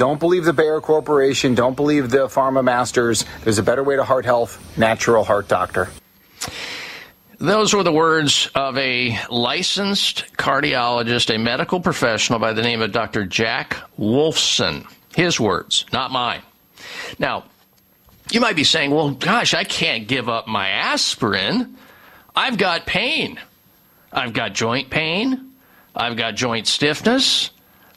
[0.00, 1.54] don't believe the Bayer Corporation.
[1.54, 3.26] Don't believe the pharma masters.
[3.44, 4.78] There's a better way to heart health.
[4.78, 5.90] Natural Heart Doctor.
[7.36, 12.92] Those were the words of a licensed cardiologist, a medical professional by the name of
[12.92, 13.26] Dr.
[13.26, 14.90] Jack Wolfson.
[15.14, 16.40] His words, not mine.
[17.18, 17.44] Now,
[18.30, 21.76] you might be saying, well, gosh, I can't give up my aspirin.
[22.34, 23.38] I've got pain.
[24.10, 25.52] I've got joint pain.
[25.94, 27.50] I've got joint stiffness.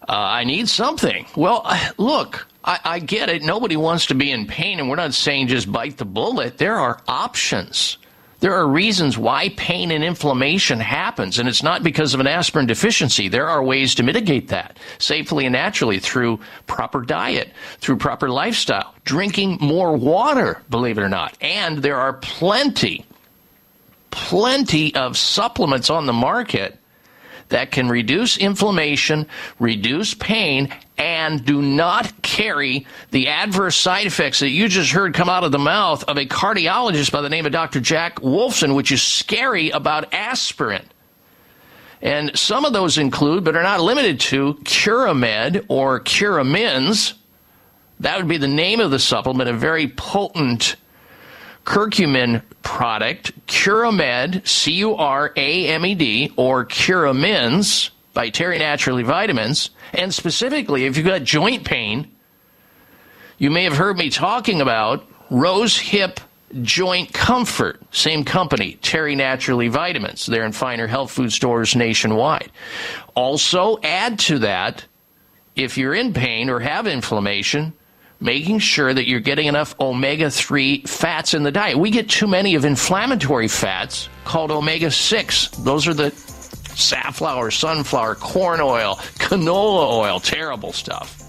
[0.07, 1.25] Uh, I need something.
[1.35, 1.65] Well,
[1.97, 3.43] look, I, I get it.
[3.43, 6.57] Nobody wants to be in pain, and we're not saying just bite the bullet.
[6.57, 7.97] There are options.
[8.43, 12.65] There are reasons why pain and inflammation happens, and it's not because of an aspirin
[12.65, 13.29] deficiency.
[13.29, 18.93] There are ways to mitigate that safely and naturally through proper diet, through proper lifestyle,
[19.05, 21.37] drinking more water, believe it or not.
[21.39, 23.05] And there are plenty,
[24.11, 26.77] plenty of supplements on the market
[27.53, 29.27] that can reduce inflammation,
[29.59, 35.29] reduce pain, and do not carry the adverse side effects that you just heard come
[35.29, 37.79] out of the mouth of a cardiologist by the name of Dr.
[37.79, 40.83] Jack Wolfson, which is scary about aspirin.
[42.01, 47.13] And some of those include, but are not limited to, Curamed or Curamins.
[47.99, 50.75] That would be the name of the supplement, a very potent
[51.65, 59.03] curcumin product, Curamed, C U R A M E D, or Curamins by Terry Naturally
[59.03, 59.69] Vitamins.
[59.93, 62.09] And specifically, if you've got joint pain,
[63.37, 66.19] you may have heard me talking about Rose Hip
[66.61, 70.25] Joint Comfort, same company, Terry Naturally Vitamins.
[70.25, 72.51] They're in finer health food stores nationwide.
[73.15, 74.85] Also, add to that,
[75.55, 77.73] if you're in pain or have inflammation,
[78.23, 81.77] making sure that you're getting enough omega 3 fats in the diet.
[81.77, 85.47] We get too many of inflammatory fats called omega 6.
[85.59, 91.19] Those are the safflower, sunflower, corn oil, canola oil, terrible stuff.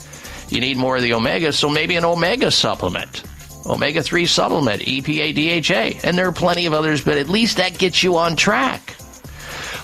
[0.50, 3.24] You need more of the omega, so maybe an omega supplement.
[3.66, 6.06] Omega 3 supplement, EPA, DHA.
[6.06, 8.94] And there are plenty of others, but at least that gets you on track.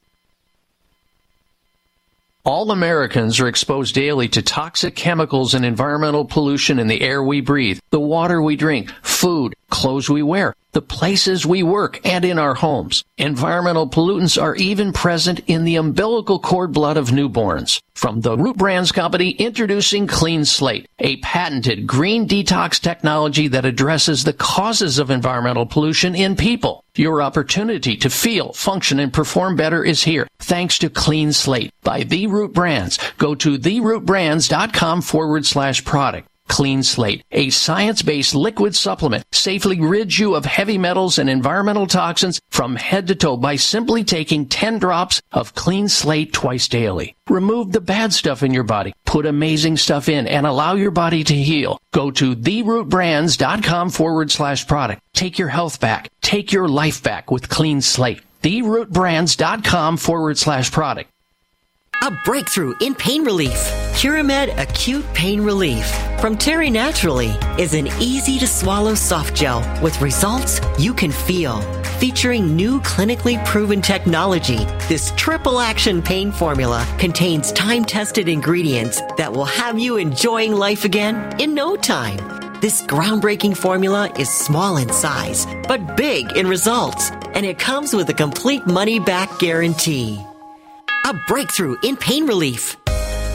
[2.45, 7.39] All Americans are exposed daily to toxic chemicals and environmental pollution in the air we
[7.39, 12.37] breathe, the water we drink, food, clothes we wear, the places we work, and in
[12.37, 13.03] our homes.
[13.17, 17.79] Environmental pollutants are even present in the umbilical cord blood of newborns.
[17.95, 24.23] From the Root Brands Company, introducing Clean Slate, a patented green detox technology that addresses
[24.23, 26.83] the causes of environmental pollution in people.
[26.95, 32.03] Your opportunity to feel, function, and perform better is here, thanks to Clean Slate by
[32.03, 32.99] The Root Brands.
[33.17, 36.27] Go to therootbrands.com forward slash product.
[36.47, 42.39] Clean Slate, a science-based liquid supplement, safely rids you of heavy metals and environmental toxins
[42.49, 47.15] from head to toe by simply taking 10 drops of Clean Slate twice daily.
[47.29, 51.23] Remove the bad stuff in your body, put amazing stuff in, and allow your body
[51.23, 51.79] to heal.
[51.91, 55.01] Go to therootbrands.com forward slash product.
[55.13, 56.09] Take your health back.
[56.21, 58.21] Take your life back with Clean Slate.
[58.41, 61.09] Therootbrands.com forward slash product.
[62.05, 63.55] A breakthrough in pain relief.
[63.95, 65.89] Curamed Acute Pain Relief
[66.19, 71.61] from Terry Naturally is an easy to swallow soft gel with results you can feel.
[71.99, 79.31] Featuring new clinically proven technology, this triple action pain formula contains time tested ingredients that
[79.31, 82.17] will have you enjoying life again in no time.
[82.59, 88.09] This groundbreaking formula is small in size, but big in results, and it comes with
[88.09, 90.19] a complete money back guarantee.
[91.05, 92.77] A breakthrough in pain relief.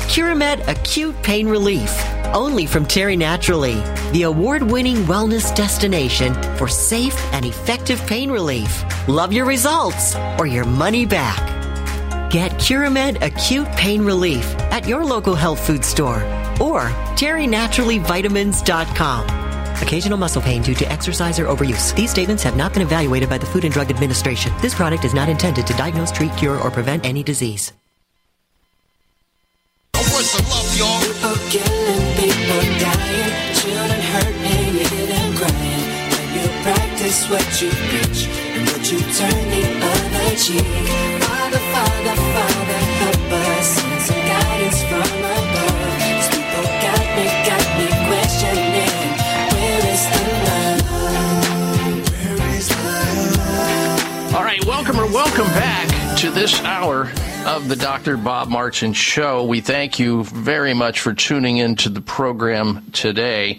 [0.09, 1.93] Curamed Acute Pain Relief.
[2.32, 3.82] Only from Terry Naturally,
[4.12, 8.82] the award winning wellness destination for safe and effective pain relief.
[9.07, 11.36] Love your results or your money back.
[12.31, 16.23] Get Curamed Acute Pain Relief at your local health food store
[16.59, 16.85] or
[17.20, 19.48] terrynaturallyvitamins.com.
[19.83, 21.95] Occasional muscle pain due to exercise or overuse.
[21.95, 24.53] These statements have not been evaluated by the Food and Drug Administration.
[24.61, 27.73] This product is not intended to diagnose, treat, cure, or prevent any disease.
[29.93, 35.85] People killing, people dying, children hurt and you hear them crying.
[36.15, 40.63] When you practice what you preach and what you turn the other cheek.
[41.23, 43.67] Father, Father, Father, help us.
[43.67, 45.18] Send some guidance from
[54.89, 57.12] welcome or welcome back to this hour
[57.44, 58.16] of the Dr.
[58.16, 59.44] Bob Martin Show.
[59.44, 63.59] We thank you very much for tuning in to the program today.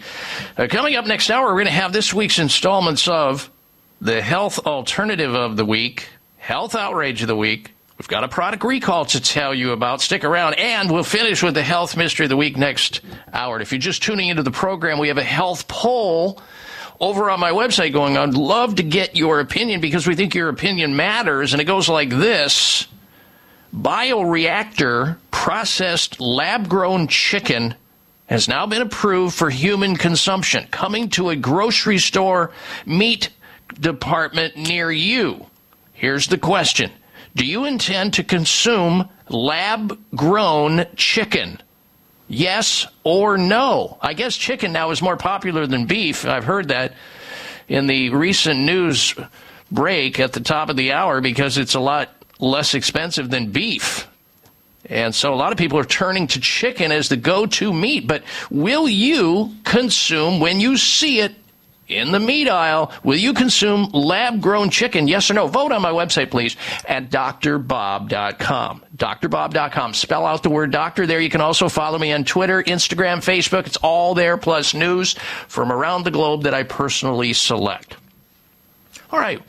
[0.56, 3.48] Uh, coming up next hour, we're going to have this week's installments of
[4.00, 6.08] the Health Alternative of the Week,
[6.38, 7.70] Health Outrage of the Week.
[7.96, 10.00] We've got a product recall to tell you about.
[10.00, 13.02] Stick around, and we'll finish with the Health Mystery of the Week next
[13.32, 13.60] hour.
[13.60, 16.42] If you're just tuning into the program, we have a health poll
[17.00, 18.16] over on my website going.
[18.16, 21.52] I'd love to get your opinion because we think your opinion matters.
[21.52, 22.86] And it goes like this
[23.74, 27.74] Bioreactor processed lab grown chicken
[28.26, 32.52] has now been approved for human consumption, coming to a grocery store
[32.84, 33.30] meat
[33.78, 35.46] department near you.
[35.92, 36.90] Here's the question
[37.34, 41.60] Do you intend to consume lab grown chicken?
[42.30, 43.98] Yes or no?
[44.00, 46.24] I guess chicken now is more popular than beef.
[46.24, 46.94] I've heard that
[47.66, 49.16] in the recent news
[49.72, 52.08] break at the top of the hour because it's a lot
[52.38, 54.06] less expensive than beef.
[54.88, 58.06] And so a lot of people are turning to chicken as the go to meat.
[58.06, 61.34] But will you consume, when you see it
[61.90, 65.08] in the meat aisle, will you consume lab grown chicken?
[65.08, 65.46] Yes or no?
[65.46, 66.56] Vote on my website, please,
[66.86, 68.82] at drbob.com.
[68.96, 69.94] drbob.com.
[69.94, 71.20] Spell out the word doctor there.
[71.20, 73.66] You can also follow me on Twitter, Instagram, Facebook.
[73.66, 75.14] It's all there, plus news
[75.48, 77.96] from around the globe that I personally select.
[79.10, 79.42] All right.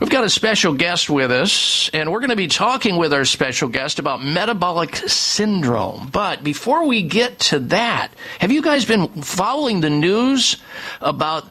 [0.00, 3.24] We've got a special guest with us, and we're going to be talking with our
[3.24, 6.08] special guest about metabolic syndrome.
[6.12, 8.08] But before we get to that,
[8.38, 10.58] have you guys been following the news
[11.00, 11.48] about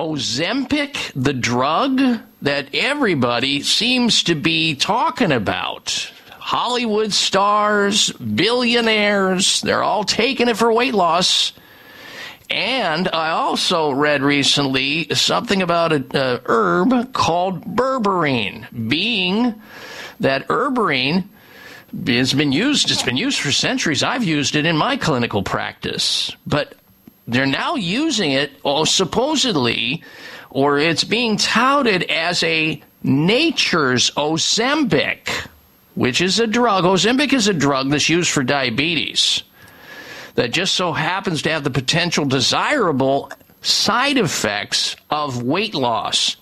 [0.00, 2.00] Ozempic, the drug
[2.40, 6.10] that everybody seems to be talking about?
[6.30, 11.52] Hollywood stars, billionaires, they're all taking it for weight loss.
[12.48, 19.60] And I also read recently something about a, a herb called berberine, being
[20.18, 21.24] that berberine
[22.06, 22.90] has been used.
[22.90, 24.02] It's been used for centuries.
[24.02, 26.74] I've used it in my clinical practice, but
[27.26, 30.02] they're now using it, oh, supposedly,
[30.50, 35.46] or it's being touted as a nature's Ozempic,
[35.94, 36.84] which is a drug.
[36.84, 39.42] Ozempic is a drug that's used for diabetes
[40.34, 43.30] that just so happens to have the potential desirable
[43.62, 46.36] side effects of weight loss.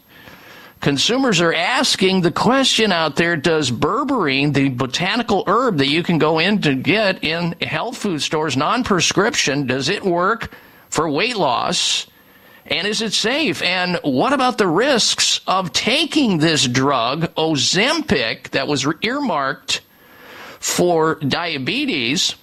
[0.80, 6.18] Consumers are asking the question out there Does berberine, the botanical herb that you can
[6.18, 10.52] go in to get in health food stores, non prescription, does it work
[10.88, 12.06] for weight loss?
[12.66, 13.62] And is it safe?
[13.62, 19.80] And what about the risks of taking this drug, Ozempic, that was earmarked
[20.60, 22.34] for diabetes?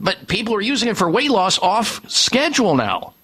[0.00, 3.14] But people are using it for weight loss off schedule now,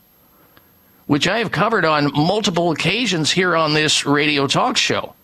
[1.07, 5.15] which I have covered on multiple occasions here on this radio talk show,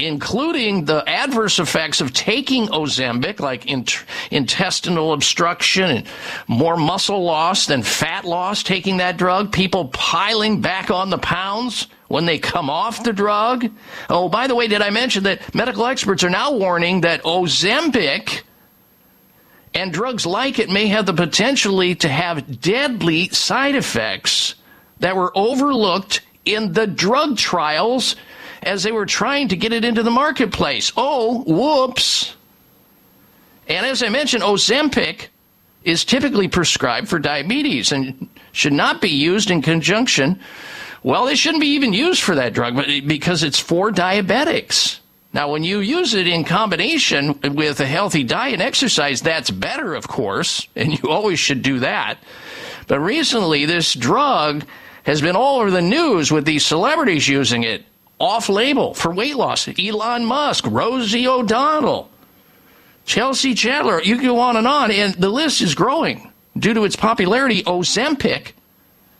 [0.00, 6.06] including the adverse effects of taking Ozempic, like int- intestinal obstruction and
[6.48, 11.86] more muscle loss than fat loss taking that drug, people piling back on the pounds
[12.08, 13.70] when they come off the drug.
[14.08, 18.40] Oh, by the way, did I mention that medical experts are now warning that Ozempic
[19.74, 24.56] and drugs like it may have the potentially to have deadly side effects
[24.98, 28.16] that were overlooked in the drug trials
[28.62, 30.92] as they were trying to get it into the marketplace.
[30.96, 32.34] Oh, whoops.
[33.68, 35.28] And as I mentioned, Ozempic
[35.84, 40.40] is typically prescribed for diabetes and should not be used in conjunction.
[41.02, 42.76] Well, it shouldn't be even used for that drug
[43.06, 44.98] because it's for diabetics.
[45.32, 49.94] Now, when you use it in combination with a healthy diet and exercise, that's better,
[49.94, 52.18] of course, and you always should do that.
[52.88, 54.64] But recently, this drug
[55.04, 57.84] has been all over the news with these celebrities using it
[58.20, 59.68] off label for weight loss.
[59.78, 62.10] Elon Musk, Rosie O'Donnell,
[63.06, 66.30] Chelsea Chandler, you go on and on, and the list is growing.
[66.56, 68.52] Due to its popularity, Ozempic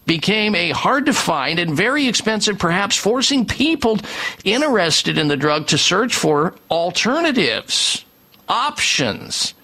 [0.06, 3.98] became a hard to find and very expensive, perhaps forcing people
[4.44, 8.04] interested in the drug to search for alternatives,
[8.48, 9.54] options.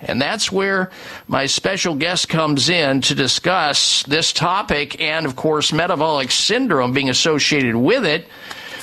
[0.00, 0.90] And that's where
[1.26, 7.08] my special guest comes in to discuss this topic and, of course, metabolic syndrome being
[7.08, 8.28] associated with it.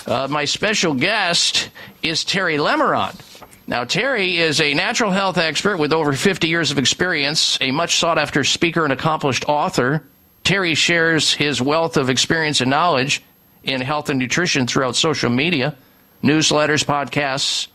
[0.06, 1.70] Uh, my special guest
[2.02, 3.20] is Terry Lemerond.
[3.68, 7.98] Now, Terry is a natural health expert with over 50 years of experience, a much
[7.98, 10.04] sought after speaker and accomplished author.
[10.44, 13.22] Terry shares his wealth of experience and knowledge
[13.64, 15.76] in health and nutrition throughout social media,
[16.24, 17.68] newsletters, podcasts,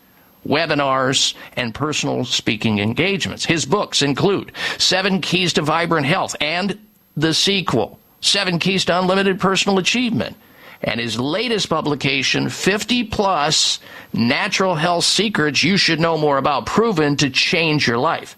[0.46, 3.44] webinars, and personal speaking engagements.
[3.44, 6.78] His books include Seven Keys to Vibrant Health and
[7.16, 10.36] the sequel, Seven Keys to Unlimited Personal Achievement.
[10.82, 13.80] And his latest publication, 50 Plus
[14.12, 18.36] Natural Health Secrets You Should Know More About, proven to change your life.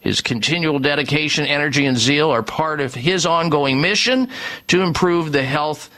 [0.00, 4.28] His continual dedication, energy, and zeal are part of his ongoing mission
[4.68, 5.90] to improve the health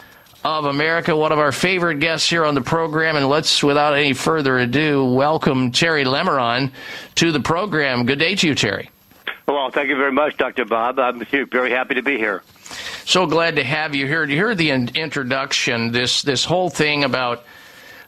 [0.44, 1.14] of America.
[1.14, 3.16] One of our favorite guests here on the program.
[3.16, 6.72] And let's, without any further ado, welcome Terry Lemerond
[7.16, 8.04] to the program.
[8.06, 8.90] Good day to you, Terry.
[9.46, 10.64] Well, thank you very much, Dr.
[10.64, 10.98] Bob.
[10.98, 12.42] I'm very happy to be here.
[13.04, 14.24] So glad to have you here.
[14.24, 17.44] You heard the introduction, this this whole thing about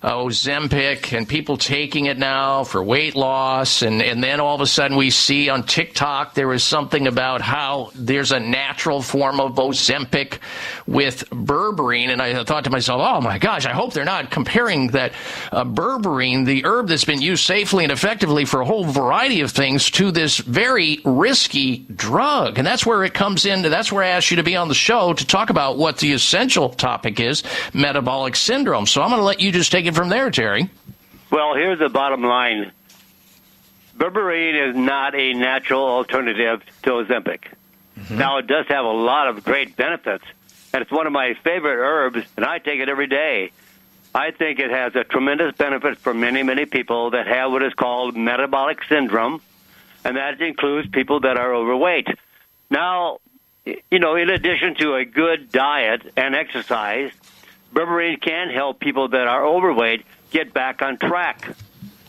[0.05, 4.61] uh, Ozempic and people taking it now for weight loss, and and then all of
[4.61, 9.41] a sudden we see on TikTok there was something about how there's a natural form
[9.41, 10.41] of Ozempic
[10.87, 14.89] with berberine, and I thought to myself, oh my gosh, I hope they're not comparing
[14.89, 15.15] that
[15.51, 19.53] uh, berberine, the herb that's been used safely and effectively for a whole variety of
[19.53, 23.63] things, to this very risky drug, and that's where it comes in.
[23.63, 26.13] That's where I asked you to be on the show to talk about what the
[26.13, 28.87] essential topic is, metabolic syndrome.
[28.87, 30.71] So I'm going to let you just take it from there, Jerry.
[31.31, 32.73] Well, here's the bottom line.
[33.97, 37.45] Berberine is not a natural alternative to Ozempic.
[37.99, 38.19] Mm-hmm.
[38.19, 40.25] Now, it does have a lot of great benefits,
[40.73, 43.53] and it's one of my favorite herbs, and I take it every day.
[44.15, 47.75] I think it has a tremendous benefit for many, many people that have what is
[47.75, 49.41] called metabolic syndrome,
[50.05, 52.09] and that includes people that are overweight.
[52.71, 53.19] Now,
[53.65, 57.13] you know, in addition to a good diet and exercise,
[57.75, 61.55] berberine can help people that are overweight get back on track.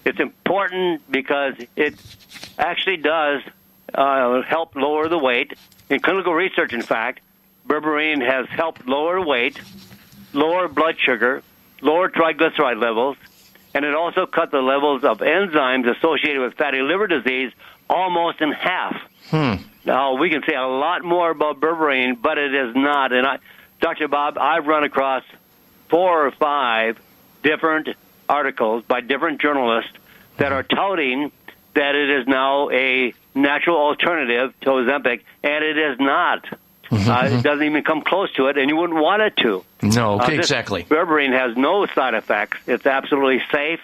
[0.06, 1.96] It's important because it
[2.58, 3.42] actually does
[3.94, 5.54] uh, help lower the weight.
[5.90, 7.22] In clinical research, in fact,
[7.68, 9.60] berberine has helped lower weight,
[10.34, 11.42] lower blood sugar,
[11.82, 13.18] lower triglyceride levels,
[13.74, 17.52] and it also cut the levels of enzymes associated with fatty liver disease
[17.90, 18.96] almost in half.
[19.30, 19.56] Hmm.
[19.86, 23.12] Now we can say a lot more about berberine, but it is not.
[23.12, 23.40] And I,
[23.82, 24.08] Dr.
[24.08, 25.24] Bob, I've run across
[25.90, 27.00] four or five
[27.44, 27.90] different
[28.28, 29.92] articles by different journalists
[30.38, 31.32] that are touting
[31.76, 36.46] that it is now a natural alternative to Ozempic, and it is not.
[36.92, 39.64] Uh, it doesn't even come close to it, and you wouldn't want it to.
[39.82, 40.84] No, Uh, this exactly.
[40.84, 42.60] Berberine has no side effects.
[42.68, 43.82] It's absolutely safe.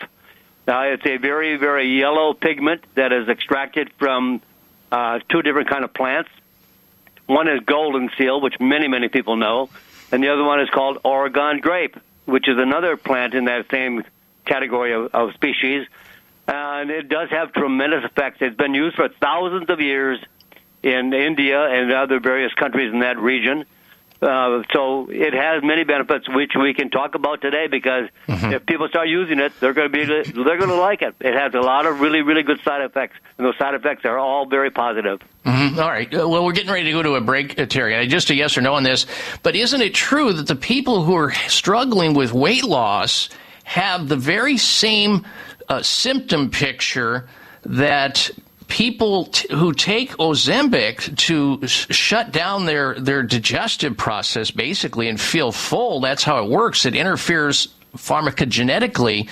[0.67, 4.41] Uh, it's a very, very yellow pigment that is extracted from
[4.91, 6.29] uh, two different kind of plants.
[7.25, 9.69] One is golden seal, which many, many people know,
[10.11, 14.03] and the other one is called Oregon grape, which is another plant in that same
[14.45, 15.87] category of, of species.
[16.47, 18.37] And it does have tremendous effects.
[18.41, 20.19] It's been used for thousands of years
[20.83, 23.65] in India and other various countries in that region.
[24.21, 27.65] Uh, so it has many benefits, which we can talk about today.
[27.67, 31.15] Because if people start using it, they're going to be they're going to like it.
[31.19, 34.19] It has a lot of really really good side effects, and those side effects are
[34.19, 35.21] all very positive.
[35.45, 35.77] Mhm.
[35.79, 36.13] All right.
[36.13, 38.05] Uh, Well, we're getting ready to go to a break, uh, Terry.
[38.07, 39.07] Just a yes or no on this.
[39.41, 43.27] But isn't it true that the people who are struggling with weight loss
[43.63, 45.25] have the very same
[45.67, 47.27] uh, symptom picture
[47.65, 48.29] that
[48.71, 55.19] people t- who take Ozempic to sh- shut down their, their digestive process, basically, and
[55.19, 55.99] feel full?
[55.99, 56.85] That's how it works.
[56.85, 57.67] It interferes
[57.97, 59.27] pharmacogenetically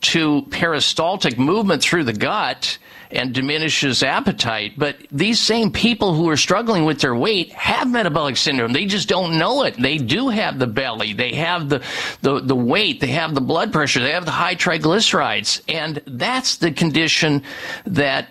[0.00, 2.78] to peristaltic movement through the gut
[3.10, 4.74] and diminishes appetite.
[4.76, 8.72] But these same people who are struggling with their weight have metabolic syndrome.
[8.72, 9.74] They just don't know it.
[9.76, 11.12] They do have the belly.
[11.12, 11.82] They have the,
[12.22, 13.00] the, the weight.
[13.00, 14.00] They have the blood pressure.
[14.00, 15.62] They have the high triglycerides.
[15.68, 17.42] And that's the condition
[17.84, 18.28] that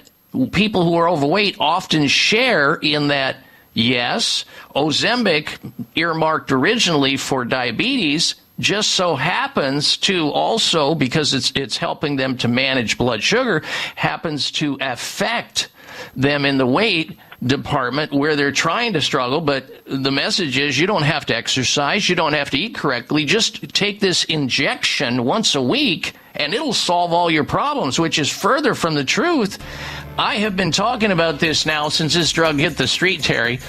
[0.52, 3.38] people who are overweight often share in that
[3.76, 5.58] Yes, Ozempic,
[5.96, 12.48] earmarked originally for diabetes, just so happens to also, because it's it's helping them to
[12.48, 13.64] manage blood sugar,
[13.96, 15.68] happens to affect
[16.16, 19.42] them in the weight department where they're trying to struggle.
[19.42, 23.26] But the message is you don't have to exercise, you don't have to eat correctly.
[23.26, 28.32] Just take this injection once a week, and it'll solve all your problems, which is
[28.32, 29.60] further from the truth.
[30.18, 33.60] I have been talking about this now since this drug hit the street, Terry,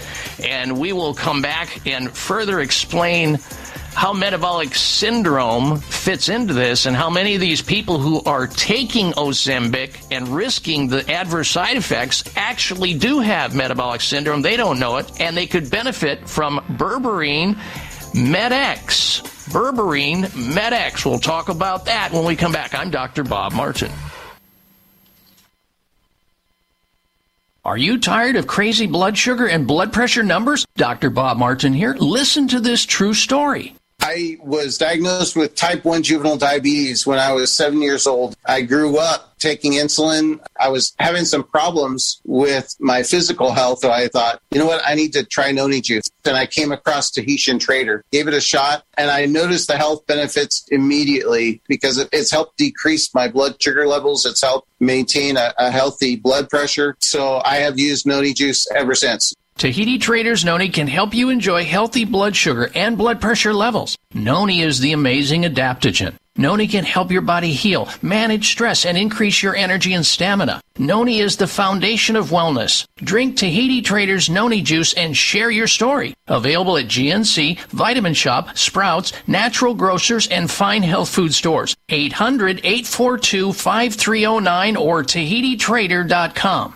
[0.41, 3.41] and we will come back and further explain
[3.95, 9.11] how metabolic syndrome fits into this and how many of these people who are taking
[9.13, 14.41] Ozempic and risking the adverse side effects actually do have metabolic syndrome.
[14.41, 17.55] They don't know it, and they could benefit from berberine
[18.13, 19.23] MedX.
[19.51, 21.05] Berberine MedX.
[21.05, 22.73] We'll talk about that when we come back.
[22.73, 23.25] I'm Dr.
[23.25, 23.91] Bob Martin.
[27.67, 30.65] Are you tired of crazy blood sugar and blood pressure numbers?
[30.77, 31.11] Dr.
[31.11, 31.97] Bob Martin here.
[31.99, 33.75] Listen to this true story.
[34.09, 38.37] I was diagnosed with type 1 juvenile diabetes when I was seven years old.
[38.47, 40.39] I grew up taking insulin.
[40.61, 43.81] I was having some problems with my physical health.
[43.81, 44.81] So I thought, you know what?
[44.87, 46.09] I need to try noni juice.
[46.25, 50.07] And I came across Tahitian Trader, gave it a shot, and I noticed the health
[50.07, 54.25] benefits immediately because it's helped decrease my blood sugar levels.
[54.25, 56.97] It's helped maintain a, a healthy blood pressure.
[57.01, 59.35] So I have used noni juice ever since.
[59.59, 63.97] Tahiti Traders Noni can help you enjoy healthy blood sugar and blood pressure levels.
[64.13, 66.15] Noni is the amazing adaptogen.
[66.37, 70.61] Noni can help your body heal, manage stress, and increase your energy and stamina.
[70.79, 72.87] Noni is the foundation of wellness.
[72.97, 76.13] Drink Tahiti Traders Noni juice and share your story.
[76.27, 81.75] Available at GNC, Vitamin Shoppe, Sprouts, Natural Grocers, and Fine Health Food Stores.
[81.89, 86.75] 800 842 5309 or TahitiTrader.com.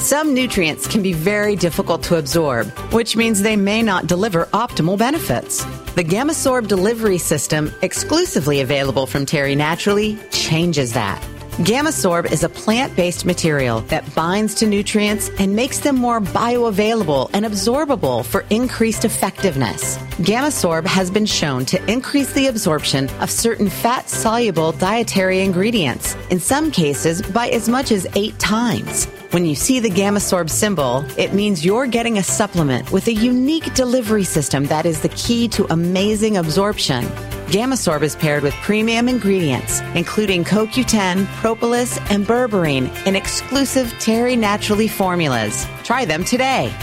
[0.00, 4.96] Some nutrients can be very difficult to absorb, which means they may not deliver optimal
[4.96, 5.62] benefits.
[5.94, 11.20] The Gamasorb delivery system, exclusively available from Terry Naturally, changes that.
[11.58, 17.28] Gamasorb is a plant based material that binds to nutrients and makes them more bioavailable
[17.34, 19.98] and absorbable for increased effectiveness.
[20.22, 26.40] Gamasorb has been shown to increase the absorption of certain fat soluble dietary ingredients, in
[26.40, 29.06] some cases by as much as eight times.
[29.30, 33.72] When you see the Gamasorb symbol, it means you're getting a supplement with a unique
[33.74, 37.04] delivery system that is the key to amazing absorption.
[37.46, 44.88] Gamasorb is paired with premium ingredients, including CoQ10, propolis, and berberine in exclusive Terry Naturally
[44.88, 45.64] formulas.
[45.84, 46.74] Try them today.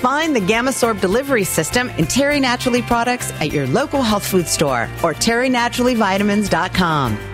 [0.00, 4.84] Find the Gamasorb delivery system in Terry Naturally products at your local health food store
[5.02, 7.33] or terrynaturallyvitamins.com.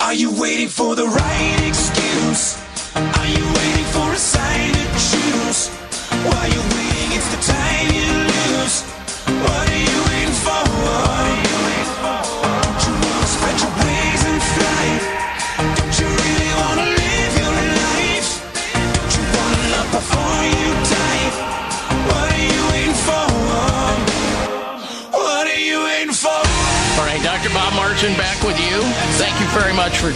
[0.00, 2.56] Are you waiting for the right excuse?
[2.96, 4.16] Are you waiting for a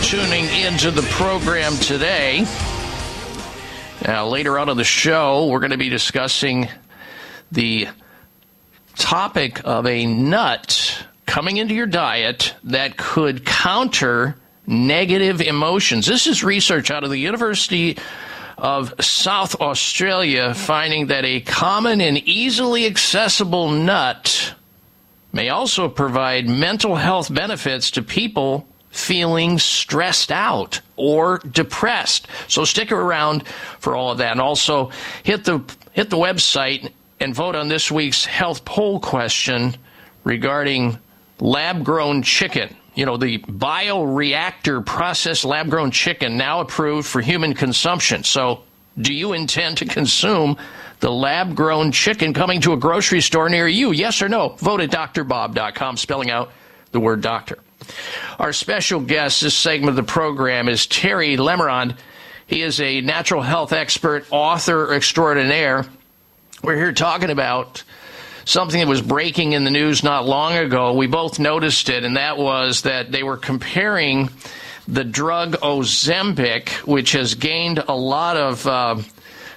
[0.05, 2.45] tuning into the program today.
[4.07, 6.69] Now, later on in the show, we're going to be discussing
[7.51, 7.89] the
[8.97, 14.37] topic of a nut coming into your diet that could counter
[14.67, 16.07] negative emotions.
[16.07, 17.97] This is research out of the University
[18.59, 24.55] of South Australia finding that a common and easily accessible nut
[25.33, 32.29] may also provide mental health benefits to people feeling stressed out or depressed.
[32.47, 33.47] So stick around
[33.81, 34.91] for all of that and also
[35.25, 35.63] hit the
[35.93, 39.77] hit the website and vote on this week's health poll question
[40.23, 40.99] regarding
[41.41, 42.75] lab grown chicken.
[42.95, 48.23] You know, the bioreactor processed lab grown chicken now approved for human consumption.
[48.23, 48.63] So,
[48.97, 50.57] do you intend to consume
[51.01, 53.91] the lab grown chicken coming to a grocery store near you?
[53.91, 54.51] Yes or no?
[54.51, 56.53] Vote at drbob.com, spelling out
[56.93, 57.59] the word doctor.
[58.39, 61.97] Our special guest this segment of the program is Terry Lemerond.
[62.47, 65.87] He is a natural health expert, author extraordinaire.
[66.63, 67.83] We're here talking about
[68.45, 70.93] something that was breaking in the news not long ago.
[70.95, 74.31] We both noticed it, and that was that they were comparing
[74.87, 78.97] the drug Ozempic, which has gained a lot of uh,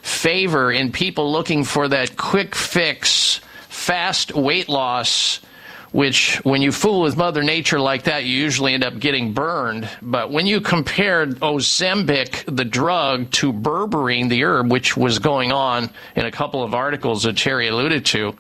[0.01, 5.41] favor in people looking for that quick fix, fast weight loss.
[5.97, 9.89] Which, when you fool with Mother Nature like that, you usually end up getting burned.
[9.99, 15.89] But when you compared Ozempic, the drug, to berberine, the herb, which was going on
[16.15, 18.35] in a couple of articles that Terry alluded to,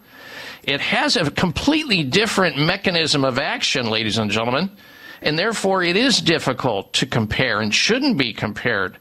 [0.65, 4.69] it has a completely different mechanism of action, ladies and gentlemen,
[5.23, 8.99] and therefore it is difficult to compare and shouldn't be compared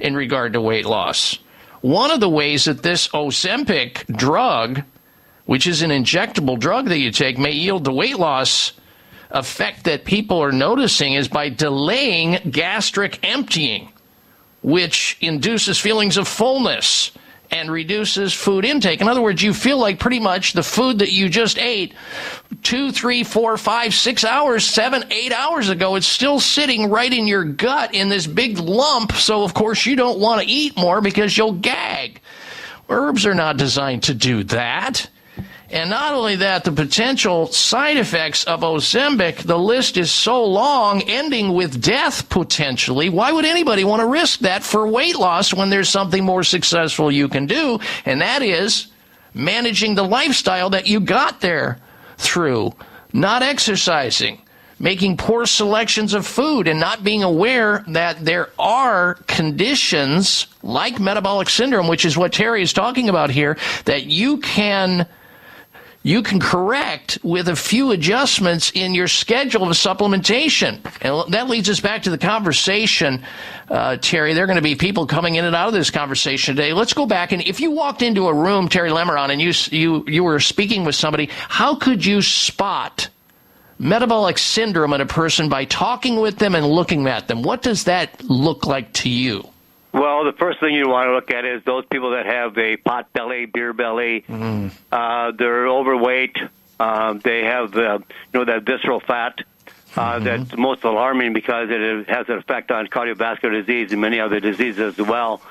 [0.00, 1.38] in regard to weight loss.
[1.82, 4.82] One of the ways that this Ozempic drug,
[5.46, 8.72] which is an injectable drug that you take, may yield the weight loss
[9.30, 13.90] effect that people are noticing is by delaying gastric emptying,
[14.62, 17.12] which induces feelings of fullness
[17.52, 19.02] and reduces food intake.
[19.02, 21.92] In other words, you feel like pretty much the food that you just ate
[22.62, 27.26] two, three, four, five, six hours, seven, eight hours ago, it's still sitting right in
[27.26, 29.12] your gut in this big lump.
[29.12, 32.22] So, of course, you don't want to eat more because you'll gag.
[32.88, 35.08] Herbs are not designed to do that.
[35.72, 41.00] And not only that, the potential side effects of Ozempic, the list is so long,
[41.00, 43.08] ending with death potentially.
[43.08, 47.10] Why would anybody want to risk that for weight loss when there's something more successful
[47.10, 47.80] you can do?
[48.04, 48.88] And that is
[49.32, 51.78] managing the lifestyle that you got there
[52.18, 52.74] through,
[53.14, 54.42] not exercising,
[54.78, 61.48] making poor selections of food, and not being aware that there are conditions like metabolic
[61.48, 65.06] syndrome, which is what Terry is talking about here, that you can
[66.02, 70.80] you can correct with a few adjustments in your schedule of supplementation.
[71.00, 73.24] And that leads us back to the conversation,
[73.68, 74.34] uh, Terry.
[74.34, 76.72] There are going to be people coming in and out of this conversation today.
[76.72, 80.04] Let's go back and if you walked into a room, Terry Lemerond, and you you
[80.08, 83.08] you were speaking with somebody, how could you spot
[83.78, 87.42] metabolic syndrome in a person by talking with them and looking at them?
[87.42, 89.51] What does that look like to you?
[89.92, 92.76] Well, the first thing you want to look at is those people that have a
[92.76, 94.24] pot belly, beer belly.
[94.90, 96.36] Uh, they're overweight.
[96.80, 97.98] Uh, they have uh,
[98.32, 99.38] you know that visceral fat.
[99.94, 104.40] Uh, That's most alarming because it has an effect on cardiovascular disease and many other
[104.40, 105.42] diseases as well.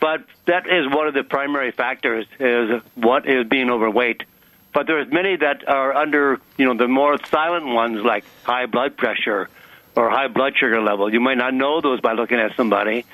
[0.00, 4.24] but that is one of the primary factors is what is being overweight.
[4.72, 8.96] But there's many that are under, you know, the more silent ones like high blood
[8.96, 9.48] pressure
[9.98, 11.12] or high blood sugar level.
[11.12, 13.04] You might not know those by looking at somebody.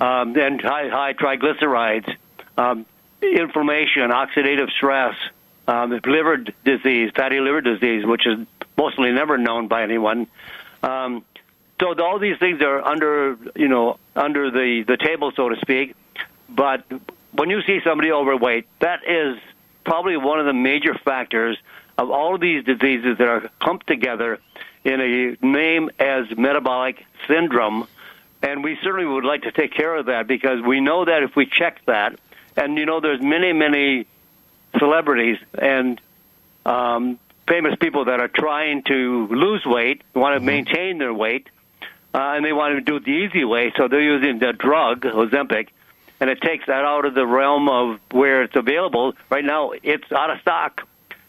[0.00, 2.14] Um, and high, high triglycerides,
[2.56, 2.86] um,
[3.20, 5.16] inflammation, oxidative stress,
[5.66, 8.46] um, liver disease, fatty liver disease, which is
[8.76, 10.28] mostly never known by anyone.
[10.82, 11.24] Um,
[11.80, 15.56] so th- all these things are under, you know, under the, the table, so to
[15.60, 15.96] speak.
[16.48, 16.84] But
[17.32, 19.38] when you see somebody overweight, that is
[19.84, 21.58] probably one of the major factors
[21.98, 24.38] of all of these diseases that are clumped together
[24.84, 27.86] in a name as metabolic syndrome.
[28.42, 31.34] And we certainly would like to take care of that because we know that if
[31.34, 32.18] we check that,
[32.56, 34.06] and you know, there's many, many
[34.78, 36.00] celebrities and
[36.64, 37.18] um,
[37.48, 41.48] famous people that are trying to lose weight, want to maintain their weight,
[42.14, 45.02] uh, and they want to do it the easy way, so they're using the drug
[45.02, 45.68] Ozempic,
[46.20, 49.14] and it takes that out of the realm of where it's available.
[49.30, 50.86] Right now, it's out of stock,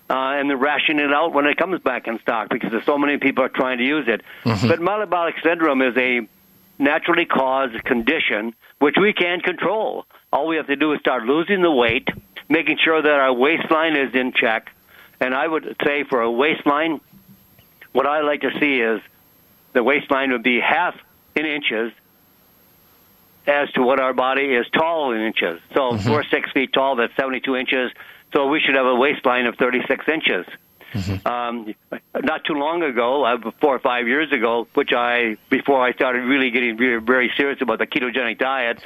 [0.09, 2.97] uh, and they're rationing it out when it comes back in stock because there's so
[2.97, 4.21] many people are trying to use it.
[4.67, 6.21] But metabolic syndrome is a
[6.79, 10.05] naturally caused condition which we can control.
[10.31, 12.07] All we have to do is start losing the weight,
[12.47, 14.69] making sure that our waistline is in check.
[15.19, 17.01] And I would say for a waistline,
[17.91, 19.01] what I like to see is
[19.73, 20.95] the waistline would be half
[21.35, 21.91] in inches
[23.45, 25.59] as to what our body is tall in inches.
[25.73, 27.91] So if we're six feet tall, that's 72 inches.
[28.33, 30.45] So we should have a waistline of 36 inches.
[31.25, 31.75] Um,
[32.15, 36.21] not too long ago, uh, four or five years ago, which I before I started
[36.21, 38.83] really getting very, very serious about the ketogenic diet,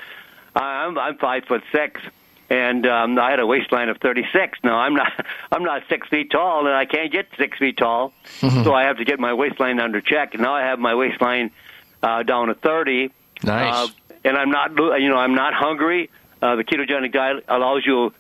[0.55, 2.01] I'm, I'm five foot six,
[2.49, 4.59] and um, I had a waistline of 36.
[4.63, 5.11] Now I'm not
[5.51, 8.97] I'm not six feet tall, and I can't get six feet tall, so I have
[8.97, 10.37] to get my waistline under check.
[10.37, 11.51] Now I have my waistline
[12.01, 13.11] uh, down to 30.
[13.43, 13.73] Nice.
[13.73, 13.87] Uh,
[14.25, 14.71] and I'm not
[15.01, 16.09] you know I'm not hungry.
[16.41, 18.13] Uh, the ketogenic diet allows you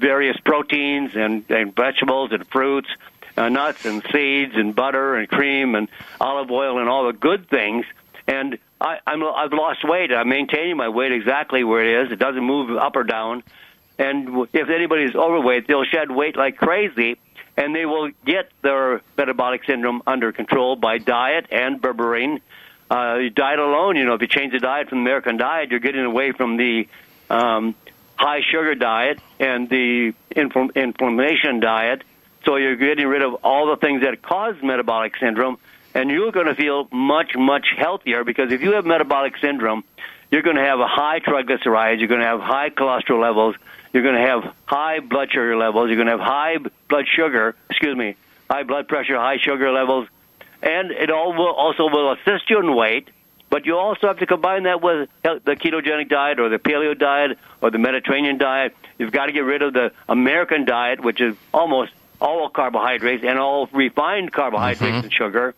[0.00, 2.88] various proteins and, and vegetables and fruits,
[3.36, 5.88] uh, nuts and seeds and butter and cream and
[6.20, 7.84] olive oil and all the good things.
[8.26, 10.12] And I, I'm, I've lost weight.
[10.12, 12.12] I'm maintaining my weight exactly where it is.
[12.12, 13.42] It doesn't move up or down.
[13.98, 17.18] And if anybody's overweight, they'll shed weight like crazy,
[17.56, 22.40] and they will get their metabolic syndrome under control by diet and berberine.
[22.90, 25.80] Uh, diet alone, you know, if you change the diet from the American diet, you're
[25.80, 26.88] getting away from the
[27.28, 27.74] um,
[28.20, 32.04] high sugar diet and the infl- inflammation diet.
[32.44, 35.56] So you're getting rid of all the things that cause metabolic syndrome,
[35.94, 39.84] and you're going to feel much, much healthier because if you have metabolic syndrome,
[40.30, 43.56] you're going to have a high triglycerides, you're going to have high cholesterol levels,
[43.92, 46.56] you're going to have high blood sugar levels, you're going to have high
[46.88, 48.16] blood sugar, excuse me,
[48.50, 50.06] high blood pressure, high sugar levels,
[50.62, 53.08] and it all will also will assist you in weight.
[53.50, 57.36] But you also have to combine that with the ketogenic diet or the paleo diet
[57.60, 58.76] or the Mediterranean diet.
[58.96, 63.38] You've got to get rid of the American diet, which is almost all carbohydrates and
[63.38, 65.54] all refined carbohydrates and sugar.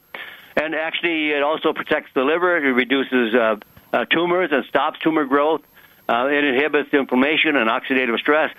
[0.57, 2.57] And actually, it also protects the liver.
[2.57, 3.57] It reduces uh,
[3.93, 5.63] uh, tumors and stops tumor growth.
[6.09, 8.55] Uh, it inhibits inflammation and oxidative stress.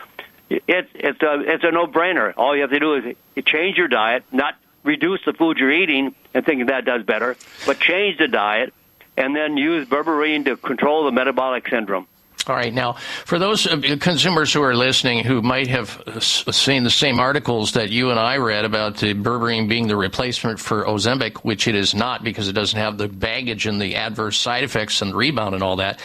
[0.50, 2.34] It's it's a it's a no-brainer.
[2.38, 3.16] All you have to do is
[3.46, 7.36] change your diet, not reduce the food you're eating and thinking that does better,
[7.66, 8.74] but change the diet
[9.18, 12.07] and then use berberine to control the metabolic syndrome.
[12.45, 12.73] All right.
[12.73, 13.65] Now, for those
[14.02, 18.35] consumers who are listening who might have seen the same articles that you and I
[18.35, 22.53] read about the berberine being the replacement for Ozempic, which it is not because it
[22.53, 25.99] doesn't have the baggage and the adverse side effects and rebound and all that,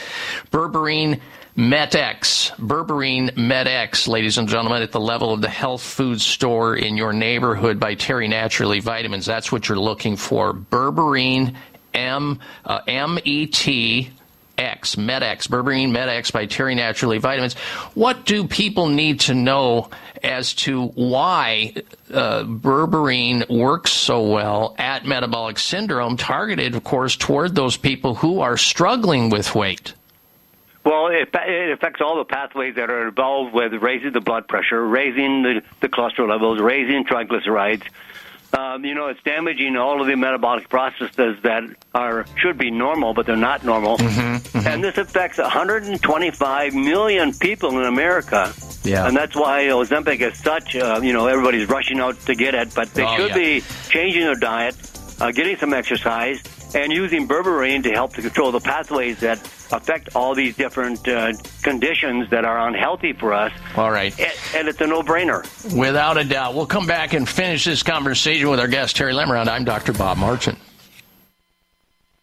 [0.52, 1.20] berberine
[1.56, 6.97] MetX, berberine MetX, ladies and gentlemen, at the level of the health food store in
[6.97, 9.26] your neighborhood by Terry Naturally Vitamins.
[9.26, 10.55] That's what you're looking for.
[10.55, 11.56] Berberine
[11.94, 14.10] M uh, M E T
[14.59, 17.55] X, MetX, Berberine MetX by Terry Naturally Vitamins.
[17.94, 19.89] What do people need to know
[20.23, 21.74] as to why
[22.12, 28.40] uh, berberine works so well at metabolic syndrome, targeted, of course, toward those people who
[28.40, 29.94] are struggling with weight?
[30.85, 34.85] Well, it, it affects all the pathways that are involved with raising the blood pressure,
[34.85, 37.85] raising the, the cholesterol levels, raising triglycerides.
[38.57, 41.65] Um, you know, it's damaging all of the metabolic processes that
[41.95, 44.01] are should be normal, but they're not normal.
[44.01, 48.53] And this affects 125 million people in America.
[48.85, 49.07] Yeah.
[49.07, 52.75] And that's why Ozempic is such, uh, you know, everybody's rushing out to get it,
[52.75, 53.35] but they Oh, should yeah.
[53.35, 54.75] be changing their diet,
[55.20, 56.43] uh, getting some exercise,
[56.75, 59.39] and using berberine to help to control the pathways that
[59.73, 61.32] affect all these different uh,
[61.62, 63.53] conditions that are unhealthy for us.
[63.77, 64.19] All right.
[64.19, 65.43] And, and it's a no-brainer.
[65.77, 66.55] Without a doubt.
[66.55, 68.69] We'll come back and finish this conversation with our guest, Terry Lemerond.
[68.69, 68.69] I'm Dr.
[68.69, 68.69] Bob Martin.
[68.69, 68.69] Terry Lemerond, I'm Dr.
[68.69, 68.69] Bob Martin.
[68.69, 69.49] We'll come back and finish this conversation with our guest, Terry Lemerond.
[69.49, 69.93] I'm Dr.
[69.93, 70.57] Bob Martin.
[70.57, 70.59] I'm Dr.
[70.59, 70.69] Bob Martin.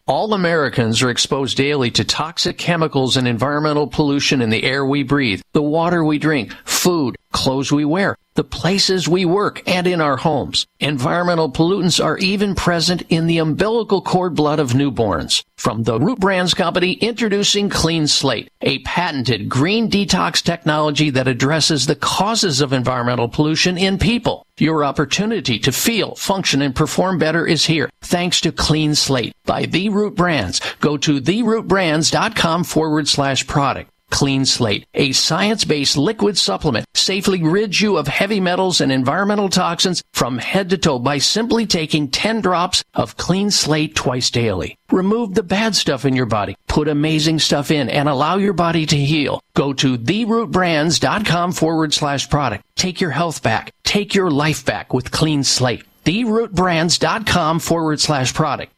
[0.08, 5.02] All Americans are exposed daily to toxic chemicals and environmental pollution in the air we
[5.02, 10.00] breathe, the water we drink, food, clothes we wear, the places we work, and in
[10.00, 10.66] our homes.
[10.80, 15.44] Environmental pollutants are even present in the umbilical cord blood of newborns.
[15.58, 21.86] From the Root Brands Company, introducing Clean Slate, a patented green detox technology that addresses
[21.86, 24.46] the causes of environmental pollution in people.
[24.58, 29.66] Your opportunity to feel, function, and perform better is here, thanks to Clean Slate by
[29.66, 30.62] The Root Brands.
[30.80, 33.92] Go to therootbrands.com forward slash product.
[34.12, 40.04] Clean Slate, a science-based liquid supplement, safely rids you of heavy metals and environmental toxins
[40.14, 44.78] from head to toe by simply taking 10 drops of Clean Slate twice daily.
[44.92, 48.86] Remove the bad stuff in your body, put amazing stuff in, and allow your body
[48.86, 49.42] to heal.
[49.56, 52.64] Go to therootbrands.com forward slash product.
[52.76, 53.72] Take your health back.
[53.84, 55.84] Take your life back with Clean Slate.
[56.06, 58.72] Therootbrands.com forward slash product.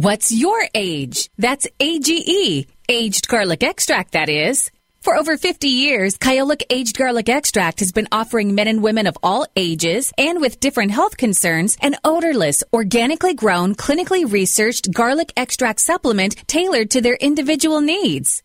[0.00, 1.28] What's your age?
[1.38, 2.68] That's AGE.
[2.88, 4.70] Aged garlic extract, that is.
[5.00, 9.18] For over 50 years, Kyolic Aged Garlic Extract has been offering men and women of
[9.24, 15.80] all ages and with different health concerns an odorless, organically grown, clinically researched garlic extract
[15.80, 18.44] supplement tailored to their individual needs.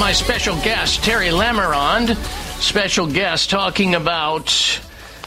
[0.09, 2.15] my special guest, Terry Lemerond.
[2.59, 4.81] Special guest talking about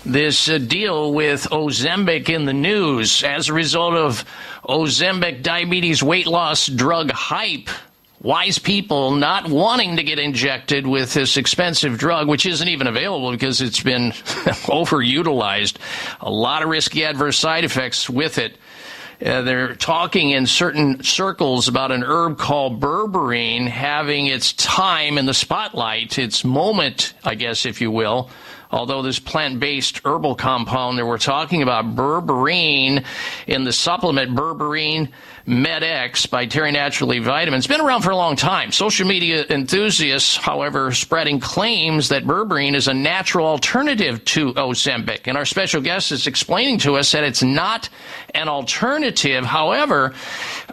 [0.04, 4.24] this uh, deal with Ozempic in the news as a result of
[4.64, 7.68] Ozempic diabetes weight loss drug hype.
[8.22, 13.30] Wise people not wanting to get injected with this expensive drug, which isn't even available
[13.30, 14.10] because it's been
[14.66, 15.76] overutilized.
[16.20, 18.56] A lot of risky adverse side effects with it.
[19.24, 25.26] Uh, they're talking in certain circles about an herb called berberine having its time in
[25.26, 28.30] the spotlight, its moment, I guess, if you will.
[28.72, 33.04] Although this plant-based herbal compound that we're talking about, berberine,
[33.46, 35.10] in the supplement berberine
[35.46, 38.72] MetX by Terry Naturally Vitamins, been around for a long time.
[38.72, 45.26] Social media enthusiasts, however, spreading claims that berberine is a natural alternative to Ozempic.
[45.26, 47.90] And our special guest is explaining to us that it's not
[48.34, 49.44] an alternative.
[49.44, 50.14] However,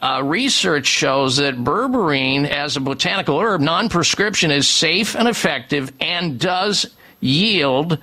[0.02, 6.40] uh, research shows that berberine, as a botanical herb, non-prescription, is safe and effective and
[6.40, 6.86] does
[7.20, 8.00] yield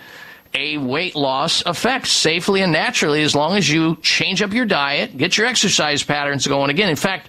[0.55, 5.17] a weight loss effect safely and naturally as long as you change up your diet,
[5.17, 6.89] get your exercise patterns going again.
[6.89, 7.29] In fact,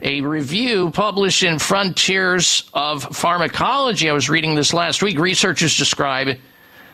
[0.00, 6.38] a review published in Frontiers of Pharmacology, I was reading this last week, researchers describe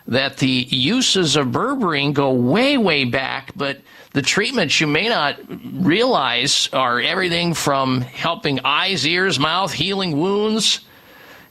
[0.07, 3.81] that the uses of berberine go way, way back, but
[4.13, 5.39] the treatments you may not
[5.75, 10.81] realize are everything from helping eyes, ears, mouth, healing wounds.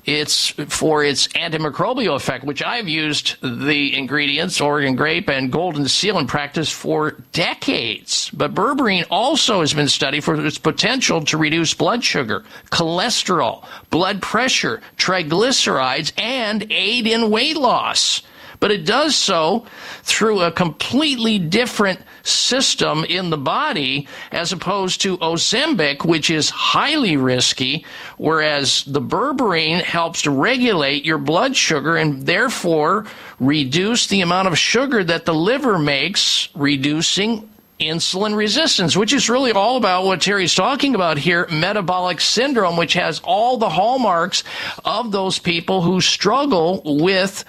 [0.06, 6.20] It's for its antimicrobial effect, which I've used the ingredients, Oregon grape and golden seal
[6.20, 8.30] in practice for decades.
[8.34, 14.22] But berberine also has been studied for its potential to reduce blood sugar, cholesterol, blood
[14.22, 18.24] pressure, triglycerides, and aid in weight loss
[18.64, 19.65] but it does so
[20.03, 27.18] through a completely different system in the body as opposed to Ozempic, which is highly
[27.18, 27.85] risky,
[28.15, 33.06] whereas the berberine helps to regulate your blood sugar and therefore
[33.38, 37.49] reduce the amount of sugar that the liver makes, reducing
[37.81, 42.94] insulin resistance, which is really all about what Terry's talking about here metabolic syndrome, which
[42.94, 44.45] has all the hallmarks
[44.85, 47.44] of those people who struggle with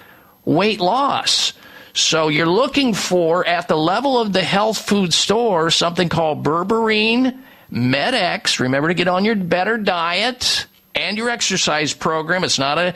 [0.45, 1.53] weight loss.
[1.93, 7.41] So you're looking for, at the level of the health food store, something called berberine
[7.71, 8.59] MetX.
[8.59, 12.43] Remember to get on your better diet and your exercise program.
[12.43, 12.93] It's not a,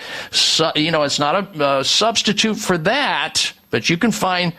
[0.76, 4.54] you know, it's not a uh, substitute for that, but you can find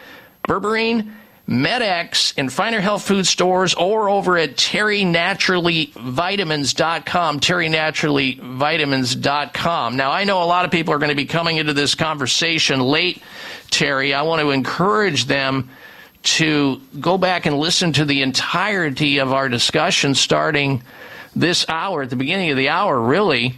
[0.49, 1.13] berberine
[1.51, 9.97] MetX in finer health food stores or over at terrynaturallyvitamins.com, terrynaturallyvitamins.com.
[9.97, 12.79] Now, I know a lot of people are going to be coming into this conversation
[12.79, 13.21] late,
[13.69, 14.15] Terry.
[14.15, 15.71] I want to encourage them
[16.23, 20.85] to go back and listen to the entirety of our discussion starting
[21.35, 23.57] this hour, at the beginning of the hour, really,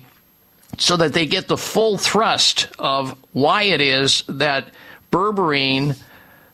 [0.79, 4.69] so that they get the full thrust of why it is that
[5.11, 5.95] berberine–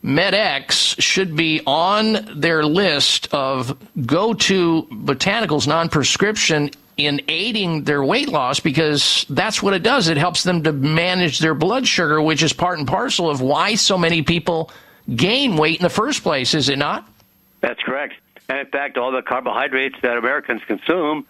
[0.05, 3.77] MetX should be on their list of
[4.07, 10.09] go to botanicals non prescription in aiding their weight loss because that's what it does.
[10.09, 13.77] It helps them to manage their blood sugar, which is part and parcel of why
[13.77, 14.71] so many people
[15.15, 17.09] gain weight in the first place, is it not?
[17.61, 18.15] That's correct.
[18.49, 21.27] And in fact, all the carbohydrates that Americans consume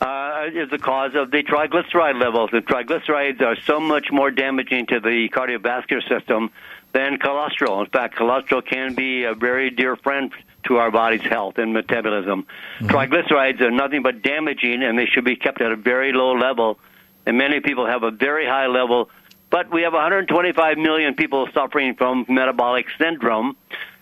[0.00, 2.50] uh, is the cause of the triglyceride levels.
[2.50, 6.50] The triglycerides are so much more damaging to the cardiovascular system
[6.96, 7.84] than cholesterol.
[7.84, 10.32] In fact, cholesterol can be a very dear friend
[10.64, 12.46] to our body's health and metabolism.
[12.78, 12.86] Mm-hmm.
[12.86, 16.78] Triglycerides are nothing but damaging, and they should be kept at a very low level.
[17.26, 19.10] And many people have a very high level,
[19.50, 23.56] but we have 125 million people suffering from metabolic syndrome,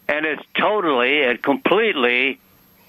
[0.06, 2.38] and it's totally and completely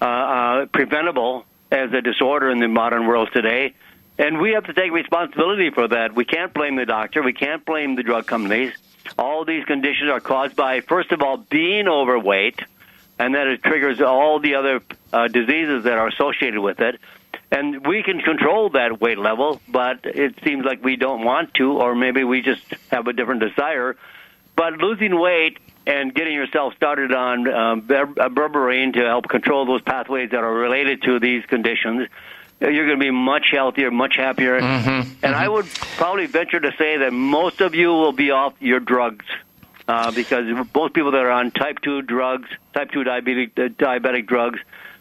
[0.00, 3.74] uh, uh, preventable as a disorder in the modern world today.
[4.18, 6.14] And we have to take responsibility for that.
[6.14, 7.22] We can't blame the doctor.
[7.22, 8.72] We can't blame the drug companies.
[9.18, 12.60] All these conditions are caused by, first of all, being overweight,
[13.18, 14.80] and then it triggers all the other
[15.12, 16.98] uh, diseases that are associated with it.
[17.52, 21.72] And we can control that weight level, but it seems like we don't want to,
[21.74, 23.96] or maybe we just have a different desire.
[24.56, 30.30] But losing weight and getting yourself started on um, berberine to help control those pathways
[30.30, 32.08] that are related to these conditions
[32.60, 34.60] you're going to be much healthier, much happier.
[34.60, 35.34] Mm-hmm, and mm-hmm.
[35.34, 35.66] I would
[35.96, 39.24] probably venture to say that most of you will be off your drugs
[39.88, 44.26] uh, because most people that are on type 2 drugs, type 2 diabetic, uh, diabetic
[44.26, 44.58] drugs,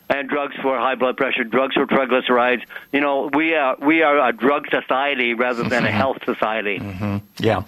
[0.10, 2.62] and drugs for high blood pressure, drugs for triglycerides.
[2.92, 6.80] You know, we are we are a drug society rather than a health society.
[6.80, 7.18] Mm-hmm.
[7.38, 7.64] Yeah.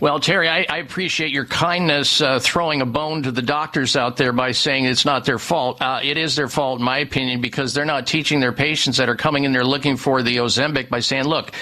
[0.00, 4.16] Well, Terry, I, I appreciate your kindness uh, throwing a bone to the doctors out
[4.16, 5.80] there by saying it's not their fault.
[5.80, 9.08] Uh, it is their fault, in my opinion, because they're not teaching their patients that
[9.08, 11.52] are coming in there looking for the Ozempic by saying, look,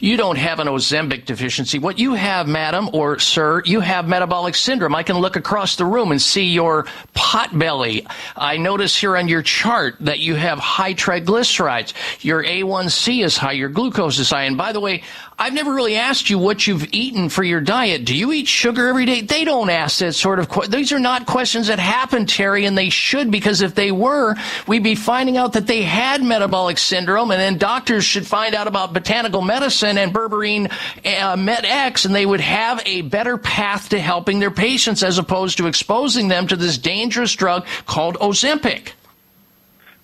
[0.00, 1.78] you don't have an Ozempic deficiency.
[1.78, 4.94] What you have, madam or sir, you have metabolic syndrome.
[4.94, 8.06] I can look across the room and see your pot belly.
[8.36, 11.92] I notice here on your chart that you have high triglycerides.
[12.24, 14.44] Your A1C is high, your glucose is high.
[14.44, 15.02] And by the way,
[15.36, 18.04] I've never really asked you what you've eaten for your diet.
[18.04, 19.20] Do you eat sugar every day?
[19.22, 20.70] They don't ask that sort of question.
[20.70, 24.36] These are not questions that happen, Terry, and they should because if they were,
[24.68, 28.68] we'd be finding out that they had metabolic syndrome and then doctors should find out
[28.68, 30.70] about botanical medicine and berberine
[31.04, 35.58] uh, MetX and they would have a better path to helping their patients as opposed
[35.58, 38.92] to exposing them to this dangerous drug called Ozempic.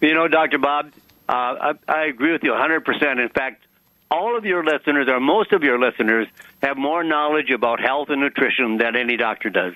[0.00, 0.58] You know, Dr.
[0.58, 0.92] Bob,
[1.28, 3.22] uh, I, I agree with you 100%.
[3.22, 3.64] In fact,
[4.10, 6.26] all of your listeners, or most of your listeners,
[6.62, 9.74] have more knowledge about health and nutrition than any doctor does.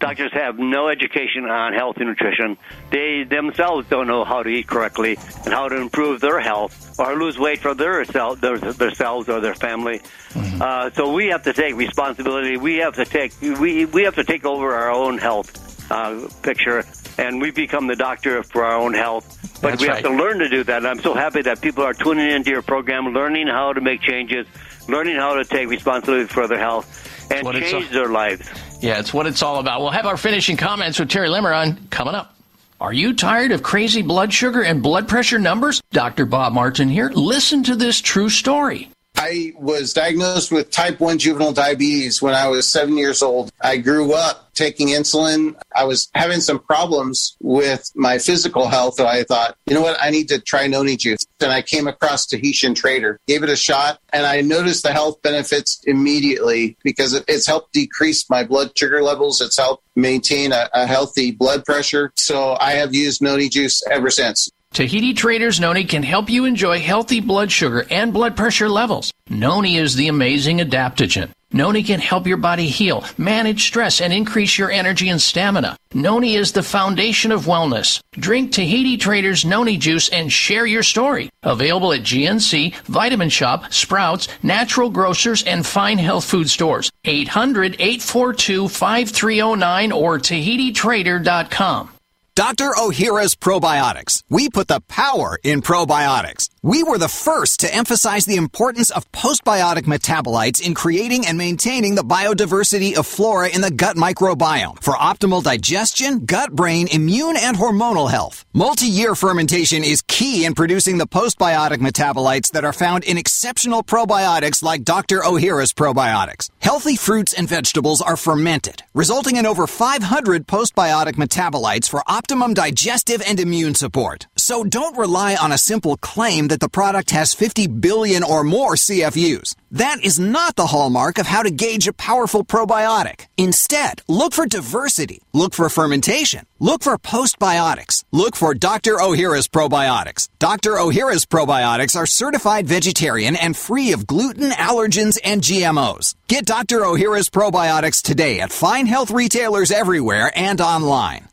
[0.00, 2.56] Doctors have no education on health and nutrition.
[2.90, 7.16] They themselves don't know how to eat correctly and how to improve their health or
[7.16, 9.98] lose weight for their self, their, themselves or their family.
[10.30, 10.62] Mm-hmm.
[10.62, 12.56] Uh, so we have to take responsibility.
[12.56, 16.84] We have to take we we have to take over our own health uh, picture,
[17.18, 19.34] and we become the doctor for our own health.
[19.60, 20.02] But That's we right.
[20.04, 20.78] have to learn to do that.
[20.78, 24.00] And I'm so happy that people are tuning into your program, learning how to make
[24.00, 24.46] changes,
[24.88, 26.86] learning how to take responsibility for their health,
[27.30, 28.48] and change all- their lives.
[28.80, 29.80] Yeah, it's what it's all about.
[29.80, 32.34] We'll have our finishing comments with Terry Lemerond coming up.
[32.80, 35.82] Are you tired of crazy blood sugar and blood pressure numbers?
[35.90, 36.24] Dr.
[36.26, 37.10] Bob Martin here.
[37.12, 38.88] Listen to this true story.
[39.20, 43.50] I was diagnosed with type 1 juvenile diabetes when I was seven years old.
[43.60, 45.56] I grew up taking insulin.
[45.74, 48.94] I was having some problems with my physical health.
[48.94, 49.96] So I thought, you know what?
[50.00, 51.26] I need to try noni juice.
[51.40, 55.20] And I came across Tahitian Trader, gave it a shot, and I noticed the health
[55.22, 59.40] benefits immediately because it's helped decrease my blood sugar levels.
[59.40, 62.12] It's helped maintain a, a healthy blood pressure.
[62.16, 64.48] So I have used noni juice ever since.
[64.78, 69.12] Tahiti Traders Noni can help you enjoy healthy blood sugar and blood pressure levels.
[69.28, 71.30] Noni is the amazing adaptogen.
[71.50, 75.76] Noni can help your body heal, manage stress, and increase your energy and stamina.
[75.94, 78.00] Noni is the foundation of wellness.
[78.12, 81.30] Drink Tahiti Traders Noni juice and share your story.
[81.42, 86.92] Available at GNC, Vitamin Shoppe, Sprouts, Natural Grocers, and Fine Health Food Stores.
[87.04, 91.90] 800 842 5309 or TahitiTrader.com.
[92.38, 92.70] Dr.
[92.78, 94.22] Ohhira's Probiotics.
[94.30, 96.50] We put the power in probiotics.
[96.62, 101.94] We were the first to emphasize the importance of postbiotic metabolites in creating and maintaining
[101.94, 107.56] the biodiversity of flora in the gut microbiome for optimal digestion, gut brain, immune, and
[107.56, 108.44] hormonal health.
[108.52, 113.84] Multi year fermentation is key in producing the postbiotic metabolites that are found in exceptional
[113.84, 115.20] probiotics like Dr.
[115.20, 116.50] Ohhira's Probiotics.
[116.58, 123.22] Healthy fruits and vegetables are fermented, resulting in over 500 postbiotic metabolites for optimum digestive
[123.24, 124.26] and immune support.
[124.36, 128.74] So don't rely on a simple claim that the product has 50 billion or more
[128.74, 129.54] CFUs.
[129.70, 133.26] That is not the hallmark of how to gauge a powerful probiotic.
[133.36, 138.96] Instead, look for diversity, look for fermentation, look for postbiotics, look for Dr.
[138.96, 140.28] Ohhira's probiotics.
[140.38, 140.72] Dr.
[140.72, 146.14] Ohhira's probiotics are certified vegetarian and free of gluten, allergens, and GMOs.
[146.28, 146.80] Get Dr.
[146.80, 151.28] Ohhira's probiotics today at fine health retailers everywhere and online.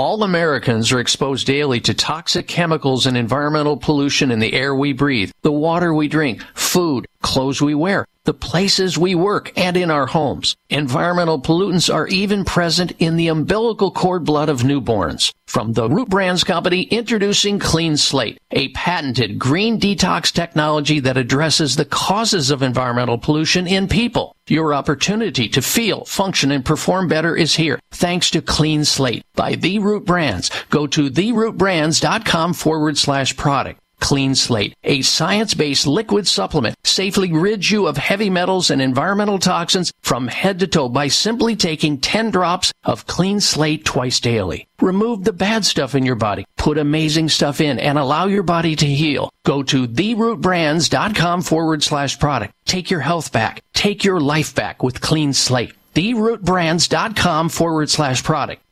[0.00, 4.94] All Americans are exposed daily to toxic chemicals and environmental pollution in the air we
[4.94, 9.90] breathe, the water we drink, food, clothes we wear, the places we work, and in
[9.90, 10.56] our homes.
[10.68, 15.32] Environmental pollutants are even present in the umbilical cord blood of newborns.
[15.46, 21.76] From the Root Brands Company, introducing Clean Slate, a patented green detox technology that addresses
[21.76, 24.36] the causes of environmental pollution in people.
[24.46, 29.54] Your opportunity to feel, function, and perform better is here, thanks to Clean Slate by
[29.54, 30.50] The Root Brands.
[30.70, 33.80] Go to therootbrands.com forward slash product.
[34.00, 39.92] Clean Slate, a science-based liquid supplement, safely rids you of heavy metals and environmental toxins
[40.02, 44.66] from head to toe by simply taking 10 drops of Clean Slate twice daily.
[44.80, 48.74] Remove the bad stuff in your body, put amazing stuff in, and allow your body
[48.76, 49.30] to heal.
[49.44, 52.54] Go to therootbrands.com forward slash product.
[52.64, 53.62] Take your health back.
[53.74, 55.74] Take your life back with Clean Slate.
[55.94, 58.62] therootbrands.com forward slash product.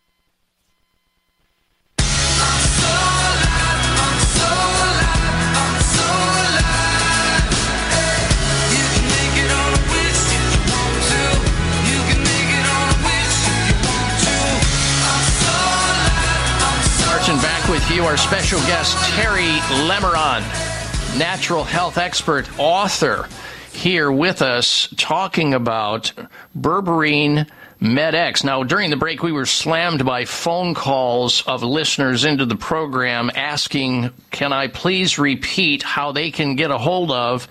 [17.98, 19.58] You, our special guest, Terry
[19.88, 23.28] Lemerond, natural health expert, author,
[23.72, 26.12] here with us talking about
[26.56, 27.50] berberine
[27.80, 28.44] MetX.
[28.44, 33.32] Now, during the break, we were slammed by phone calls of listeners into the program
[33.34, 37.48] asking, can I please repeat how they can get a hold of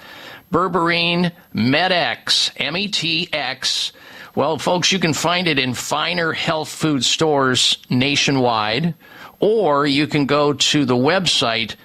[0.50, 3.92] berberine MetX, M-E-T-X.
[4.34, 8.94] Well, folks, you can find it in finer health food stores nationwide,
[9.40, 11.76] or you can go to the website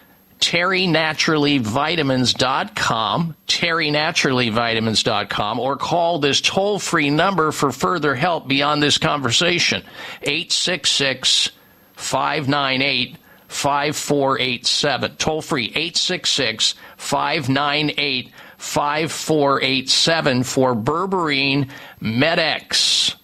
[0.42, 9.84] terrynaturallyvitamins.com, terrynaturallyvitamins.com, or call this toll free number for further help beyond this conversation.
[10.22, 11.50] 866
[11.94, 15.16] 598 5487.
[15.16, 21.70] Toll free 866 598 5487 for Berberine
[22.00, 23.14] MetX.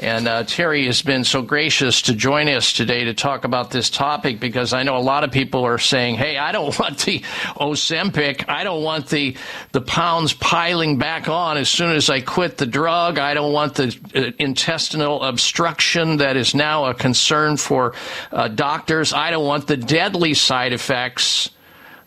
[0.00, 3.90] And uh, Terry has been so gracious to join us today to talk about this
[3.90, 7.20] topic because I know a lot of people are saying, "Hey, I don't want the
[7.56, 8.44] Ozempic.
[8.48, 9.36] I don't want the
[9.72, 13.18] the pounds piling back on as soon as I quit the drug.
[13.18, 17.94] I don't want the uh, intestinal obstruction that is now a concern for
[18.30, 19.12] uh, doctors.
[19.12, 21.50] I don't want the deadly side effects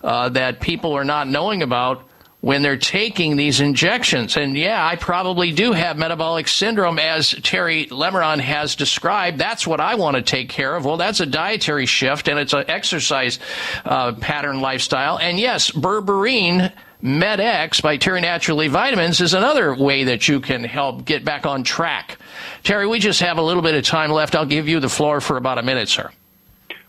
[0.02, 2.08] uh, that people are not knowing about."
[2.42, 4.36] When they're taking these injections.
[4.36, 9.38] And yeah, I probably do have metabolic syndrome as Terry Lemerond has described.
[9.38, 10.84] That's what I want to take care of.
[10.84, 13.38] Well, that's a dietary shift and it's an exercise
[13.86, 15.20] uh, pattern lifestyle.
[15.20, 16.74] And yes, berberine
[17.04, 21.64] MetX by Terry Naturally Vitamins is another way that you can help get back on
[21.64, 22.18] track
[22.64, 24.36] Terry, we just have a little bit of time left.
[24.36, 26.12] I'll give you the floor for about a minute, sir.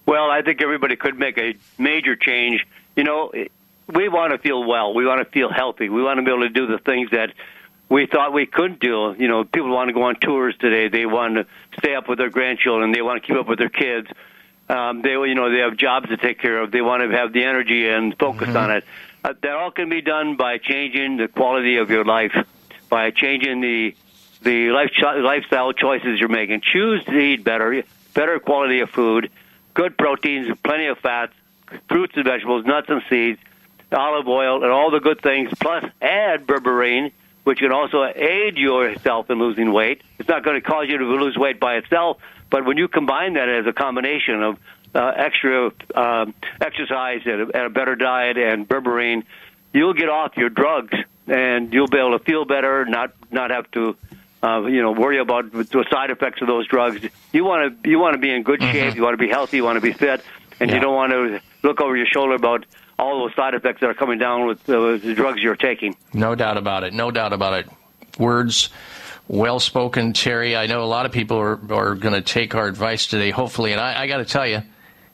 [0.07, 2.67] Well, I think everybody could make a major change.
[2.97, 3.33] You know,
[3.89, 4.95] we want to feel well.
[4.95, 5.89] We want to feel healthy.
[5.89, 7.33] We want to be able to do the things that
[7.89, 9.15] we thought we couldn't do.
[9.19, 10.89] You know, people want to go on tours today.
[10.89, 11.47] They want to
[11.79, 12.93] stay up with their grandchildren.
[12.93, 14.09] They want to keep up with their kids.
[14.69, 16.71] Um, they, you know, they have jobs to take care of.
[16.71, 18.85] They want to have the energy and focus on it.
[19.25, 22.33] Uh, that all can be done by changing the quality of your life,
[22.89, 23.95] by changing the
[24.43, 26.63] the life lifestyle choices you're making.
[26.63, 27.85] Choose to eat better,
[28.15, 29.31] better quality of food,
[29.75, 31.33] good proteins, plenty of fats,
[31.89, 33.39] fruits and vegetables, nuts and seeds,
[33.93, 35.51] olive oil, and all the good things.
[35.61, 37.13] Plus, add berberine,
[37.45, 40.03] which can also aid yourself in losing weight.
[40.19, 42.19] It's not going to cause you to lose weight by itself,
[42.51, 44.59] but when you combine that as a combination of
[44.95, 49.25] uh, extra um, exercise and a, and a better diet and berberine,
[49.73, 50.95] you'll get off your drugs
[51.27, 53.97] and you'll be able to feel better, not not have to.
[54.45, 57.01] Uh, you know, worry about the side effects of those drugs.
[57.33, 58.97] You want to you want to be in good shape.
[58.97, 59.59] You want to be healthy.
[59.59, 60.21] You want to be fit,
[60.59, 62.67] and you don't want to look over your shoulder about
[63.03, 65.97] all those side effects that are coming down with uh, the drugs you're taking.
[66.15, 66.95] No doubt about it.
[66.95, 67.69] No doubt about it.
[68.19, 68.71] Words
[69.27, 70.57] well spoken, Terry.
[70.57, 73.73] I know a lot of people are, are going to take our advice today, hopefully.
[73.73, 74.63] And I, I got to tell you,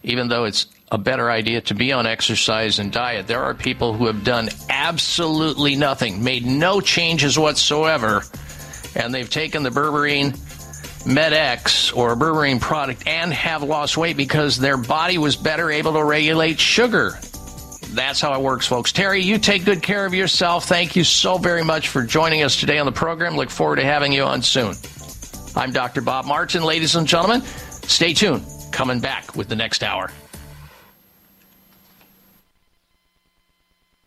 [0.02, 3.94] even though it's a better idea to be on exercise and diet, there are people
[3.94, 8.22] who have done absolutely nothing, made no changes whatsoever,
[8.94, 10.36] and they've taken the berberine
[11.04, 15.94] MetX or a berberine product and have lost weight because their body was better able
[15.94, 17.18] to regulate sugar.
[17.90, 18.92] That's how it works, folks.
[18.92, 20.66] Terry, you take good care of yourself.
[20.66, 23.36] Thank you so very much for joining us today on the program.
[23.36, 24.74] Look forward to having you on soon.
[25.56, 26.02] I'm Dr.
[26.02, 27.42] Bob Martin, ladies and gentlemen.
[27.42, 28.44] Stay tuned.
[28.70, 30.10] Coming back with the next hour.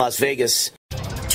[0.00, 0.70] Las Vegas.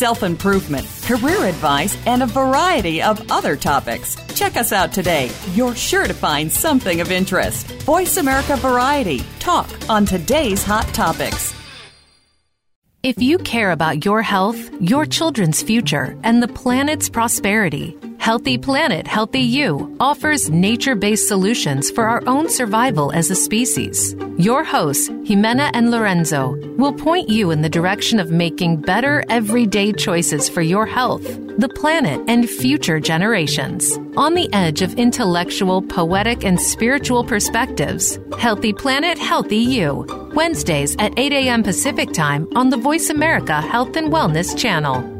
[0.00, 4.16] self improvement, career advice, and a variety of other topics.
[4.34, 5.30] Check us out today.
[5.52, 7.66] You're sure to find something of interest.
[7.82, 9.20] Voice America Variety.
[9.40, 11.52] Talk on today's hot topics.
[13.02, 19.06] If you care about your health, your children's future, and the planet's prosperity, Healthy Planet,
[19.06, 24.14] Healthy You offers nature based solutions for our own survival as a species.
[24.36, 29.94] Your hosts, Jimena and Lorenzo, will point you in the direction of making better everyday
[29.94, 31.24] choices for your health,
[31.58, 33.96] the planet, and future generations.
[34.18, 40.04] On the edge of intellectual, poetic, and spiritual perspectives, Healthy Planet, Healthy You.
[40.34, 41.62] Wednesdays at 8 a.m.
[41.62, 45.19] Pacific Time on the Voice America Health and Wellness Channel.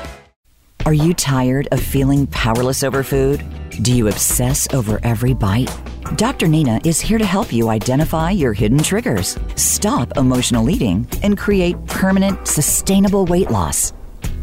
[0.83, 3.43] Are you tired of feeling powerless over food?
[3.83, 5.69] Do you obsess over every bite?
[6.15, 6.47] Dr.
[6.47, 11.77] Nina is here to help you identify your hidden triggers, stop emotional eating, and create
[11.85, 13.93] permanent, sustainable weight loss.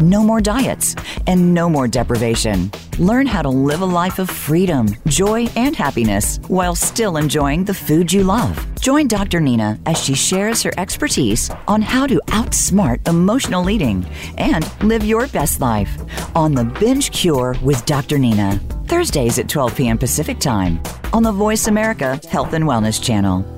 [0.01, 0.95] No more diets,
[1.27, 2.71] and no more deprivation.
[2.99, 7.75] Learn how to live a life of freedom, joy, and happiness while still enjoying the
[7.75, 8.67] food you love.
[8.81, 9.41] Join Dr.
[9.41, 14.05] Nina as she shares her expertise on how to outsmart emotional eating
[14.37, 15.91] and live your best life
[16.35, 18.19] on The Binge Cure with Dr.
[18.19, 18.61] Nina.
[18.87, 19.99] Thursdays at 12 p.m.
[19.99, 20.81] Pacific Time
[21.13, 23.58] on the Voice America Health and Wellness Channel.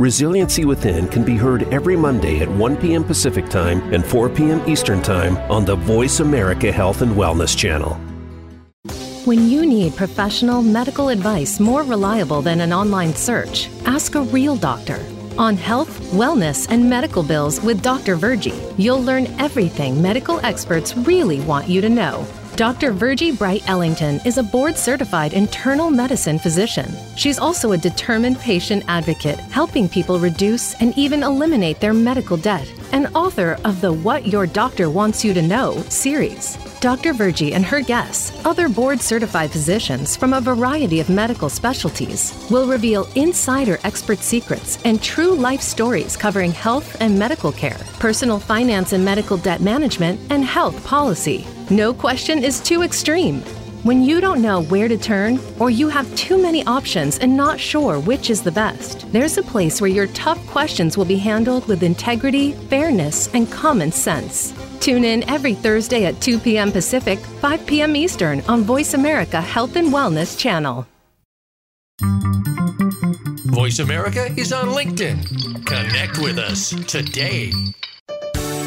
[0.00, 3.04] Resiliency Within can be heard every Monday at 1 p.m.
[3.04, 4.66] Pacific Time and 4 p.m.
[4.66, 7.92] Eastern Time on the Voice America Health and Wellness Channel.
[9.26, 14.56] When you need professional medical advice more reliable than an online search, ask a real
[14.56, 15.04] doctor.
[15.36, 18.16] On health, wellness, and medical bills with Dr.
[18.16, 22.26] Virgie, you'll learn everything medical experts really want you to know.
[22.60, 22.92] Dr.
[22.92, 26.94] Virgie Bright Ellington is a board certified internal medicine physician.
[27.16, 32.70] She's also a determined patient advocate, helping people reduce and even eliminate their medical debt,
[32.92, 36.58] and author of the What Your Doctor Wants You to Know series.
[36.80, 37.14] Dr.
[37.14, 42.66] Virgie and her guests, other board certified physicians from a variety of medical specialties, will
[42.66, 48.92] reveal insider expert secrets and true life stories covering health and medical care, personal finance
[48.92, 51.46] and medical debt management, and health policy.
[51.70, 53.42] No question is too extreme.
[53.84, 57.60] When you don't know where to turn, or you have too many options and not
[57.60, 61.68] sure which is the best, there's a place where your tough questions will be handled
[61.68, 64.52] with integrity, fairness, and common sense.
[64.80, 66.72] Tune in every Thursday at 2 p.m.
[66.72, 67.94] Pacific, 5 p.m.
[67.94, 70.88] Eastern on Voice America Health and Wellness channel.
[73.46, 75.64] Voice America is on LinkedIn.
[75.66, 77.52] Connect with us today.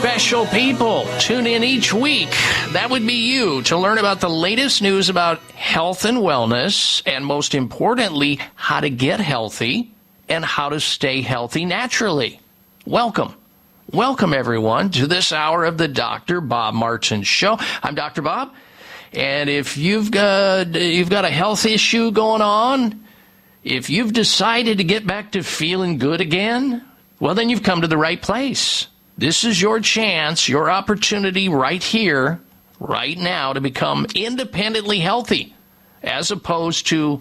[0.00, 2.30] Special people tune in each week.
[2.70, 7.26] That would be you to learn about the latest news about health and wellness, and
[7.26, 9.92] most importantly, how to get healthy
[10.26, 12.40] and how to stay healthy naturally.
[12.86, 13.34] Welcome.
[13.92, 16.40] Welcome, everyone, to this hour of the Dr.
[16.40, 17.58] Bob Martin Show.
[17.82, 18.22] I'm Dr.
[18.22, 18.54] Bob,
[19.12, 23.04] and if you've got, you've got a health issue going on,
[23.64, 26.86] if you've decided to get back to feeling good again,
[27.18, 28.86] well, then you've come to the right place.
[29.20, 32.40] This is your chance, your opportunity right here,
[32.78, 35.54] right now to become independently healthy,
[36.02, 37.20] as opposed to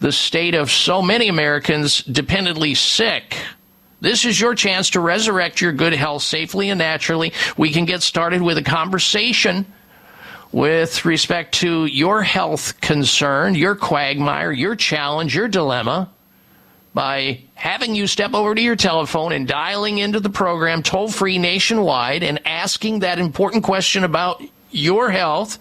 [0.00, 3.36] the state of so many Americans dependently sick.
[4.00, 7.32] This is your chance to resurrect your good health safely and naturally.
[7.56, 9.66] We can get started with a conversation
[10.50, 16.10] with respect to your health concern, your quagmire, your challenge, your dilemma
[16.94, 21.38] by having you step over to your telephone and dialing into the program toll free
[21.38, 25.58] nationwide and asking that important question about your health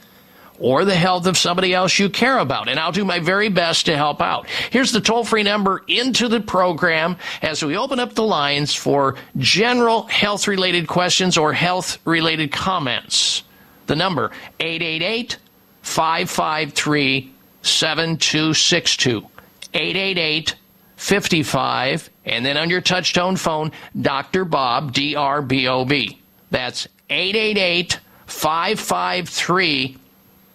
[0.59, 2.69] or the health of somebody else you care about.
[2.69, 4.47] And I'll do my very best to help out.
[4.69, 9.15] Here's the toll free number into the program as we open up the lines for
[9.37, 13.43] general health related questions or health related comments.
[13.87, 15.37] The number 888
[15.81, 17.33] 553
[17.63, 19.27] 7262.
[19.73, 20.55] 888
[21.03, 24.45] 55 and then on your touchtone phone Dr.
[24.45, 26.17] Bob D R B O B.
[26.49, 29.97] That's 888 553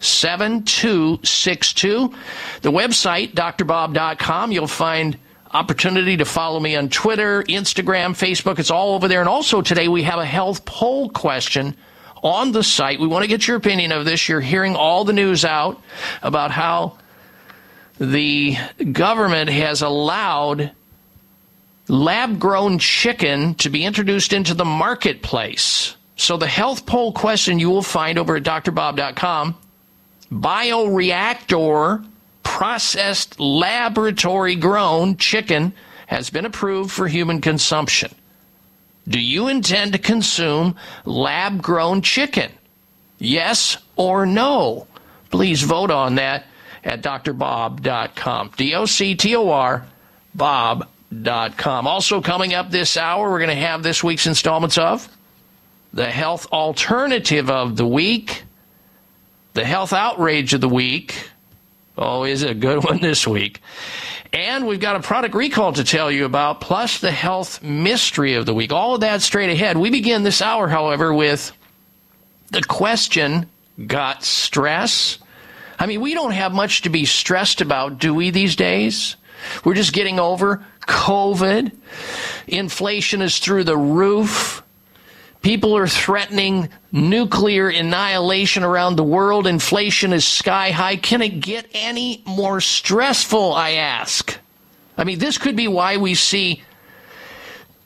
[0.00, 2.14] 7262.
[2.62, 5.18] The website, drbob.com, you'll find
[5.52, 8.58] opportunity to follow me on Twitter, Instagram, Facebook.
[8.58, 9.20] It's all over there.
[9.20, 11.76] And also today we have a health poll question
[12.22, 13.00] on the site.
[13.00, 14.28] We want to get your opinion of this.
[14.28, 15.82] You're hearing all the news out
[16.22, 16.96] about how
[17.98, 18.56] the
[18.92, 20.72] government has allowed
[21.88, 25.96] lab grown chicken to be introduced into the marketplace.
[26.16, 29.56] So the health poll question you will find over at drbob.com
[30.30, 32.06] bioreactor
[32.42, 35.72] processed laboratory grown chicken
[36.06, 38.14] has been approved for human consumption.
[39.06, 42.52] Do you intend to consume lab grown chicken?
[43.18, 44.86] Yes or no?
[45.30, 46.46] Please vote on that
[46.84, 48.52] at drbob.com.
[48.56, 49.86] D O C T O R,
[50.34, 51.86] Bob.com.
[51.86, 55.08] Also, coming up this hour, we're going to have this week's installments of
[55.92, 58.44] the health alternative of the week,
[59.54, 61.30] the health outrage of the week.
[61.96, 63.60] Oh, is it a good one this week?
[64.32, 68.44] And we've got a product recall to tell you about, plus the health mystery of
[68.44, 68.72] the week.
[68.72, 69.78] All of that straight ahead.
[69.78, 71.50] We begin this hour, however, with
[72.50, 73.48] the question
[73.86, 75.18] got stress?
[75.78, 79.16] I mean, we don't have much to be stressed about, do we, these days?
[79.64, 81.72] We're just getting over COVID.
[82.48, 84.62] Inflation is through the roof.
[85.42, 89.46] People are threatening nuclear annihilation around the world.
[89.46, 90.96] Inflation is sky high.
[90.96, 94.36] Can it get any more stressful, I ask?
[94.96, 96.64] I mean, this could be why we see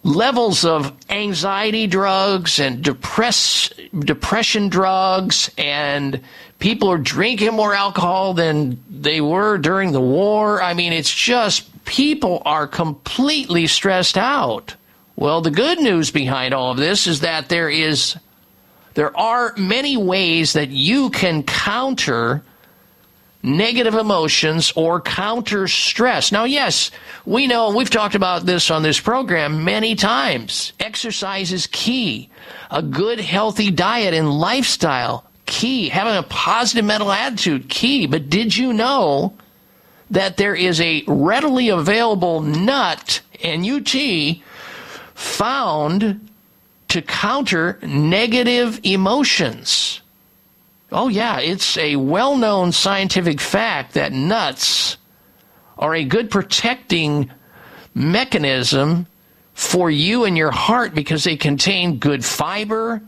[0.02, 6.20] levels of anxiety drugs and depress, depression drugs, and
[6.62, 10.62] people are drinking more alcohol than they were during the war.
[10.62, 14.76] I mean, it's just people are completely stressed out.
[15.16, 18.16] Well, the good news behind all of this is that there is
[18.94, 22.44] there are many ways that you can counter
[23.42, 26.30] negative emotions or counter stress.
[26.30, 26.92] Now, yes,
[27.26, 30.74] we know we've talked about this on this program many times.
[30.78, 32.30] Exercise is key.
[32.70, 35.88] A good healthy diet and lifestyle key.
[35.88, 38.06] Having a positive mental attitude key.
[38.06, 39.34] But did you know
[40.10, 43.94] that there is a readily available nut NUT
[45.14, 46.28] found
[46.88, 50.02] to counter negative emotions.
[50.90, 54.98] Oh, yeah, it's a well known scientific fact that nuts
[55.78, 57.30] are a good protecting
[57.94, 59.06] mechanism
[59.54, 63.00] for you and your heart because they contain good fiber,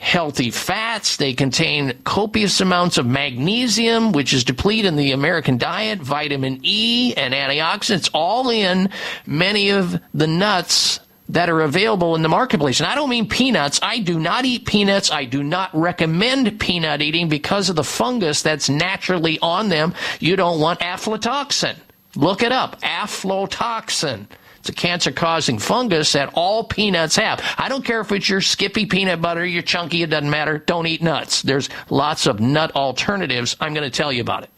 [0.00, 6.00] healthy fats, they contain copious amounts of magnesium, which is depleted in the American diet,
[6.00, 8.88] vitamin E, and antioxidants, all in
[9.26, 12.80] many of the nuts that are available in the marketplace.
[12.80, 13.78] And I don't mean peanuts.
[13.82, 15.12] I do not eat peanuts.
[15.12, 19.94] I do not recommend peanut eating because of the fungus that's naturally on them.
[20.18, 21.76] You don't want aflatoxin.
[22.16, 22.80] Look it up.
[22.80, 24.26] Aflatoxin.
[24.60, 27.42] It's a cancer causing fungus that all peanuts have.
[27.56, 30.58] I don't care if it's your Skippy peanut butter, your chunky, it doesn't matter.
[30.58, 31.42] Don't eat nuts.
[31.42, 33.56] There's lots of nut alternatives.
[33.60, 34.50] I'm going to tell you about it.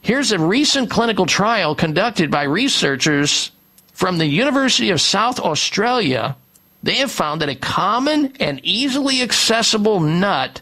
[0.00, 3.50] Here's a recent clinical trial conducted by researchers
[3.92, 6.36] from the University of South Australia,
[6.82, 10.60] they have found that a common and easily accessible nut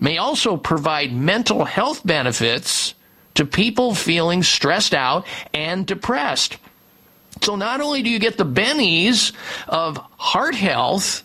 [0.00, 2.94] may also provide mental health benefits
[3.34, 6.56] to people feeling stressed out and depressed.
[7.42, 9.32] So not only do you get the bennies
[9.66, 11.24] of heart health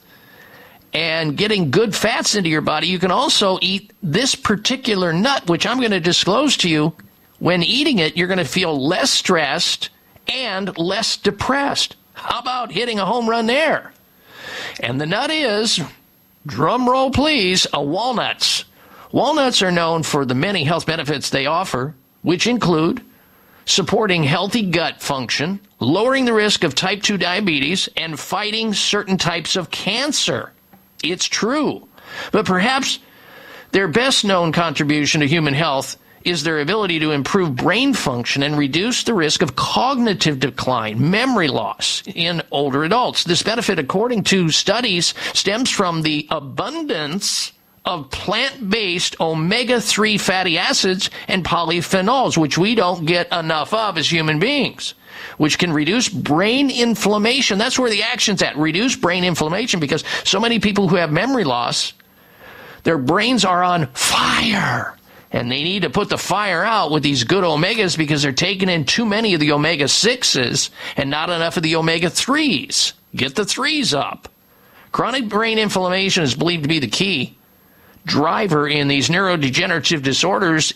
[0.91, 5.67] and getting good fats into your body, you can also eat this particular nut, which
[5.67, 6.93] I'm going to disclose to you.
[7.37, 9.89] When eating it, you're going to feel less stressed
[10.27, 11.95] and less depressed.
[12.13, 13.93] How about hitting a home run there?
[14.79, 15.79] And the nut is,
[16.47, 18.65] drum roll please, a walnuts.
[19.11, 23.03] Walnuts are known for the many health benefits they offer, which include
[23.67, 29.55] supporting healthy gut function, lowering the risk of type 2 diabetes, and fighting certain types
[29.55, 30.51] of cancer.
[31.03, 31.87] It's true.
[32.31, 32.99] But perhaps
[33.71, 38.57] their best known contribution to human health is their ability to improve brain function and
[38.57, 43.23] reduce the risk of cognitive decline, memory loss in older adults.
[43.23, 47.51] This benefit, according to studies, stems from the abundance
[47.87, 53.97] of plant based omega 3 fatty acids and polyphenols, which we don't get enough of
[53.97, 54.93] as human beings,
[55.37, 57.57] which can reduce brain inflammation.
[57.57, 58.57] That's where the action's at.
[58.57, 61.93] Reduce brain inflammation because so many people who have memory loss,
[62.83, 64.93] their brains are on fire.
[65.29, 68.69] And they need to put the fire out with these good omegas because they're taking
[68.69, 72.93] in too many of the omega 6s and not enough of the omega 3s.
[73.13, 74.29] Get the 3s up.
[74.93, 77.37] Chronic brain inflammation is believed to be the key
[78.07, 80.73] driver in these neurodegenerative disorders,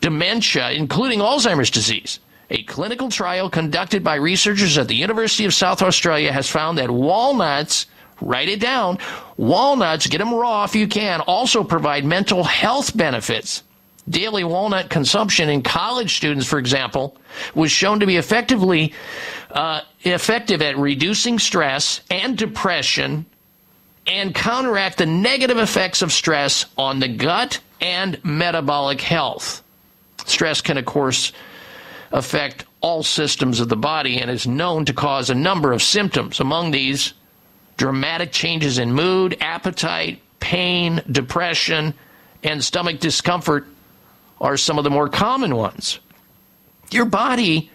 [0.00, 2.20] dementia, including Alzheimer's disease.
[2.50, 6.90] A clinical trial conducted by researchers at the University of South Australia has found that
[6.90, 7.86] walnuts,
[8.20, 8.98] write it down,
[9.36, 13.62] walnuts, get them raw if you can, also provide mental health benefits.
[14.08, 17.16] Daily walnut consumption in college students, for example,
[17.54, 18.92] was shown to be effectively
[19.50, 23.24] uh, effective at reducing stress and depression
[24.06, 29.62] and counteract the negative effects of stress on the gut and metabolic health.
[30.26, 31.32] Stress can, of course,
[32.12, 36.38] affect all systems of the body and is known to cause a number of symptoms.
[36.38, 37.14] Among these,
[37.76, 41.94] dramatic changes in mood, appetite, pain, depression,
[42.42, 43.66] and stomach discomfort
[44.40, 45.98] are some of the more common ones.
[46.90, 47.70] Your body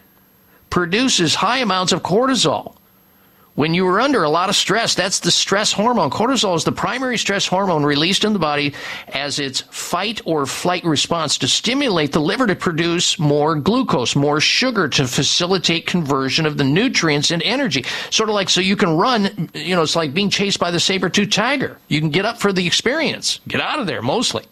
[0.70, 2.76] produces high amounts of cortisol.
[3.60, 6.12] When you are under a lot of stress, that's the stress hormone.
[6.12, 8.74] Cortisol is the primary stress hormone released in the body
[9.10, 14.40] as its fight or flight response to stimulate the liver to produce more glucose, more
[14.40, 17.84] sugar to facilitate conversion of the nutrients into energy.
[18.12, 20.80] Sort of like so you can run, you know, it's like being chased by the
[20.80, 21.78] saber-toothed tiger.
[21.90, 23.42] You can get up for the experience.
[23.46, 24.46] Get out of there mostly.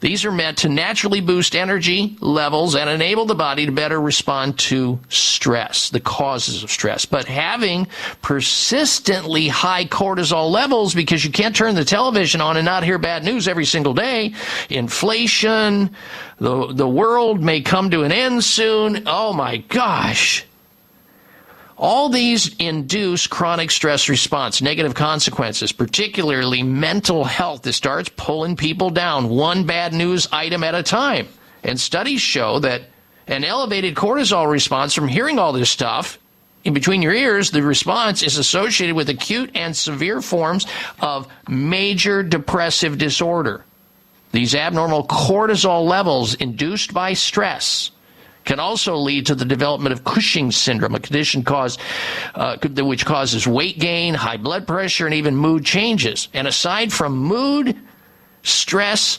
[0.00, 4.58] These are meant to naturally boost energy levels and enable the body to better respond
[4.60, 7.04] to stress, the causes of stress.
[7.04, 7.86] But having
[8.22, 13.24] persistently high cortisol levels, because you can't turn the television on and not hear bad
[13.24, 14.34] news every single day,
[14.70, 15.90] inflation,
[16.38, 19.02] the, the world may come to an end soon.
[19.06, 20.44] Oh my gosh.
[21.78, 28.90] All these induce chronic stress response, negative consequences, particularly mental health that starts pulling people
[28.90, 31.28] down one bad news item at a time.
[31.62, 32.82] And studies show that
[33.28, 36.18] an elevated cortisol response from hearing all this stuff
[36.64, 40.66] in between your ears, the response is associated with acute and severe forms
[41.00, 43.64] of major depressive disorder.
[44.32, 47.92] These abnormal cortisol levels induced by stress
[48.44, 51.80] can also lead to the development of Cushing syndrome, a condition caused,
[52.34, 56.28] uh, which causes weight gain, high blood pressure, and even mood changes.
[56.32, 57.76] And aside from mood,
[58.42, 59.18] stress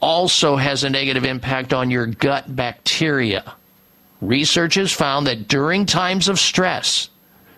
[0.00, 3.54] also has a negative impact on your gut bacteria.
[4.20, 7.08] Research has found that during times of stress,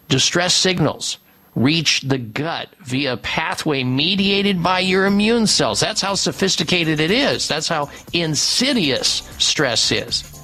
[0.08, 1.18] distress signals
[1.54, 5.80] reach the gut via a pathway mediated by your immune cells.
[5.80, 7.48] That's how sophisticated it is.
[7.48, 10.39] That's how insidious stress is.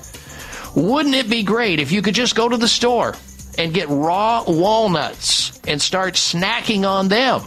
[0.76, 3.14] Wouldn't it be great if you could just go to the store
[3.56, 7.40] and get raw walnuts and start snacking on them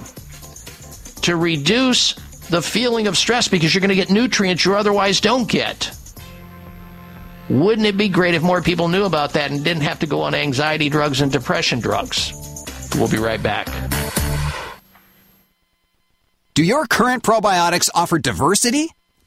[1.22, 2.14] to reduce
[2.50, 5.96] the feeling of stress because you're going to get nutrients you otherwise don't get?
[7.52, 10.22] Wouldn't it be great if more people knew about that and didn't have to go
[10.22, 12.34] on anxiety drugs and depression drugs?
[12.96, 13.68] We'll be right back.
[16.56, 18.90] Do your current probiotics offer diversity?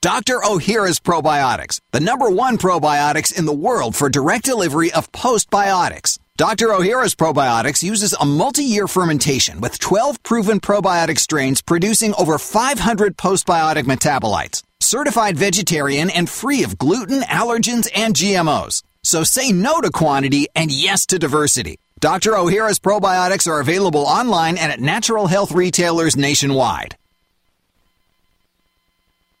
[0.00, 0.38] Dr.
[0.44, 6.20] Ohhira's Probiotics, the number one probiotics in the world for direct delivery of postbiotics.
[6.36, 6.68] Dr.
[6.68, 13.86] Ohhira's Probiotics uses a multi-year fermentation with 12 proven probiotic strains producing over 500 postbiotic
[13.86, 14.62] metabolites.
[14.78, 18.84] Certified vegetarian and free of gluten, allergens, and GMOs.
[19.02, 21.80] So say no to quantity and yes to diversity.
[21.98, 22.34] Dr.
[22.34, 26.96] Ohhira's probiotics are available online and at natural health retailers nationwide.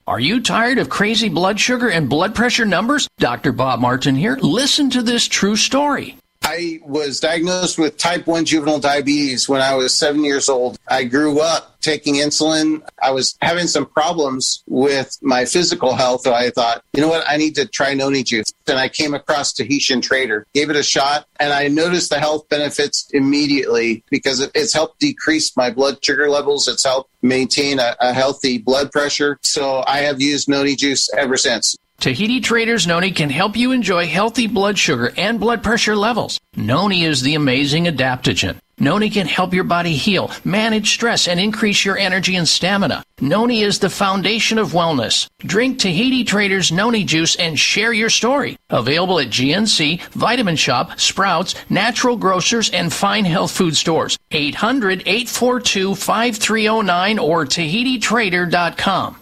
[0.08, 3.06] Are you tired of crazy blood sugar and blood pressure numbers?
[3.18, 3.52] Dr.
[3.52, 4.38] Bob Martin here.
[4.40, 6.16] Listen to this true story.
[6.42, 10.78] I was diagnosed with type 1 juvenile diabetes when I was seven years old.
[10.88, 12.80] I grew up taking insulin.
[13.02, 16.22] I was having some problems with my physical health.
[16.22, 17.28] So I thought, you know what?
[17.28, 18.50] I need to try Noni Juice.
[18.68, 22.48] And I came across Tahitian Trader, gave it a shot, and I noticed the health
[22.48, 26.68] benefits immediately because it- it's helped decrease my blood sugar levels.
[26.68, 29.38] It's helped maintain a, a healthy blood pressure.
[29.42, 31.74] So I have used Noni Juice ever since.
[32.00, 36.38] Tahiti Traders Noni can help you enjoy healthy blood sugar and blood pressure levels.
[36.54, 38.56] Noni is the amazing adaptogen.
[38.80, 43.04] Noni can help your body heal, manage stress, and increase your energy and stamina.
[43.20, 45.28] Noni is the foundation of wellness.
[45.40, 48.56] Drink Tahiti Traders Noni juice and share your story.
[48.70, 54.18] Available at GNC, Vitamin Shoppe, Sprouts, Natural Grocers, and Fine Health Food Stores.
[54.30, 59.16] 800 842 5309 or TahitiTrader.com.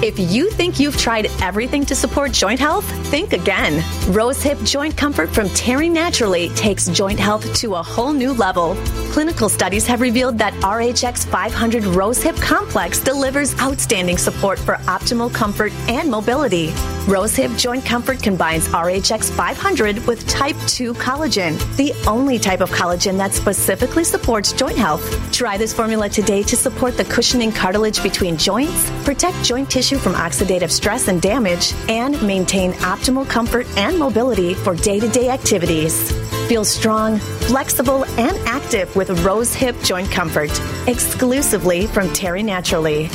[0.00, 3.82] If you think you've tried everything to support joint health, think again.
[4.14, 8.76] Rose Hip Joint Comfort from Terry Naturally takes joint health to a whole new level.
[9.10, 15.34] Clinical studies have revealed that RHX 500 Rose Hip Complex delivers outstanding support for optimal
[15.34, 16.72] comfort and mobility.
[17.08, 22.70] Rose Hip Joint Comfort combines RHX 500 with type 2 collagen, the only type of
[22.70, 25.32] collagen that specifically supports joint health.
[25.32, 30.14] Try this formula today to support the cushioning cartilage between joints, protect joint tissue from
[30.14, 36.10] oxidative stress and damage, and maintain optimal comfort and mobility for day to day activities.
[36.48, 40.50] Feel strong, flexible, and active with Rose Hip Joint Comfort,
[40.88, 43.06] exclusively from Terry Naturally.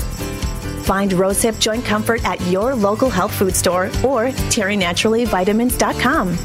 [0.83, 6.37] Find Rose Hip Joint Comfort at your local health food store or terrynaturallyvitamins.com.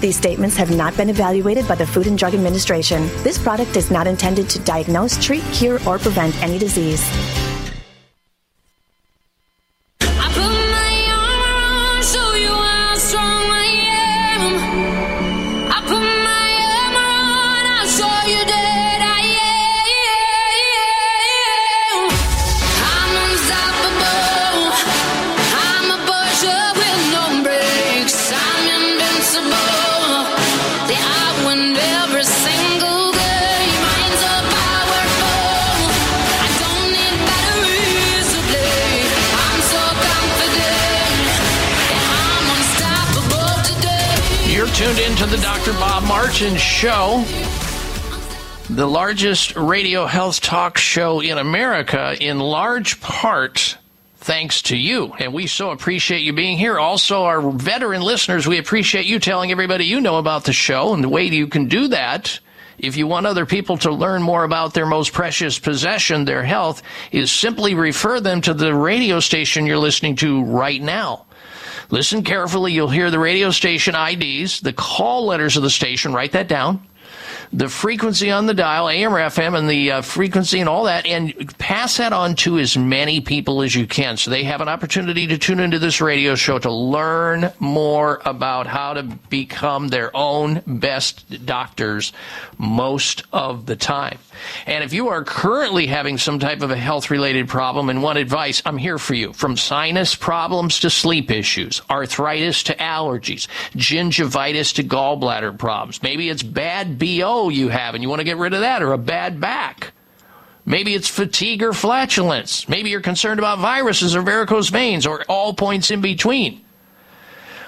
[0.00, 3.06] These statements have not been evaluated by the Food and Drug Administration.
[3.22, 7.02] This product is not intended to diagnose, treat, cure, or prevent any disease.
[46.38, 47.24] Martin Show,
[48.68, 53.78] the largest radio health talk show in America, in large part
[54.18, 55.14] thanks to you.
[55.18, 56.78] And we so appreciate you being here.
[56.78, 60.92] Also, our veteran listeners, we appreciate you telling everybody you know about the show.
[60.92, 62.38] And the way you can do that,
[62.76, 66.82] if you want other people to learn more about their most precious possession, their health,
[67.12, 71.25] is simply refer them to the radio station you're listening to right now.
[71.90, 72.72] Listen carefully.
[72.72, 76.12] You'll hear the radio station IDs, the call letters of the station.
[76.12, 76.86] Write that down.
[77.52, 81.06] The frequency on the dial, AM or FM, and the uh, frequency and all that,
[81.06, 84.68] and pass that on to as many people as you can so they have an
[84.68, 90.14] opportunity to tune into this radio show to learn more about how to become their
[90.14, 92.12] own best doctors
[92.58, 94.18] most of the time.
[94.66, 98.18] And if you are currently having some type of a health related problem and want
[98.18, 99.32] advice, I'm here for you.
[99.32, 106.02] From sinus problems to sleep issues, arthritis to allergies, gingivitis to gallbladder problems.
[106.02, 108.92] Maybe it's bad BO you have and you want to get rid of that or
[108.92, 109.92] a bad back.
[110.64, 112.68] Maybe it's fatigue or flatulence.
[112.68, 116.64] Maybe you're concerned about viruses or varicose veins or all points in between.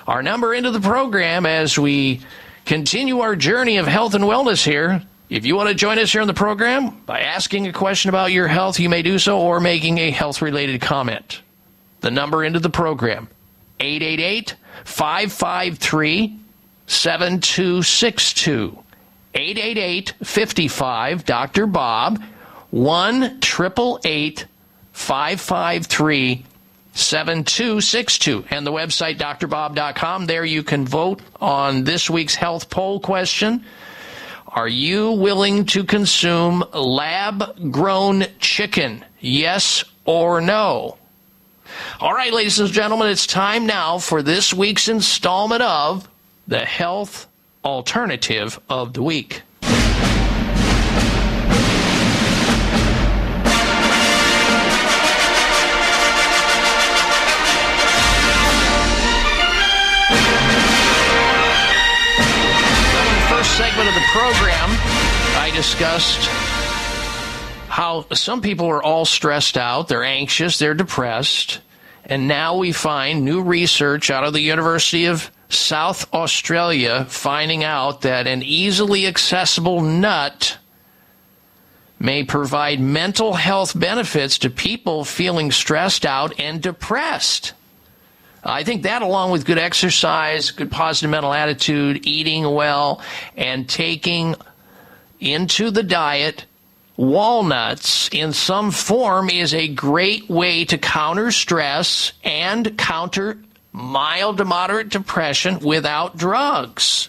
[0.09, 2.23] Our number into the program as we
[2.65, 5.03] continue our journey of health and wellness here.
[5.31, 8.33] If you want to join us here on the program by asking a question about
[8.33, 11.43] your health, you may do so or making a health related comment.
[12.01, 13.29] The number into the program
[13.79, 16.39] 888 553
[16.87, 18.79] 7262.
[19.35, 21.67] 888 55 Dr.
[21.67, 22.23] Bob
[22.71, 24.47] 1 888
[24.93, 26.45] 553
[26.93, 30.27] 7262 and the website drbob.com.
[30.27, 33.65] There you can vote on this week's health poll question.
[34.49, 39.05] Are you willing to consume lab grown chicken?
[39.21, 40.99] Yes or no?
[42.01, 46.09] All right, ladies and gentlemen, it's time now for this week's installment of
[46.49, 47.28] the Health
[47.65, 49.43] Alternative of the Week.
[63.57, 64.71] Segment of the program,
[65.37, 66.29] I discussed
[67.69, 71.59] how some people are all stressed out, they're anxious, they're depressed,
[72.05, 78.03] and now we find new research out of the University of South Australia finding out
[78.03, 80.59] that an easily accessible nut
[81.99, 87.55] may provide mental health benefits to people feeling stressed out and depressed.
[88.45, 93.03] I think that, along with good exercise, good positive mental attitude, eating well,
[93.37, 94.37] and taking
[95.19, 96.45] into the diet
[96.97, 103.39] walnuts in some form, is a great way to counter stress and counter
[103.79, 107.09] mild to moderate depression without drugs.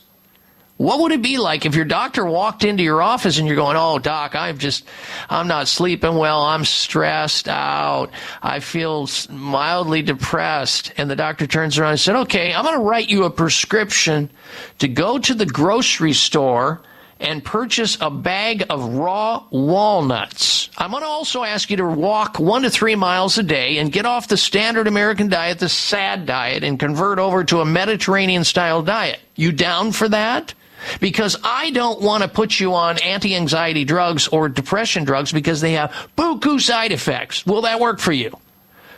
[0.78, 3.76] What would it be like if your doctor walked into your office and you're going,
[3.76, 4.86] "Oh, doc, I'm just
[5.30, 6.42] I'm not sleeping well.
[6.42, 8.12] I'm stressed out.
[8.42, 12.82] I feel mildly depressed." And the doctor turns around and said, "Okay, I'm going to
[12.82, 14.30] write you a prescription
[14.78, 16.80] to go to the grocery store
[17.20, 20.70] and purchase a bag of raw walnuts.
[20.78, 23.92] I'm going to also ask you to walk one to three miles a day and
[23.92, 28.44] get off the standard American diet, the SAD diet, and convert over to a Mediterranean
[28.44, 29.20] style diet.
[29.36, 30.54] You down for that?
[31.02, 35.60] Because I don't want to put you on anti anxiety drugs or depression drugs because
[35.60, 37.46] they have buku side effects.
[37.46, 38.38] Will that work for you?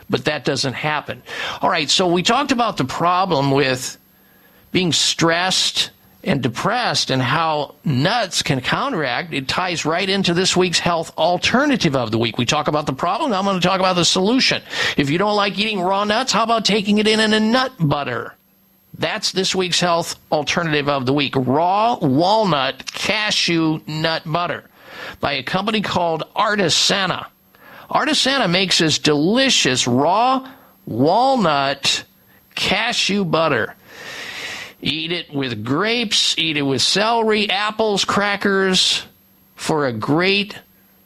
[0.08, 1.22] But that doesn't happen.
[1.60, 3.98] All right, so we talked about the problem with
[4.70, 5.90] being stressed
[6.24, 11.96] and depressed and how nuts can counteract, it ties right into this week's health alternative
[11.96, 12.38] of the week.
[12.38, 14.62] We talk about the problem, I'm going to talk about the solution.
[14.96, 17.72] If you don't like eating raw nuts, how about taking it in in a nut
[17.78, 18.34] butter?
[18.98, 21.34] That's this week's health alternative of the week.
[21.34, 24.64] Raw walnut cashew nut butter
[25.20, 27.26] by a company called Artisana.
[27.90, 30.48] Artisana makes this delicious raw
[30.86, 32.04] walnut
[32.54, 33.74] cashew butter.
[34.84, 39.04] Eat it with grapes, eat it with celery, apples, crackers
[39.54, 40.58] for a great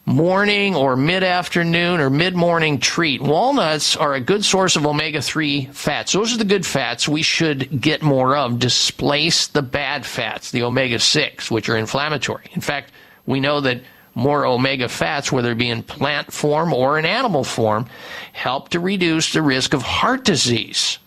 [0.07, 3.20] morning or mid afternoon or mid morning treat.
[3.20, 6.12] Walnuts are a good source of omega 3 fats.
[6.12, 8.59] Those are the good fats we should get more of.
[8.59, 12.47] Displace the bad fats, the omega 6, which are inflammatory.
[12.53, 12.93] In fact,
[13.27, 13.82] we know that
[14.15, 17.86] more omega fats, whether it be in plant form or in animal form,
[18.32, 20.98] help to reduce the risk of heart disease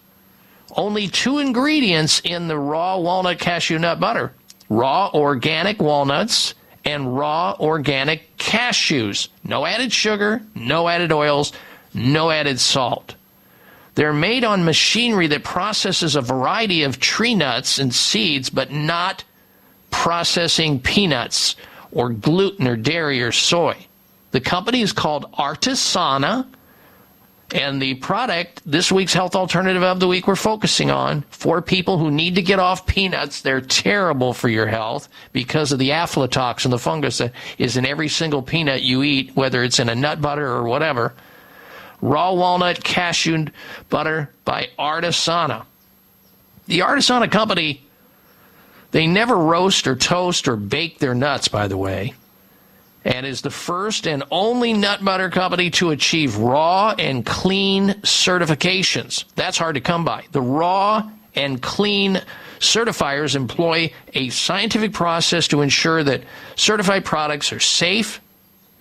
[0.75, 4.33] only two ingredients in the raw walnut cashew nut butter
[4.69, 6.53] raw organic walnuts
[6.85, 9.29] and raw organic cashews.
[9.43, 11.51] No added sugar, no added oils,
[11.93, 13.15] no added salt.
[13.95, 19.23] They're made on machinery that processes a variety of tree nuts and seeds, but not
[19.91, 21.55] processing peanuts
[21.91, 23.75] or gluten or dairy or soy.
[24.31, 26.47] The company is called Artisana.
[27.51, 31.97] And the product, this week's health alternative of the week, we're focusing on for people
[31.97, 33.41] who need to get off peanuts.
[33.41, 38.07] They're terrible for your health because of the aflatoxin, the fungus that is in every
[38.07, 41.13] single peanut you eat, whether it's in a nut butter or whatever.
[42.01, 43.47] Raw walnut cashew
[43.89, 45.65] butter by Artisana.
[46.67, 47.83] The Artisana company,
[48.91, 52.13] they never roast or toast or bake their nuts, by the way
[53.05, 59.25] and is the first and only nut butter company to achieve raw and clean certifications.
[59.35, 60.25] That's hard to come by.
[60.31, 62.21] The raw and clean
[62.59, 66.23] certifiers employ a scientific process to ensure that
[66.55, 68.21] certified products are safe,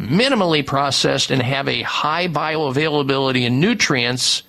[0.01, 4.43] minimally processed, and have a high bioavailability and nutrients,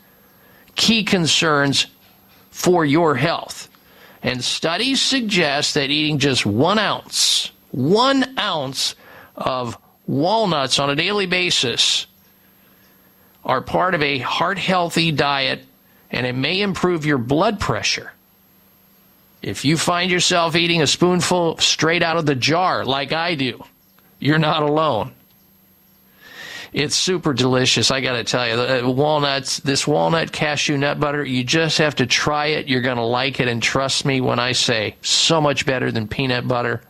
[0.76, 1.86] key concerns
[2.50, 3.70] for your health.
[4.24, 8.96] And studies suggest that eating just one ounce, one ounce
[9.40, 12.06] of walnuts on a daily basis
[13.44, 15.64] are part of a heart healthy diet
[16.12, 18.12] and it may improve your blood pressure.
[19.42, 23.64] If you find yourself eating a spoonful straight out of the jar, like I do,
[24.20, 25.14] you're not alone.
[26.72, 27.90] It's super delicious.
[27.90, 31.80] I got to tell you, the uh, walnuts, this walnut cashew nut butter, you just
[31.80, 32.68] have to try it.
[32.68, 33.48] You're going to like it.
[33.48, 36.82] And trust me when I say so much better than peanut butter.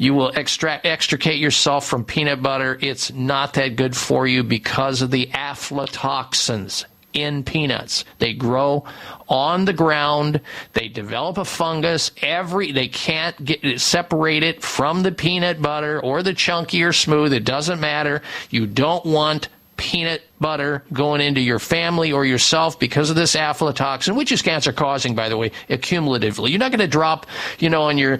[0.00, 2.78] You will extract, extricate yourself from peanut butter.
[2.80, 8.06] It's not that good for you because of the aflatoxins in peanuts.
[8.18, 8.84] They grow
[9.28, 10.40] on the ground.
[10.72, 12.12] They develop a fungus.
[12.22, 17.34] Every they can't get separate it from the peanut butter or the chunky or smooth.
[17.34, 18.22] It doesn't matter.
[18.48, 24.16] You don't want peanut butter going into your family or yourself because of this aflatoxin,
[24.16, 26.50] which is cancer causing, by the way, accumulatively.
[26.50, 27.26] You're not going to drop,
[27.58, 28.18] you know, on your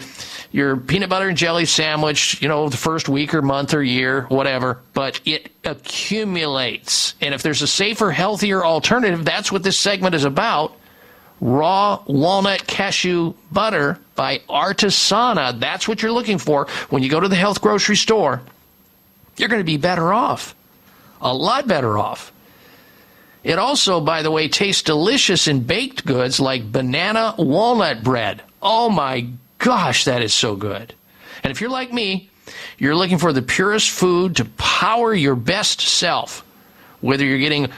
[0.52, 4.22] your peanut butter and jelly sandwich, you know, the first week or month or year,
[4.22, 7.14] whatever, but it accumulates.
[7.20, 10.76] And if there's a safer, healthier alternative, that's what this segment is about.
[11.40, 15.58] Raw walnut cashew butter by Artisana.
[15.58, 18.42] That's what you're looking for when you go to the health grocery store.
[19.38, 20.54] You're going to be better off
[21.20, 22.32] a lot better off.
[23.42, 28.42] It also, by the way, tastes delicious in baked goods like banana walnut bread.
[28.60, 30.94] Oh my gosh, that is so good.
[31.42, 32.28] And if you're like me,
[32.78, 36.44] you're looking for the purest food to power your best self,
[37.00, 37.68] whether you're getting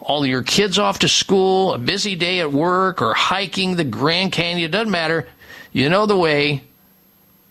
[0.00, 4.32] all your kids off to school, a busy day at work, or hiking the Grand
[4.32, 5.28] Canyon, it doesn't matter.
[5.72, 6.62] You know the way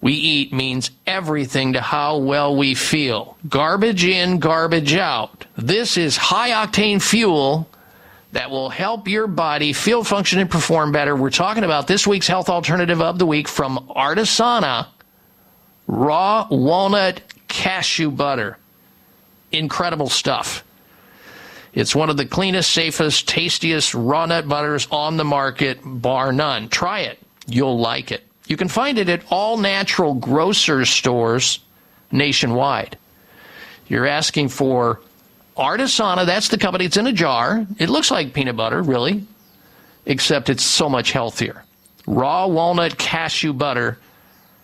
[0.02, 3.38] we eat means everything to how well we feel.
[3.48, 5.46] Garbage in, garbage out.
[5.58, 7.68] This is high octane fuel
[8.32, 11.16] that will help your body feel, function, and perform better.
[11.16, 14.88] We're talking about this week's health alternative of the week from Artisana
[15.88, 18.58] raw walnut cashew butter.
[19.52, 20.64] Incredible stuff.
[21.74, 26.70] It's one of the cleanest, safest, tastiest raw nut butters on the market, bar none.
[26.70, 27.20] Try it.
[27.48, 28.29] You'll like it.
[28.50, 31.60] You can find it at all natural grocers stores
[32.12, 32.98] nationwide.
[33.88, 35.00] You're asking for
[35.56, 36.86] Artisana, that's the company.
[36.86, 37.68] It's in a jar.
[37.78, 39.24] It looks like peanut butter, really,
[40.06, 41.64] except it's so much healthier.
[42.08, 44.00] Raw walnut cashew butter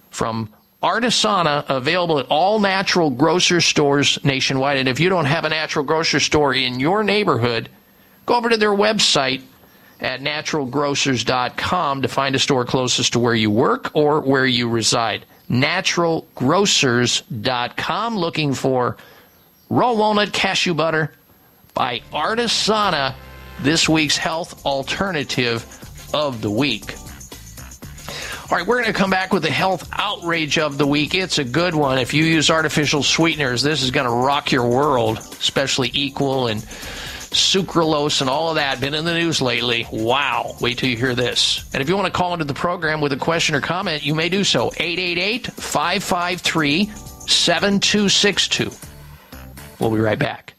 [0.09, 0.49] from
[0.81, 4.77] Artisana, available at all natural grocer stores nationwide.
[4.77, 7.69] And if you don't have a natural grocery store in your neighborhood,
[8.25, 9.43] go over to their website
[9.99, 15.25] at naturalgrocers.com to find a store closest to where you work or where you reside.
[15.49, 18.97] Naturalgrocers.com, looking for
[19.69, 21.13] raw walnut cashew butter
[21.73, 23.15] by Artisana,
[23.61, 25.65] this week's health alternative
[26.13, 26.93] of the week.
[28.51, 31.15] All right, we're going to come back with the health outrage of the week.
[31.15, 31.97] It's a good one.
[31.97, 36.63] If you use artificial sweeteners, this is going to rock your world, especially Equal and
[37.35, 38.79] sucralose and all of that.
[38.79, 39.87] Been in the news lately.
[39.91, 40.55] Wow.
[40.61, 41.69] Wait till you hear this.
[41.73, 44.15] And if you want to call into the program with a question or comment, you
[44.15, 44.71] may do so.
[44.77, 48.71] 888 553 7262.
[49.79, 50.55] We'll be right back.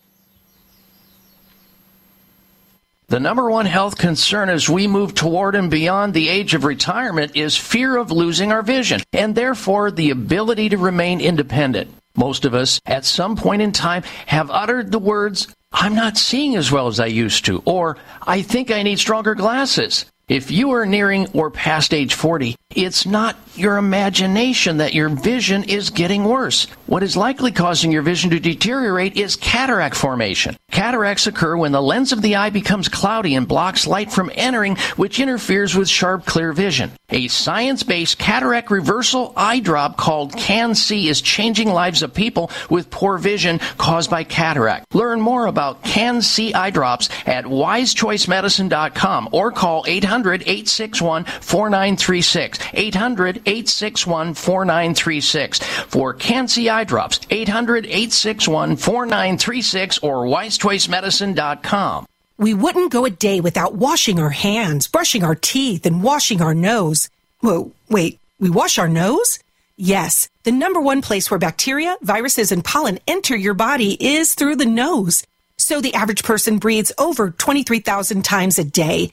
[3.08, 7.36] The number one health concern as we move toward and beyond the age of retirement
[7.36, 11.94] is fear of losing our vision and therefore the ability to remain independent.
[12.16, 16.56] Most of us, at some point in time, have uttered the words, I'm not seeing
[16.56, 20.06] as well as I used to, or I think I need stronger glasses.
[20.28, 25.62] If you are nearing or past age 40, it's not your imagination that your vision
[25.62, 26.64] is getting worse.
[26.86, 30.56] What is likely causing your vision to deteriorate is cataract formation.
[30.72, 34.76] Cataracts occur when the lens of the eye becomes cloudy and blocks light from entering,
[34.96, 36.90] which interferes with sharp, clear vision.
[37.08, 43.16] A science-based cataract reversal eye drop called CAN-C is changing lives of people with poor
[43.16, 44.92] vision caused by cataract.
[44.92, 49.84] Learn more about CAN-C eye drops at wisechoicemedicine.com or call
[50.24, 52.58] 800-861-4936.
[52.92, 57.18] 800-861-4936 for CAN-C eye drops.
[57.18, 62.06] 800-861-4936 or wisechoicemedicine.com.
[62.38, 66.54] We wouldn't go a day without washing our hands, brushing our teeth, and washing our
[66.54, 67.08] nose.
[67.40, 69.38] Whoa, wait, we wash our nose?
[69.78, 74.56] Yes, the number one place where bacteria, viruses, and pollen enter your body is through
[74.56, 75.26] the nose.
[75.58, 79.12] So the average person breathes over 23,000 times a day.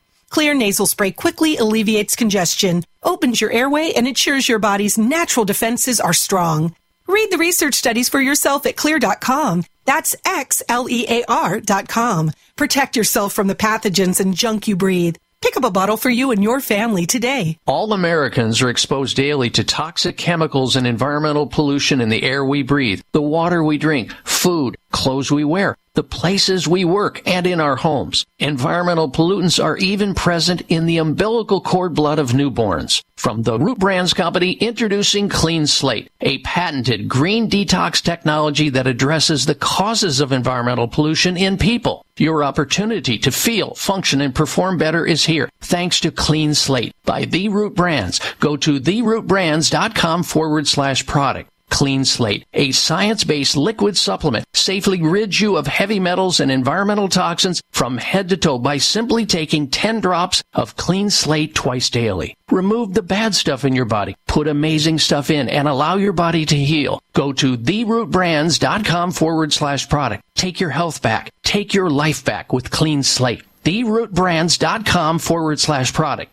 [0.31, 5.99] Xlear nasal spray quickly alleviates congestion, opens your airway, and ensures your body's natural defenses
[5.99, 6.73] are strong.
[7.05, 9.65] Read the research studies for yourself at xlear.com.
[9.83, 12.31] That's X-L-E-A-R dot com.
[12.55, 15.17] Protect yourself from the pathogens and junk you breathe.
[15.41, 17.57] Pick up a bottle for you and your family today.
[17.65, 22.61] All Americans are exposed daily to toxic chemicals and environmental pollution in the air we
[22.61, 27.59] breathe, the water we drink, food, clothes we wear, the places we work, and in
[27.59, 28.25] our homes.
[28.39, 33.03] Environmental pollutants are even present in the umbilical cord blood of newborns.
[33.17, 39.45] From the Root Brands Company, introducing Clean Slate, a patented green detox technology that addresses
[39.45, 42.05] the causes of environmental pollution in people.
[42.17, 47.25] Your opportunity to feel, function, and perform better is here, thanks to Clean Slate by
[47.25, 48.19] The Root Brands.
[48.39, 51.50] Go to therootbrands.com forward slash product.
[51.71, 57.61] Clean Slate, a science-based liquid supplement, safely rids you of heavy metals and environmental toxins
[57.71, 62.35] from head to toe by simply taking 10 drops of Clean Slate twice daily.
[62.51, 66.45] Remove the bad stuff in your body, put amazing stuff in, and allow your body
[66.45, 67.01] to heal.
[67.13, 70.23] Go to therootbrands.com forward slash product.
[70.35, 71.31] Take your health back.
[71.43, 73.43] Take your life back with Clean Slate.
[73.63, 76.31] therootbrands.com forward slash product.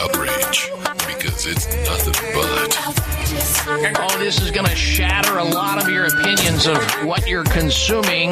[0.02, 0.72] outrage
[1.08, 3.11] because it's nothing but.
[3.34, 8.32] Oh, this is going to shatter a lot of your opinions of what you're consuming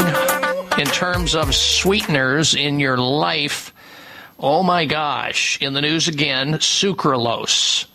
[0.78, 3.74] in terms of sweeteners in your life.
[4.38, 5.58] Oh my gosh.
[5.62, 7.86] In the news again, sucralose.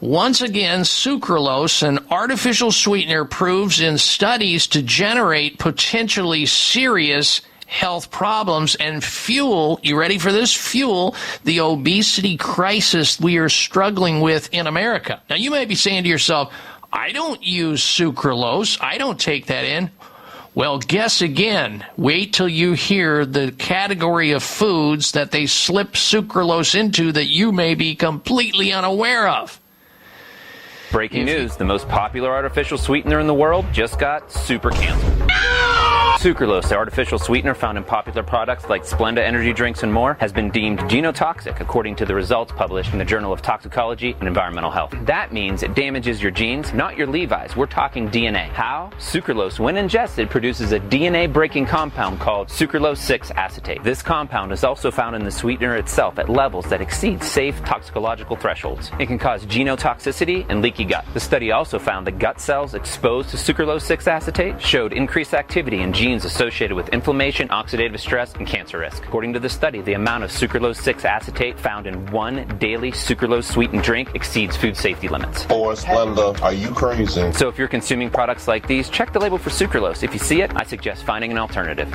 [0.00, 8.74] Once again, sucralose, an artificial sweetener, proves in studies to generate potentially serious health problems
[8.76, 10.54] and fuel, you ready for this?
[10.54, 11.14] Fuel
[11.44, 15.20] the obesity crisis we are struggling with in America.
[15.28, 16.52] Now, you may be saying to yourself,
[16.92, 18.78] I don't use sucralose.
[18.80, 19.90] I don't take that in.
[20.54, 21.84] Well, guess again.
[21.98, 27.52] Wait till you hear the category of foods that they slip sucralose into that you
[27.52, 29.60] may be completely unaware of.
[30.90, 35.85] Breaking news the most popular artificial sweetener in the world just got super canceled.
[36.26, 40.32] Sucralose, the artificial sweetener found in popular products like Splenda energy drinks and more, has
[40.32, 44.72] been deemed genotoxic according to the results published in the Journal of Toxicology and Environmental
[44.72, 44.92] Health.
[45.02, 47.54] That means it damages your genes, not your Levi's.
[47.54, 48.48] We're talking DNA.
[48.48, 48.90] How?
[48.98, 53.84] Sucralose, when ingested, produces a DNA breaking compound called sucralose 6 acetate.
[53.84, 58.34] This compound is also found in the sweetener itself at levels that exceed safe toxicological
[58.34, 58.90] thresholds.
[58.98, 61.04] It can cause genotoxicity and leaky gut.
[61.14, 65.82] The study also found that gut cells exposed to sucralose 6 acetate showed increased activity
[65.82, 69.04] in genes associated with inflammation, oxidative stress, and cancer risk.
[69.04, 73.44] According to the study, the amount of sucralose 6 acetate found in one daily sucralose
[73.44, 75.44] sweetened drink exceeds food safety limits.
[75.50, 77.32] Or Splenda, are you crazy?
[77.32, 80.02] So if you're consuming products like these, check the label for sucralose.
[80.02, 81.94] If you see it, I suggest finding an alternative.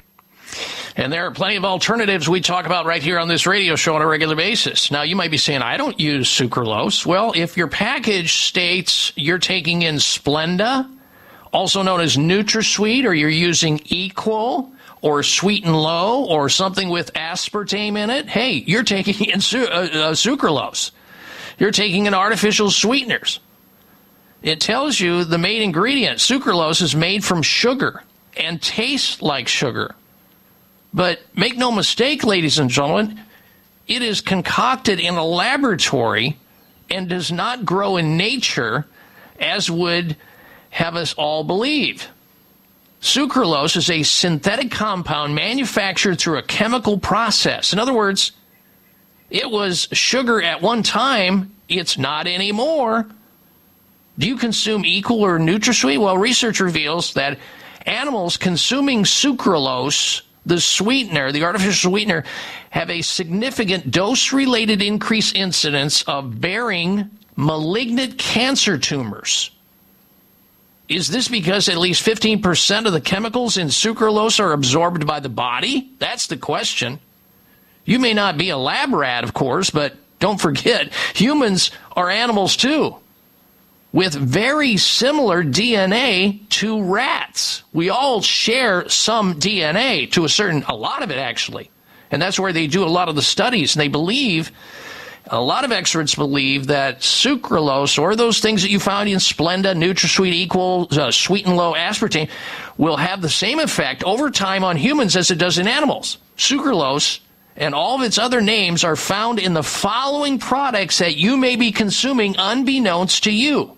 [0.98, 3.96] And there are plenty of alternatives we talk about right here on this radio show
[3.96, 4.92] on a regular basis.
[4.92, 7.06] Now, you might be saying, I don't use sucralose.
[7.06, 10.90] Well, if your package states you're taking in Splenda,
[11.54, 14.72] also known as NutraSweet, or you're using Equal
[15.02, 19.66] or Sweet and Low or something with aspartame in it, hey, you're taking in su-
[19.66, 20.92] uh, uh, sucralose.
[21.58, 23.40] You're taking in artificial sweeteners.
[24.42, 28.04] It tells you the main ingredient, sucralose, is made from sugar
[28.36, 29.94] and tastes like sugar.
[30.94, 33.20] But make no mistake, ladies and gentlemen,
[33.88, 36.38] it is concocted in a laboratory
[36.90, 38.86] and does not grow in nature
[39.40, 40.18] as would
[40.72, 42.08] have us all believe.
[43.02, 47.74] Sucralose is a synthetic compound manufactured through a chemical process.
[47.74, 48.32] In other words,
[49.30, 53.08] it was sugar at one time, it's not anymore.
[54.20, 56.00] Do you consume Equal or NutraSweet?
[56.00, 57.40] Well, research reveals that
[57.86, 62.24] animals consuming sucralose, the sweetener, the artificial sweetener,
[62.70, 69.50] have a significant dose-related increase incidence of bearing malignant cancer tumors.
[70.92, 75.30] Is this because at least 15% of the chemicals in sucralose are absorbed by the
[75.30, 75.90] body?
[76.00, 77.00] That's the question.
[77.86, 82.56] You may not be a lab rat, of course, but don't forget, humans are animals
[82.56, 82.96] too,
[83.92, 87.64] with very similar DNA to rats.
[87.74, 91.72] We all share some DNA to a certain, a lot of it actually.
[92.12, 93.76] And that's where they do a lot of the studies.
[93.76, 94.52] And they believe,
[95.32, 99.74] a lot of experts believe that sucralose or those things that you found in Splenda,
[99.74, 102.30] NutraSweet Equal, uh, Sweet and Low Aspartame
[102.78, 106.18] will have the same effect over time on humans as it does in animals.
[106.36, 107.22] Sucralose
[107.56, 111.56] and all of its other names are found in the following products that you may
[111.56, 113.78] be consuming unbeknownst to you.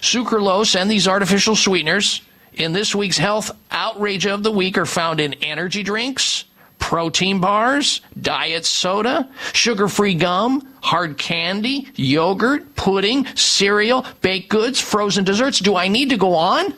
[0.00, 2.22] Sucralose and these artificial sweeteners
[2.54, 6.44] in this week's health outrage of the week are found in energy drinks,
[6.78, 15.24] protein bars, diet soda, sugar free gum, hard candy, yogurt, pudding, cereal, baked goods, frozen
[15.24, 15.60] desserts.
[15.60, 16.74] Do I need to go on?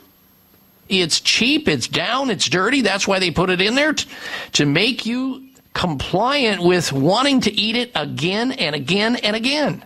[0.89, 2.81] It's cheap, it's down, it's dirty.
[2.81, 4.09] That's why they put it in there t-
[4.53, 9.83] to make you compliant with wanting to eat it again and again and again.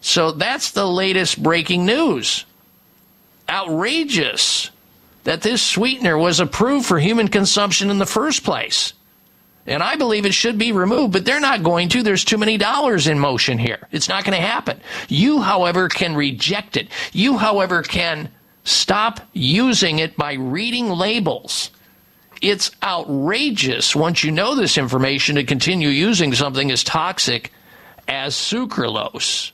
[0.00, 2.44] So that's the latest breaking news.
[3.48, 4.70] Outrageous
[5.24, 8.92] that this sweetener was approved for human consumption in the first place.
[9.66, 12.02] And I believe it should be removed, but they're not going to.
[12.02, 13.88] There's too many dollars in motion here.
[13.90, 14.78] It's not going to happen.
[15.08, 16.88] You, however, can reject it.
[17.12, 18.28] You, however, can
[18.64, 21.70] stop using it by reading labels.
[22.42, 27.50] It's outrageous once you know this information to continue using something as toxic
[28.06, 29.52] as sucralose.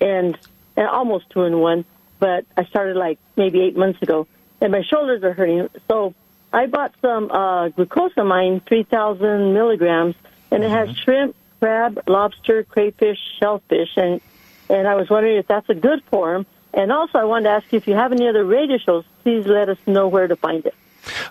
[0.00, 0.38] and
[0.76, 1.84] and almost two and one.
[2.18, 4.26] But I started like maybe eight months ago,
[4.60, 5.68] and my shoulders are hurting.
[5.88, 6.14] So
[6.52, 10.14] I bought some uh, glucosamine, three thousand milligrams,
[10.50, 14.20] and it has shrimp, crab, lobster, crayfish, shellfish, and
[14.68, 16.44] and I was wondering if that's a good form.
[16.74, 19.04] And also, I wanted to ask you if you have any other radio shows.
[19.22, 20.74] Please let us know where to find it.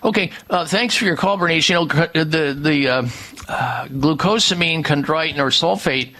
[0.04, 1.68] Okay, uh, thanks for your call, Bernice.
[1.68, 3.02] You know, the the uh,
[3.48, 6.14] uh, glucosamine, chondroitin, or sulfate.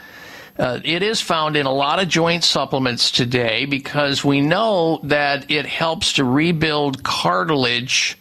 [0.58, 5.50] Uh, it is found in a lot of joint supplements today because we know that
[5.50, 8.18] it helps to rebuild cartilage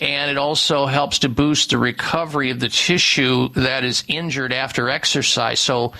[0.00, 4.88] and it also helps to boost the recovery of the tissue that is injured after
[4.88, 5.60] exercise.
[5.60, 5.92] So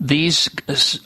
[0.00, 0.48] these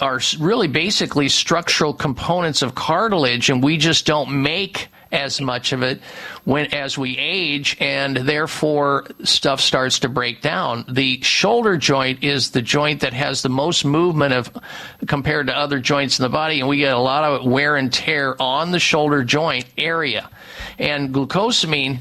[0.01, 5.83] are really basically structural components of cartilage, and we just don't make as much of
[5.83, 6.01] it
[6.45, 10.85] when as we age and therefore stuff starts to break down.
[10.89, 14.51] The shoulder joint is the joint that has the most movement of
[15.07, 17.93] compared to other joints in the body and we get a lot of wear and
[17.93, 20.29] tear on the shoulder joint area.
[20.79, 22.01] And glucosamine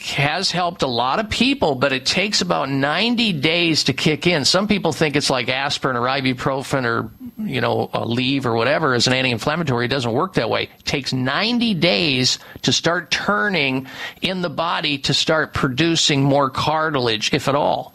[0.00, 4.44] has helped a lot of people, but it takes about 90 days to kick in.
[4.44, 9.06] Some people think it's like aspirin or ibuprofen or, you know, Aleve or whatever as
[9.06, 9.84] an anti-inflammatory.
[9.84, 10.64] It doesn't work that way.
[10.64, 13.86] It takes 90 days to start turning
[14.22, 17.94] in the body to start producing more cartilage, if at all.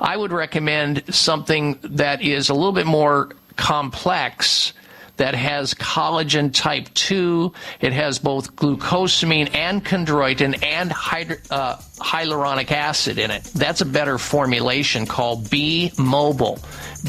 [0.00, 4.72] I would recommend something that is a little bit more complex
[5.20, 7.52] that has collagen type 2.
[7.82, 13.44] It has both glucosamine and chondroitin and hydro, uh, hyaluronic acid in it.
[13.54, 16.58] That's a better formulation called B Mobile.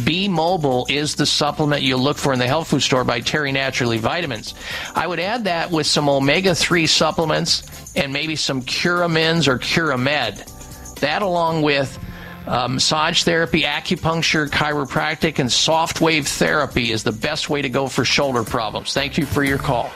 [0.03, 3.53] B Mobile is the supplement you look for in the health food store by Terry
[3.53, 4.56] Naturally Vitamins.
[4.93, 7.64] I would add that with some omega 3 supplements
[7.95, 10.99] and maybe some Curamins or Curamed.
[10.99, 11.98] That along with
[12.47, 17.87] uh, massage therapy, acupuncture, chiropractic, and soft wave therapy is the best way to go
[17.87, 18.93] for shoulder problems.
[18.93, 19.91] Thank you for your call.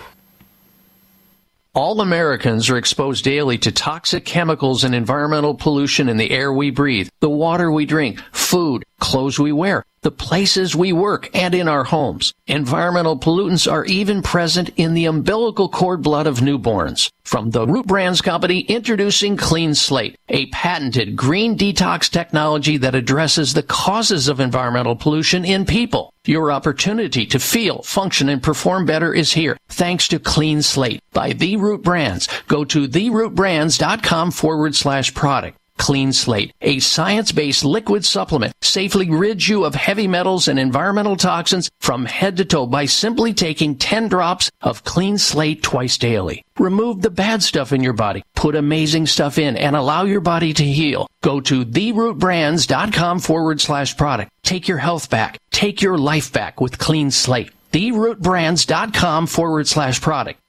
[1.76, 6.72] All Americans are exposed daily to toxic chemicals and environmental pollution in the air we
[6.72, 11.68] breathe, the water we drink, food, clothes we wear, the places we work, and in
[11.68, 12.34] our homes.
[12.48, 17.12] Environmental pollutants are even present in the umbilical cord blood of newborns.
[17.24, 23.54] From the Root Brands Company, introducing Clean Slate, a patented green detox technology that addresses
[23.54, 26.14] the causes of environmental pollution in people.
[26.26, 31.34] Your opportunity to feel, function, and perform better is here thanks to Clean Slate by
[31.34, 32.28] The Root Brands.
[32.48, 35.58] Go to therootbrands.com forward slash product.
[35.78, 41.70] Clean Slate, a science-based liquid supplement, safely rids you of heavy metals and environmental toxins
[41.80, 46.44] from head to toe by simply taking 10 drops of Clean Slate twice daily.
[46.58, 50.54] Remove the bad stuff in your body, put amazing stuff in, and allow your body
[50.54, 51.08] to heal.
[51.22, 54.32] Go to therootbrands.com forward slash product.
[54.44, 55.40] Take your health back.
[55.52, 57.52] Take your life back with Clean Slate.
[57.72, 60.40] Therootbrands.com forward slash product.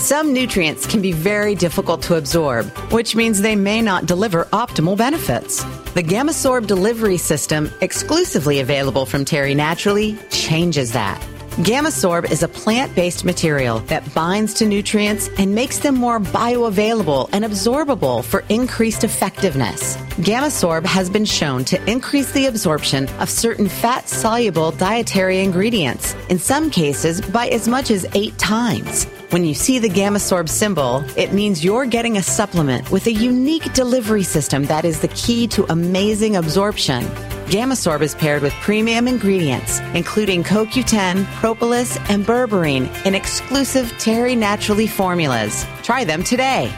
[0.00, 4.96] Some nutrients can be very difficult to absorb, which means they may not deliver optimal
[4.96, 5.62] benefits.
[5.92, 11.22] The Gamasorb delivery system, exclusively available from Terry Naturally, changes that.
[11.60, 17.28] Gamasorb is a plant based material that binds to nutrients and makes them more bioavailable
[17.34, 19.98] and absorbable for increased effectiveness.
[20.24, 26.38] Gamasorb has been shown to increase the absorption of certain fat soluble dietary ingredients, in
[26.38, 29.04] some cases by as much as eight times.
[29.28, 33.70] When you see the Gamasorb symbol, it means you're getting a supplement with a unique
[33.74, 37.04] delivery system that is the key to amazing absorption.
[37.50, 44.86] Gamasorb is paired with premium ingredients, including CoQ10, propolis, and berberine in exclusive Terry Naturally
[44.86, 45.66] formulas.
[45.82, 46.72] Try them today.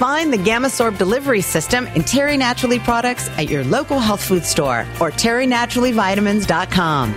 [0.00, 4.80] Find the Gamasorb delivery system in Terry Naturally products at your local health food store
[5.00, 7.14] or terrynaturallyvitamins.com.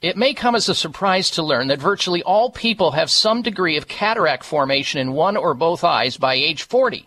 [0.00, 3.76] It may come as a surprise to learn that virtually all people have some degree
[3.76, 7.06] of cataract formation in one or both eyes by age 40.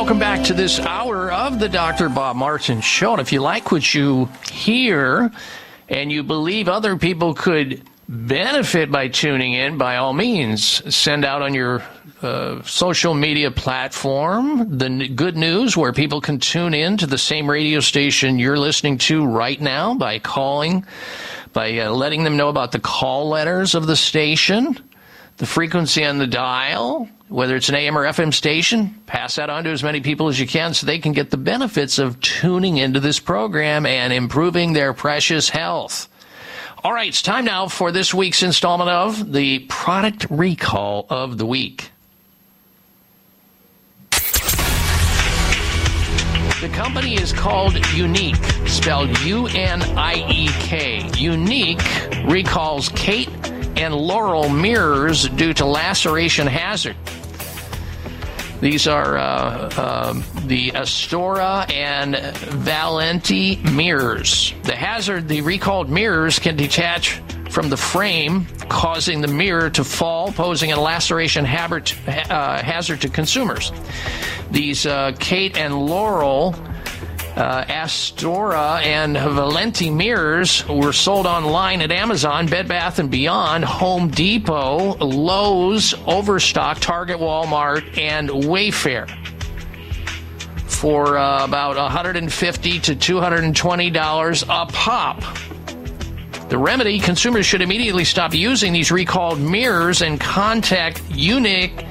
[0.00, 2.08] welcome back to this hour of the Dr.
[2.08, 3.12] Bob Martin Show.
[3.12, 5.30] And if you like what you hear
[5.90, 10.64] and you believe other people could benefit by tuning in, by all means,
[10.94, 11.82] send out on your
[12.22, 17.18] uh, social media platform the n- good news where people can tune in to the
[17.18, 20.82] same radio station you're listening to right now by calling,
[21.52, 24.78] by uh, letting them know about the call letters of the station
[25.40, 29.64] the frequency on the dial, whether it's an AM or FM station, pass that on
[29.64, 32.76] to as many people as you can so they can get the benefits of tuning
[32.76, 36.08] into this program and improving their precious health.
[36.84, 41.46] All right, it's time now for this week's installment of the product recall of the
[41.46, 41.90] week.
[46.60, 50.98] The company is called Uniek, spelled U N I E K.
[51.14, 53.30] Uniek recalls Kate
[53.76, 56.96] and Laurel mirrors due to laceration hazard.
[58.60, 64.52] These are uh, um the Astora and Valenti mirrors.
[64.64, 70.32] The hazard, the recalled mirrors can detach from the frame, causing the mirror to fall,
[70.32, 73.72] posing a laceration habit, uh, hazard to consumers.
[74.50, 76.54] These uh, Kate and Laurel
[77.36, 84.08] uh, Astora and Valenti mirrors were sold online at Amazon, Bed Bath and Beyond, Home
[84.08, 89.08] Depot, Lowe's, Overstock, Target, Walmart, and Wayfair
[90.66, 95.22] for uh, about 150 to 220 dollars a pop.
[96.48, 101.86] The remedy: consumers should immediately stop using these recalled mirrors and contact Uniek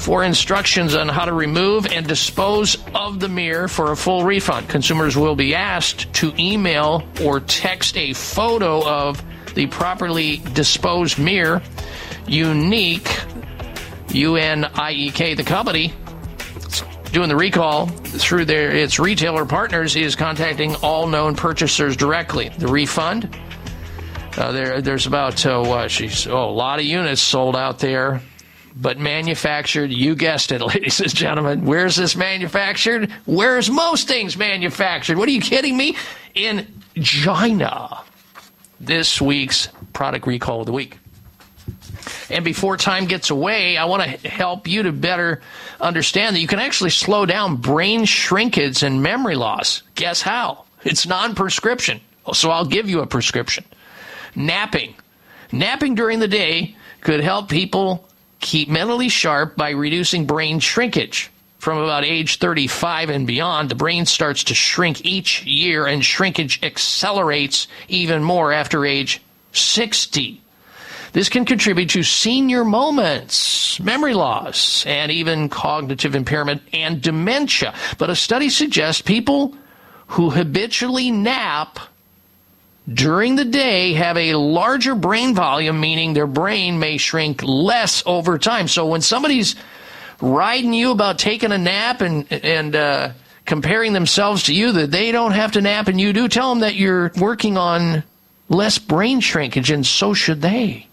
[0.00, 4.66] for instructions on how to remove and dispose of the mirror for a full refund.
[4.68, 9.22] Consumers will be asked to email or text a photo of
[9.54, 11.60] the properly disposed mirror.
[12.24, 13.04] Uniek,
[14.14, 15.92] U N I E K, the company,
[17.12, 22.48] doing the recall through their its retailer partners is contacting all known purchasers directly.
[22.48, 23.36] The refund.
[24.36, 28.22] Uh, there, there's about uh, she's oh, a lot of units sold out there
[28.74, 31.64] but manufactured, you guessed it, ladies and gentlemen.
[31.64, 33.10] Where's this manufactured?
[33.26, 35.18] Where's most things manufactured?
[35.18, 35.96] What are you kidding me?
[36.34, 36.66] In
[37.02, 38.02] China.
[38.80, 40.98] This week's product recall of the week.
[42.30, 45.42] And before time gets away, I want to help you to better
[45.80, 49.82] understand that you can actually slow down brain shrinkage and memory loss.
[49.96, 50.64] Guess how?
[50.82, 52.00] It's non prescription.
[52.32, 53.64] So I'll give you a prescription.
[54.34, 54.94] Napping
[55.52, 58.08] Napping during the day could help people
[58.40, 61.30] keep mentally sharp by reducing brain shrinkage.
[61.58, 66.58] From about age 35 and beyond, the brain starts to shrink each year, and shrinkage
[66.62, 69.20] accelerates even more after age
[69.52, 70.40] 60.
[71.12, 77.74] This can contribute to senior moments, memory loss, and even cognitive impairment and dementia.
[77.98, 79.54] But a study suggests people
[80.06, 81.78] who habitually nap
[82.92, 88.38] during the day have a larger brain volume, meaning their brain may shrink less over
[88.38, 88.68] time.
[88.68, 89.54] So when somebody's
[90.20, 93.12] riding you about taking a nap and and uh,
[93.46, 96.60] comparing themselves to you that they don't have to nap and you do, tell them
[96.60, 98.02] that you're working on
[98.48, 100.86] less brain shrinkage, and so should they.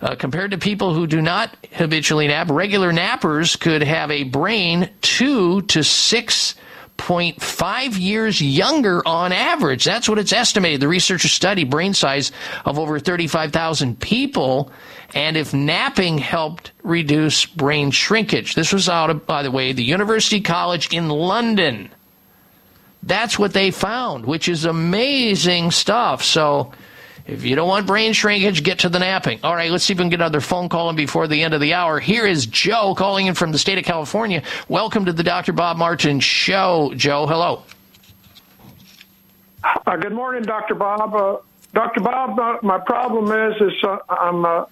[0.00, 4.90] Uh, compared to people who do not habitually nap, regular nappers could have a brain
[5.00, 6.56] two to six
[6.98, 9.84] 0.5 years younger on average.
[9.84, 10.80] That's what it's estimated.
[10.80, 12.32] The researchers studied brain size
[12.64, 14.70] of over 35,000 people,
[15.14, 18.54] and if napping helped reduce brain shrinkage.
[18.54, 21.90] This was out of, by the way, the University College in London.
[23.02, 26.22] That's what they found, which is amazing stuff.
[26.22, 26.72] So,
[27.26, 29.38] if you don't want brain shrinkage, get to the napping.
[29.44, 31.54] All right, let's see if we can get another phone call in before the end
[31.54, 32.00] of the hour.
[32.00, 34.42] Here is Joe calling in from the state of California.
[34.68, 35.52] Welcome to the Dr.
[35.52, 36.92] Bob Martin Show.
[36.96, 37.62] Joe, hello.
[39.62, 40.74] Uh, good morning, Dr.
[40.74, 41.14] Bob.
[41.14, 41.36] Uh,
[41.72, 42.00] Dr.
[42.00, 44.64] Bob, uh, my problem is is uh, I'm uh,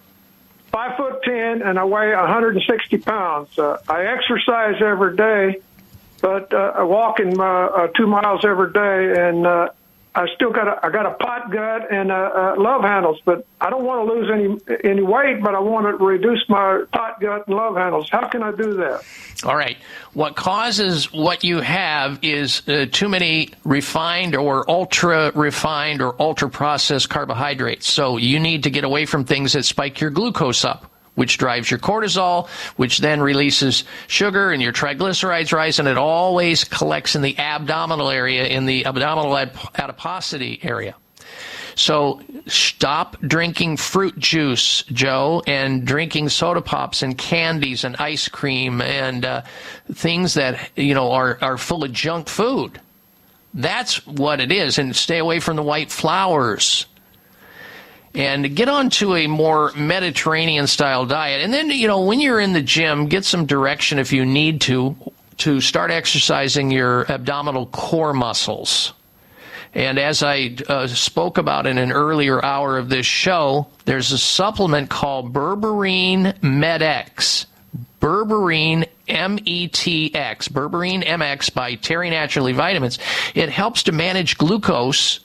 [0.71, 3.57] five foot ten and I weigh 160 pounds.
[3.57, 5.61] Uh, I exercise every day,
[6.21, 7.31] but I walk in
[7.95, 9.71] two miles every day, and
[10.13, 13.45] I still got a I got a pot gut and uh, uh, love handles, but
[13.61, 17.21] I don't want to lose any any weight, but I want to reduce my pot
[17.21, 18.09] gut and love handles.
[18.09, 19.03] How can I do that?
[19.45, 19.77] All right.
[20.13, 26.49] What causes what you have is uh, too many refined or ultra refined or ultra
[26.49, 27.87] processed carbohydrates.
[27.89, 30.90] So you need to get away from things that spike your glucose up.
[31.15, 36.63] Which drives your cortisol, which then releases sugar and your triglycerides rise, and it always
[36.63, 40.95] collects in the abdominal area, in the abdominal adiposity area.
[41.75, 48.81] So stop drinking fruit juice, Joe, and drinking soda pops and candies and ice cream
[48.81, 49.41] and uh,
[49.93, 52.79] things that you know are are full of junk food.
[53.53, 56.85] That's what it is, and stay away from the white flours.
[58.13, 61.41] And get on to a more Mediterranean style diet.
[61.41, 64.59] And then, you know, when you're in the gym, get some direction if you need
[64.61, 64.95] to,
[65.37, 68.93] to start exercising your abdominal core muscles.
[69.73, 74.17] And as I uh, spoke about in an earlier hour of this show, there's a
[74.17, 77.45] supplement called Berberine MetX.
[78.01, 82.97] Berberine M-E-T-X, Berberine MX by Terry Naturally Vitamins.
[83.35, 85.19] It helps to manage glucose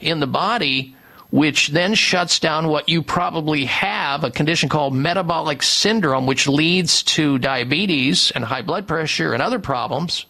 [0.00, 0.95] in the body,
[1.30, 7.02] which then shuts down what you probably have, a condition called metabolic syndrome, which leads
[7.02, 10.26] to diabetes and high blood pressure and other problems.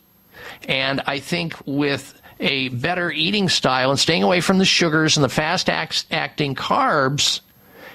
[0.68, 5.24] And I think with a better eating style and staying away from the sugars and
[5.24, 7.40] the fast act- acting carbs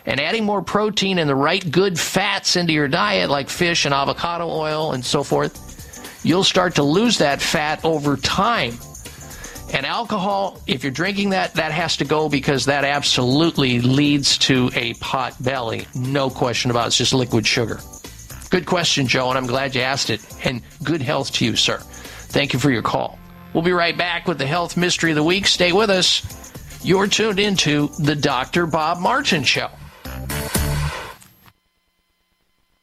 [0.06, 3.94] and adding more protein and the right good fats into your diet, like fish and
[3.94, 8.78] avocado oil and so forth, you'll start to lose that fat over time.
[9.74, 14.70] And alcohol, if you're drinking that, that has to go because that absolutely leads to
[14.76, 15.88] a pot belly.
[15.96, 16.88] No question about it.
[16.88, 17.80] It's just liquid sugar.
[18.50, 20.22] Good question, Joe, and I'm glad you asked it.
[20.44, 21.78] And good health to you, sir.
[21.78, 23.18] Thank you for your call.
[23.54, 25.48] We'll be right back with the health mystery of the week.
[25.48, 26.22] Stay with us.
[26.84, 28.66] You're tuned into the Dr.
[28.66, 29.70] Bob Martin Show.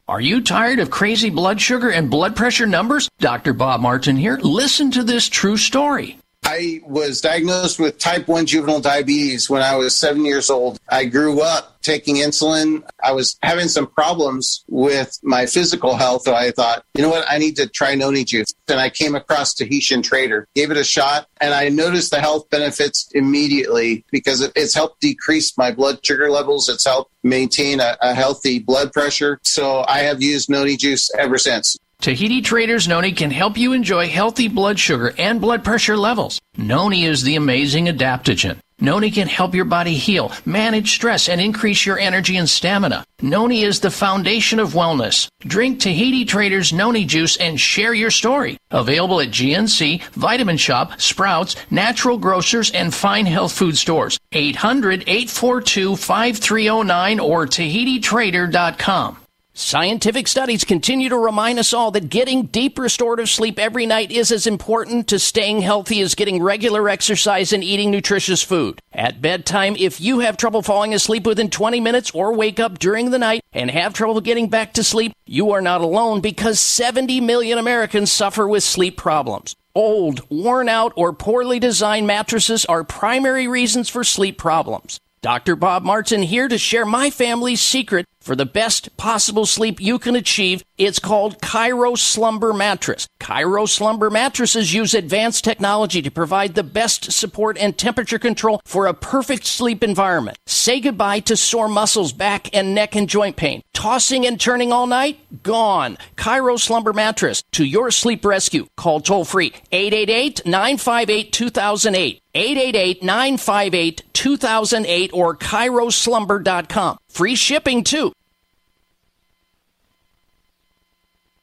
[0.07, 3.07] Are you tired of crazy blood sugar and blood pressure numbers?
[3.19, 3.53] Dr.
[3.53, 4.39] Bob Martin here.
[4.41, 6.17] Listen to this true story.
[6.51, 10.79] I was diagnosed with type 1 juvenile diabetes when I was seven years old.
[10.89, 12.81] I grew up taking insulin.
[13.03, 16.23] I was having some problems with my physical health.
[16.23, 17.23] So I thought, you know what?
[17.29, 18.51] I need to try noni juice.
[18.67, 22.49] And I came across Tahitian Trader, gave it a shot, and I noticed the health
[22.49, 26.67] benefits immediately because it's helped decrease my blood sugar levels.
[26.67, 29.39] It's helped maintain a, a healthy blood pressure.
[29.43, 31.77] So I have used noni juice ever since.
[32.01, 36.39] Tahiti Traders Noni can help you enjoy healthy blood sugar and blood pressure levels.
[36.55, 38.57] Noni is the amazing adaptogen.
[38.79, 43.03] Noni can help your body heal, manage stress, and increase your energy and stamina.
[43.21, 45.27] Noni is the foundation of wellness.
[45.41, 48.57] Drink Tahiti Traders Noni juice and share your story.
[48.71, 54.17] Available at GNC, Vitamin Shoppe, Sprouts, Natural Grocers, and fine health food stores.
[54.31, 59.17] 800 842 5309 or TahitiTrader.com.
[59.53, 64.31] Scientific studies continue to remind us all that getting deep restorative sleep every night is
[64.31, 68.79] as important to staying healthy as getting regular exercise and eating nutritious food.
[68.93, 73.09] At bedtime, if you have trouble falling asleep within 20 minutes or wake up during
[73.09, 77.19] the night and have trouble getting back to sleep, you are not alone because 70
[77.19, 79.55] million Americans suffer with sleep problems.
[79.73, 84.99] Old, worn out, or poorly designed mattresses are primary reasons for sleep problems.
[85.21, 85.57] Dr.
[85.57, 90.15] Bob Martin here to share my family's secret for the best possible sleep you can
[90.15, 90.63] achieve.
[90.77, 93.07] It's called ChiroSlumber Mattress.
[93.19, 98.93] ChiroSlumber mattresses use advanced technology to provide the best support and temperature control for a
[98.93, 100.37] perfect sleep environment.
[100.45, 103.63] Say goodbye to sore muscles, back and neck and joint pain.
[103.73, 105.17] Tossing and turning all night?
[105.41, 105.97] Gone.
[106.15, 108.67] ChiroSlumber Mattress to your sleep rescue.
[108.77, 112.21] Call toll free 888 958 2008.
[112.35, 116.97] 888 958 2008 or ChiroSlumber.com.
[117.09, 118.13] Free shipping too.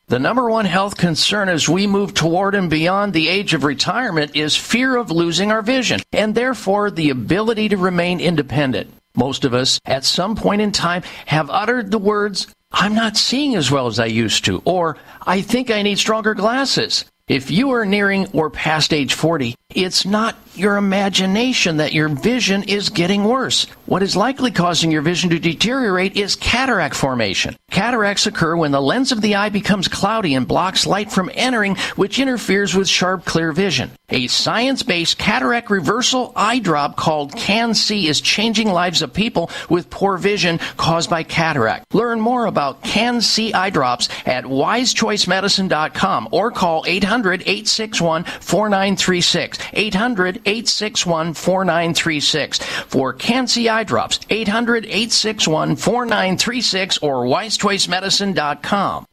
[0.08, 4.36] The number one health concern as we move toward and beyond the age of retirement
[4.36, 8.92] is fear of losing our vision and therefore the ability to remain independent.
[9.16, 13.56] Most of us at some point in time have uttered the words, I'm not seeing
[13.56, 17.04] as well as I used to, or I think I need stronger glasses.
[17.26, 22.64] If you are nearing or past age 40, it's not your imagination that your vision
[22.64, 23.64] is getting worse.
[23.84, 27.56] What is likely causing your vision to deteriorate is cataract formation.
[27.70, 31.76] Cataracts occur when the lens of the eye becomes cloudy and blocks light from entering,
[31.96, 33.90] which interferes with sharp, clear vision.
[34.08, 40.16] A science-based cataract reversal eye drop called CAN-C is changing lives of people with poor
[40.16, 41.92] vision caused by cataract.
[41.94, 49.58] Learn more about CAN-C eye drops at wisechoicemedicine.com or call 800-861-4936.
[49.72, 54.18] 800-861-4936 for CAN-C eye drops.
[54.18, 59.06] 800-861-4936 or wisechoicemedicine.com.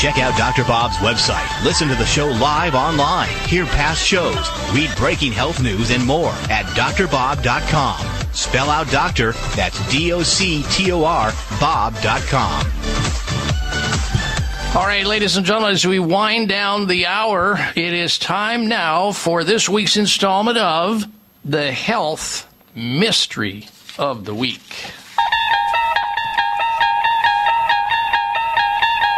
[0.00, 0.64] Check out Dr.
[0.64, 1.62] Bob's website.
[1.62, 3.28] Listen to the show live online.
[3.46, 4.48] Hear past shows.
[4.72, 8.19] Read breaking health news and more at drbob.com.
[8.32, 12.66] Spell out doctor, that's D O C T O R, Bob.com.
[14.72, 19.10] All right, ladies and gentlemen, as we wind down the hour, it is time now
[19.10, 21.04] for this week's installment of
[21.44, 23.66] the Health Mystery
[23.98, 24.92] of the Week.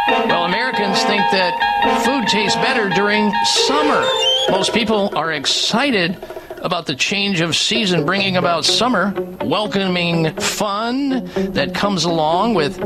[0.07, 3.31] Well, Americans think that food tastes better during
[3.67, 4.03] summer.
[4.49, 6.17] Most people are excited
[6.63, 12.79] about the change of season bringing about summer, welcoming fun that comes along with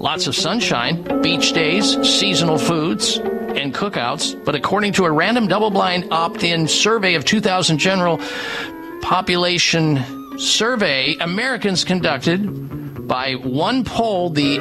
[0.00, 4.44] lots of sunshine, beach days, seasonal foods, and cookouts.
[4.44, 8.20] But according to a random double blind opt in survey of 2,000 general
[9.00, 10.04] population
[10.38, 14.58] survey Americans conducted by OnePoll, the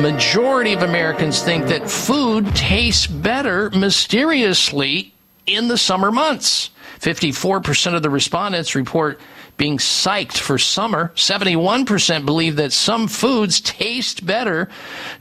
[0.00, 5.12] majority of Americans think that food tastes better mysteriously
[5.46, 6.70] in the summer months.
[7.00, 9.18] 54% of the respondents report
[9.56, 11.12] being psyched for summer.
[11.16, 14.68] 71% believe that some foods taste better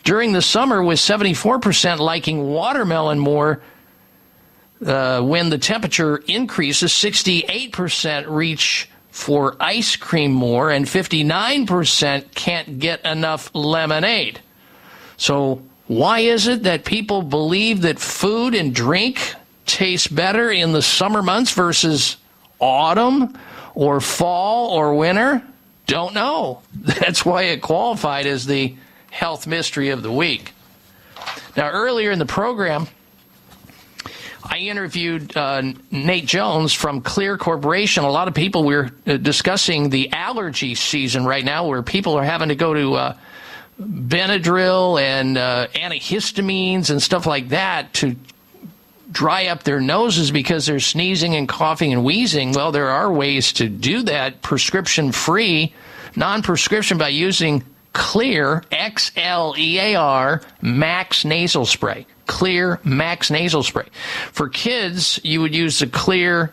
[0.03, 3.61] during the summer, with 74% liking watermelon more
[4.85, 6.91] uh, when the temperature increases.
[6.91, 14.40] 68% reach for ice cream more, and 59% can't get enough lemonade.
[15.17, 19.35] So, why is it that people believe that food and drink
[19.69, 22.17] taste better in the summer months versus
[22.59, 23.38] autumn
[23.75, 25.43] or fall or winter?
[25.85, 26.61] Don't know.
[26.73, 28.75] That's why it qualified as the
[29.11, 30.53] health mystery of the week.
[31.57, 32.88] Now, earlier in the program,
[34.43, 38.03] I interviewed uh, Nate Jones from Xlear Corporation.
[38.03, 42.23] A lot of people we're uh, discussing the allergy season right now, where people are
[42.23, 43.17] having to go to uh,
[43.80, 48.15] Benadryl and uh, antihistamines and stuff like that to
[49.11, 52.51] dry up their noses because they're sneezing and coughing and wheezing.
[52.51, 55.73] Well, there are ways to do that prescription free,
[56.15, 57.63] non prescription by using
[57.93, 62.05] Xlear, X L E A R, Max Nasal Spray.
[62.27, 63.88] Xlear Max Nasal Spray.
[64.31, 66.51] For kids, you would use the Xlear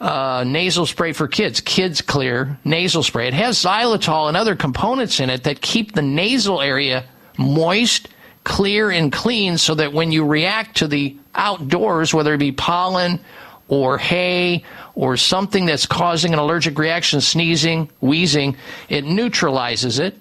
[0.00, 3.28] uh, nasal spray for kids, Kids Xlear nasal spray.
[3.28, 7.04] It has xylitol and other components in it that keep the nasal area
[7.36, 8.08] moist,
[8.48, 13.20] clear, and clean so that when you react to the outdoors, whether it be pollen
[13.68, 18.56] or hay or something that's causing an allergic reaction, sneezing, wheezing,
[18.88, 20.18] it neutralizes it.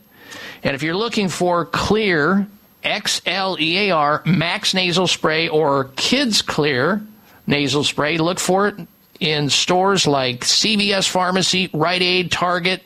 [0.61, 2.47] And if you're looking for Xlear,
[2.83, 7.05] X L E A R, max nasal spray or kids Xlear
[7.47, 8.75] nasal spray, look for it
[9.21, 12.83] in stores like CVS Pharmacy, Rite Aid, Target,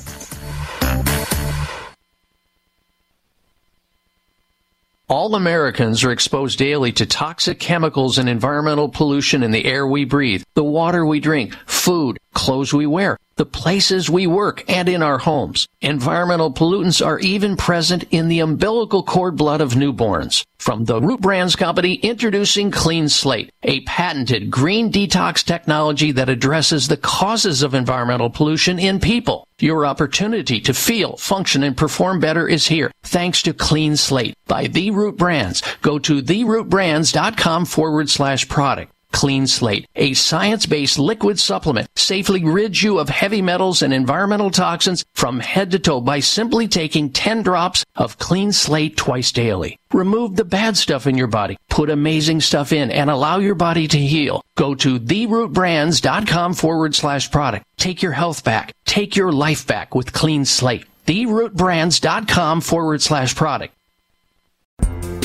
[5.10, 10.06] All Americans are exposed daily to toxic chemicals and environmental pollution in the air we
[10.06, 15.02] breathe, the water we drink, food, clothes we wear, the places we work, and in
[15.02, 15.68] our homes.
[15.82, 20.46] Environmental pollutants are even present in the umbilical cord blood of newborns.
[20.58, 26.88] From the Root Brands Company, introducing Clean Slate, a patented green detox technology that addresses
[26.88, 29.48] the causes of environmental pollution in people.
[29.60, 34.68] Your opportunity to feel, function, and perform better is here, thanks to Clean Slate by
[34.68, 35.64] The Root Brands.
[35.82, 38.92] Go to therootbrands.com forward slash product.
[39.12, 45.06] Clean Slate, a science-based liquid supplement, safely rids you of heavy metals and environmental toxins
[45.14, 49.78] from head to toe by simply taking 10 drops of Clean Slate twice daily.
[49.94, 53.88] Remove the bad stuff in your body, put amazing stuff in, and allow your body
[53.88, 54.42] to heal.
[54.56, 57.66] Go to therootbrands.com forward slash product.
[57.78, 58.74] Take your health back.
[58.86, 60.86] Take your life back with Clean Slate.
[61.08, 63.74] Therootbrands.com forward slash product.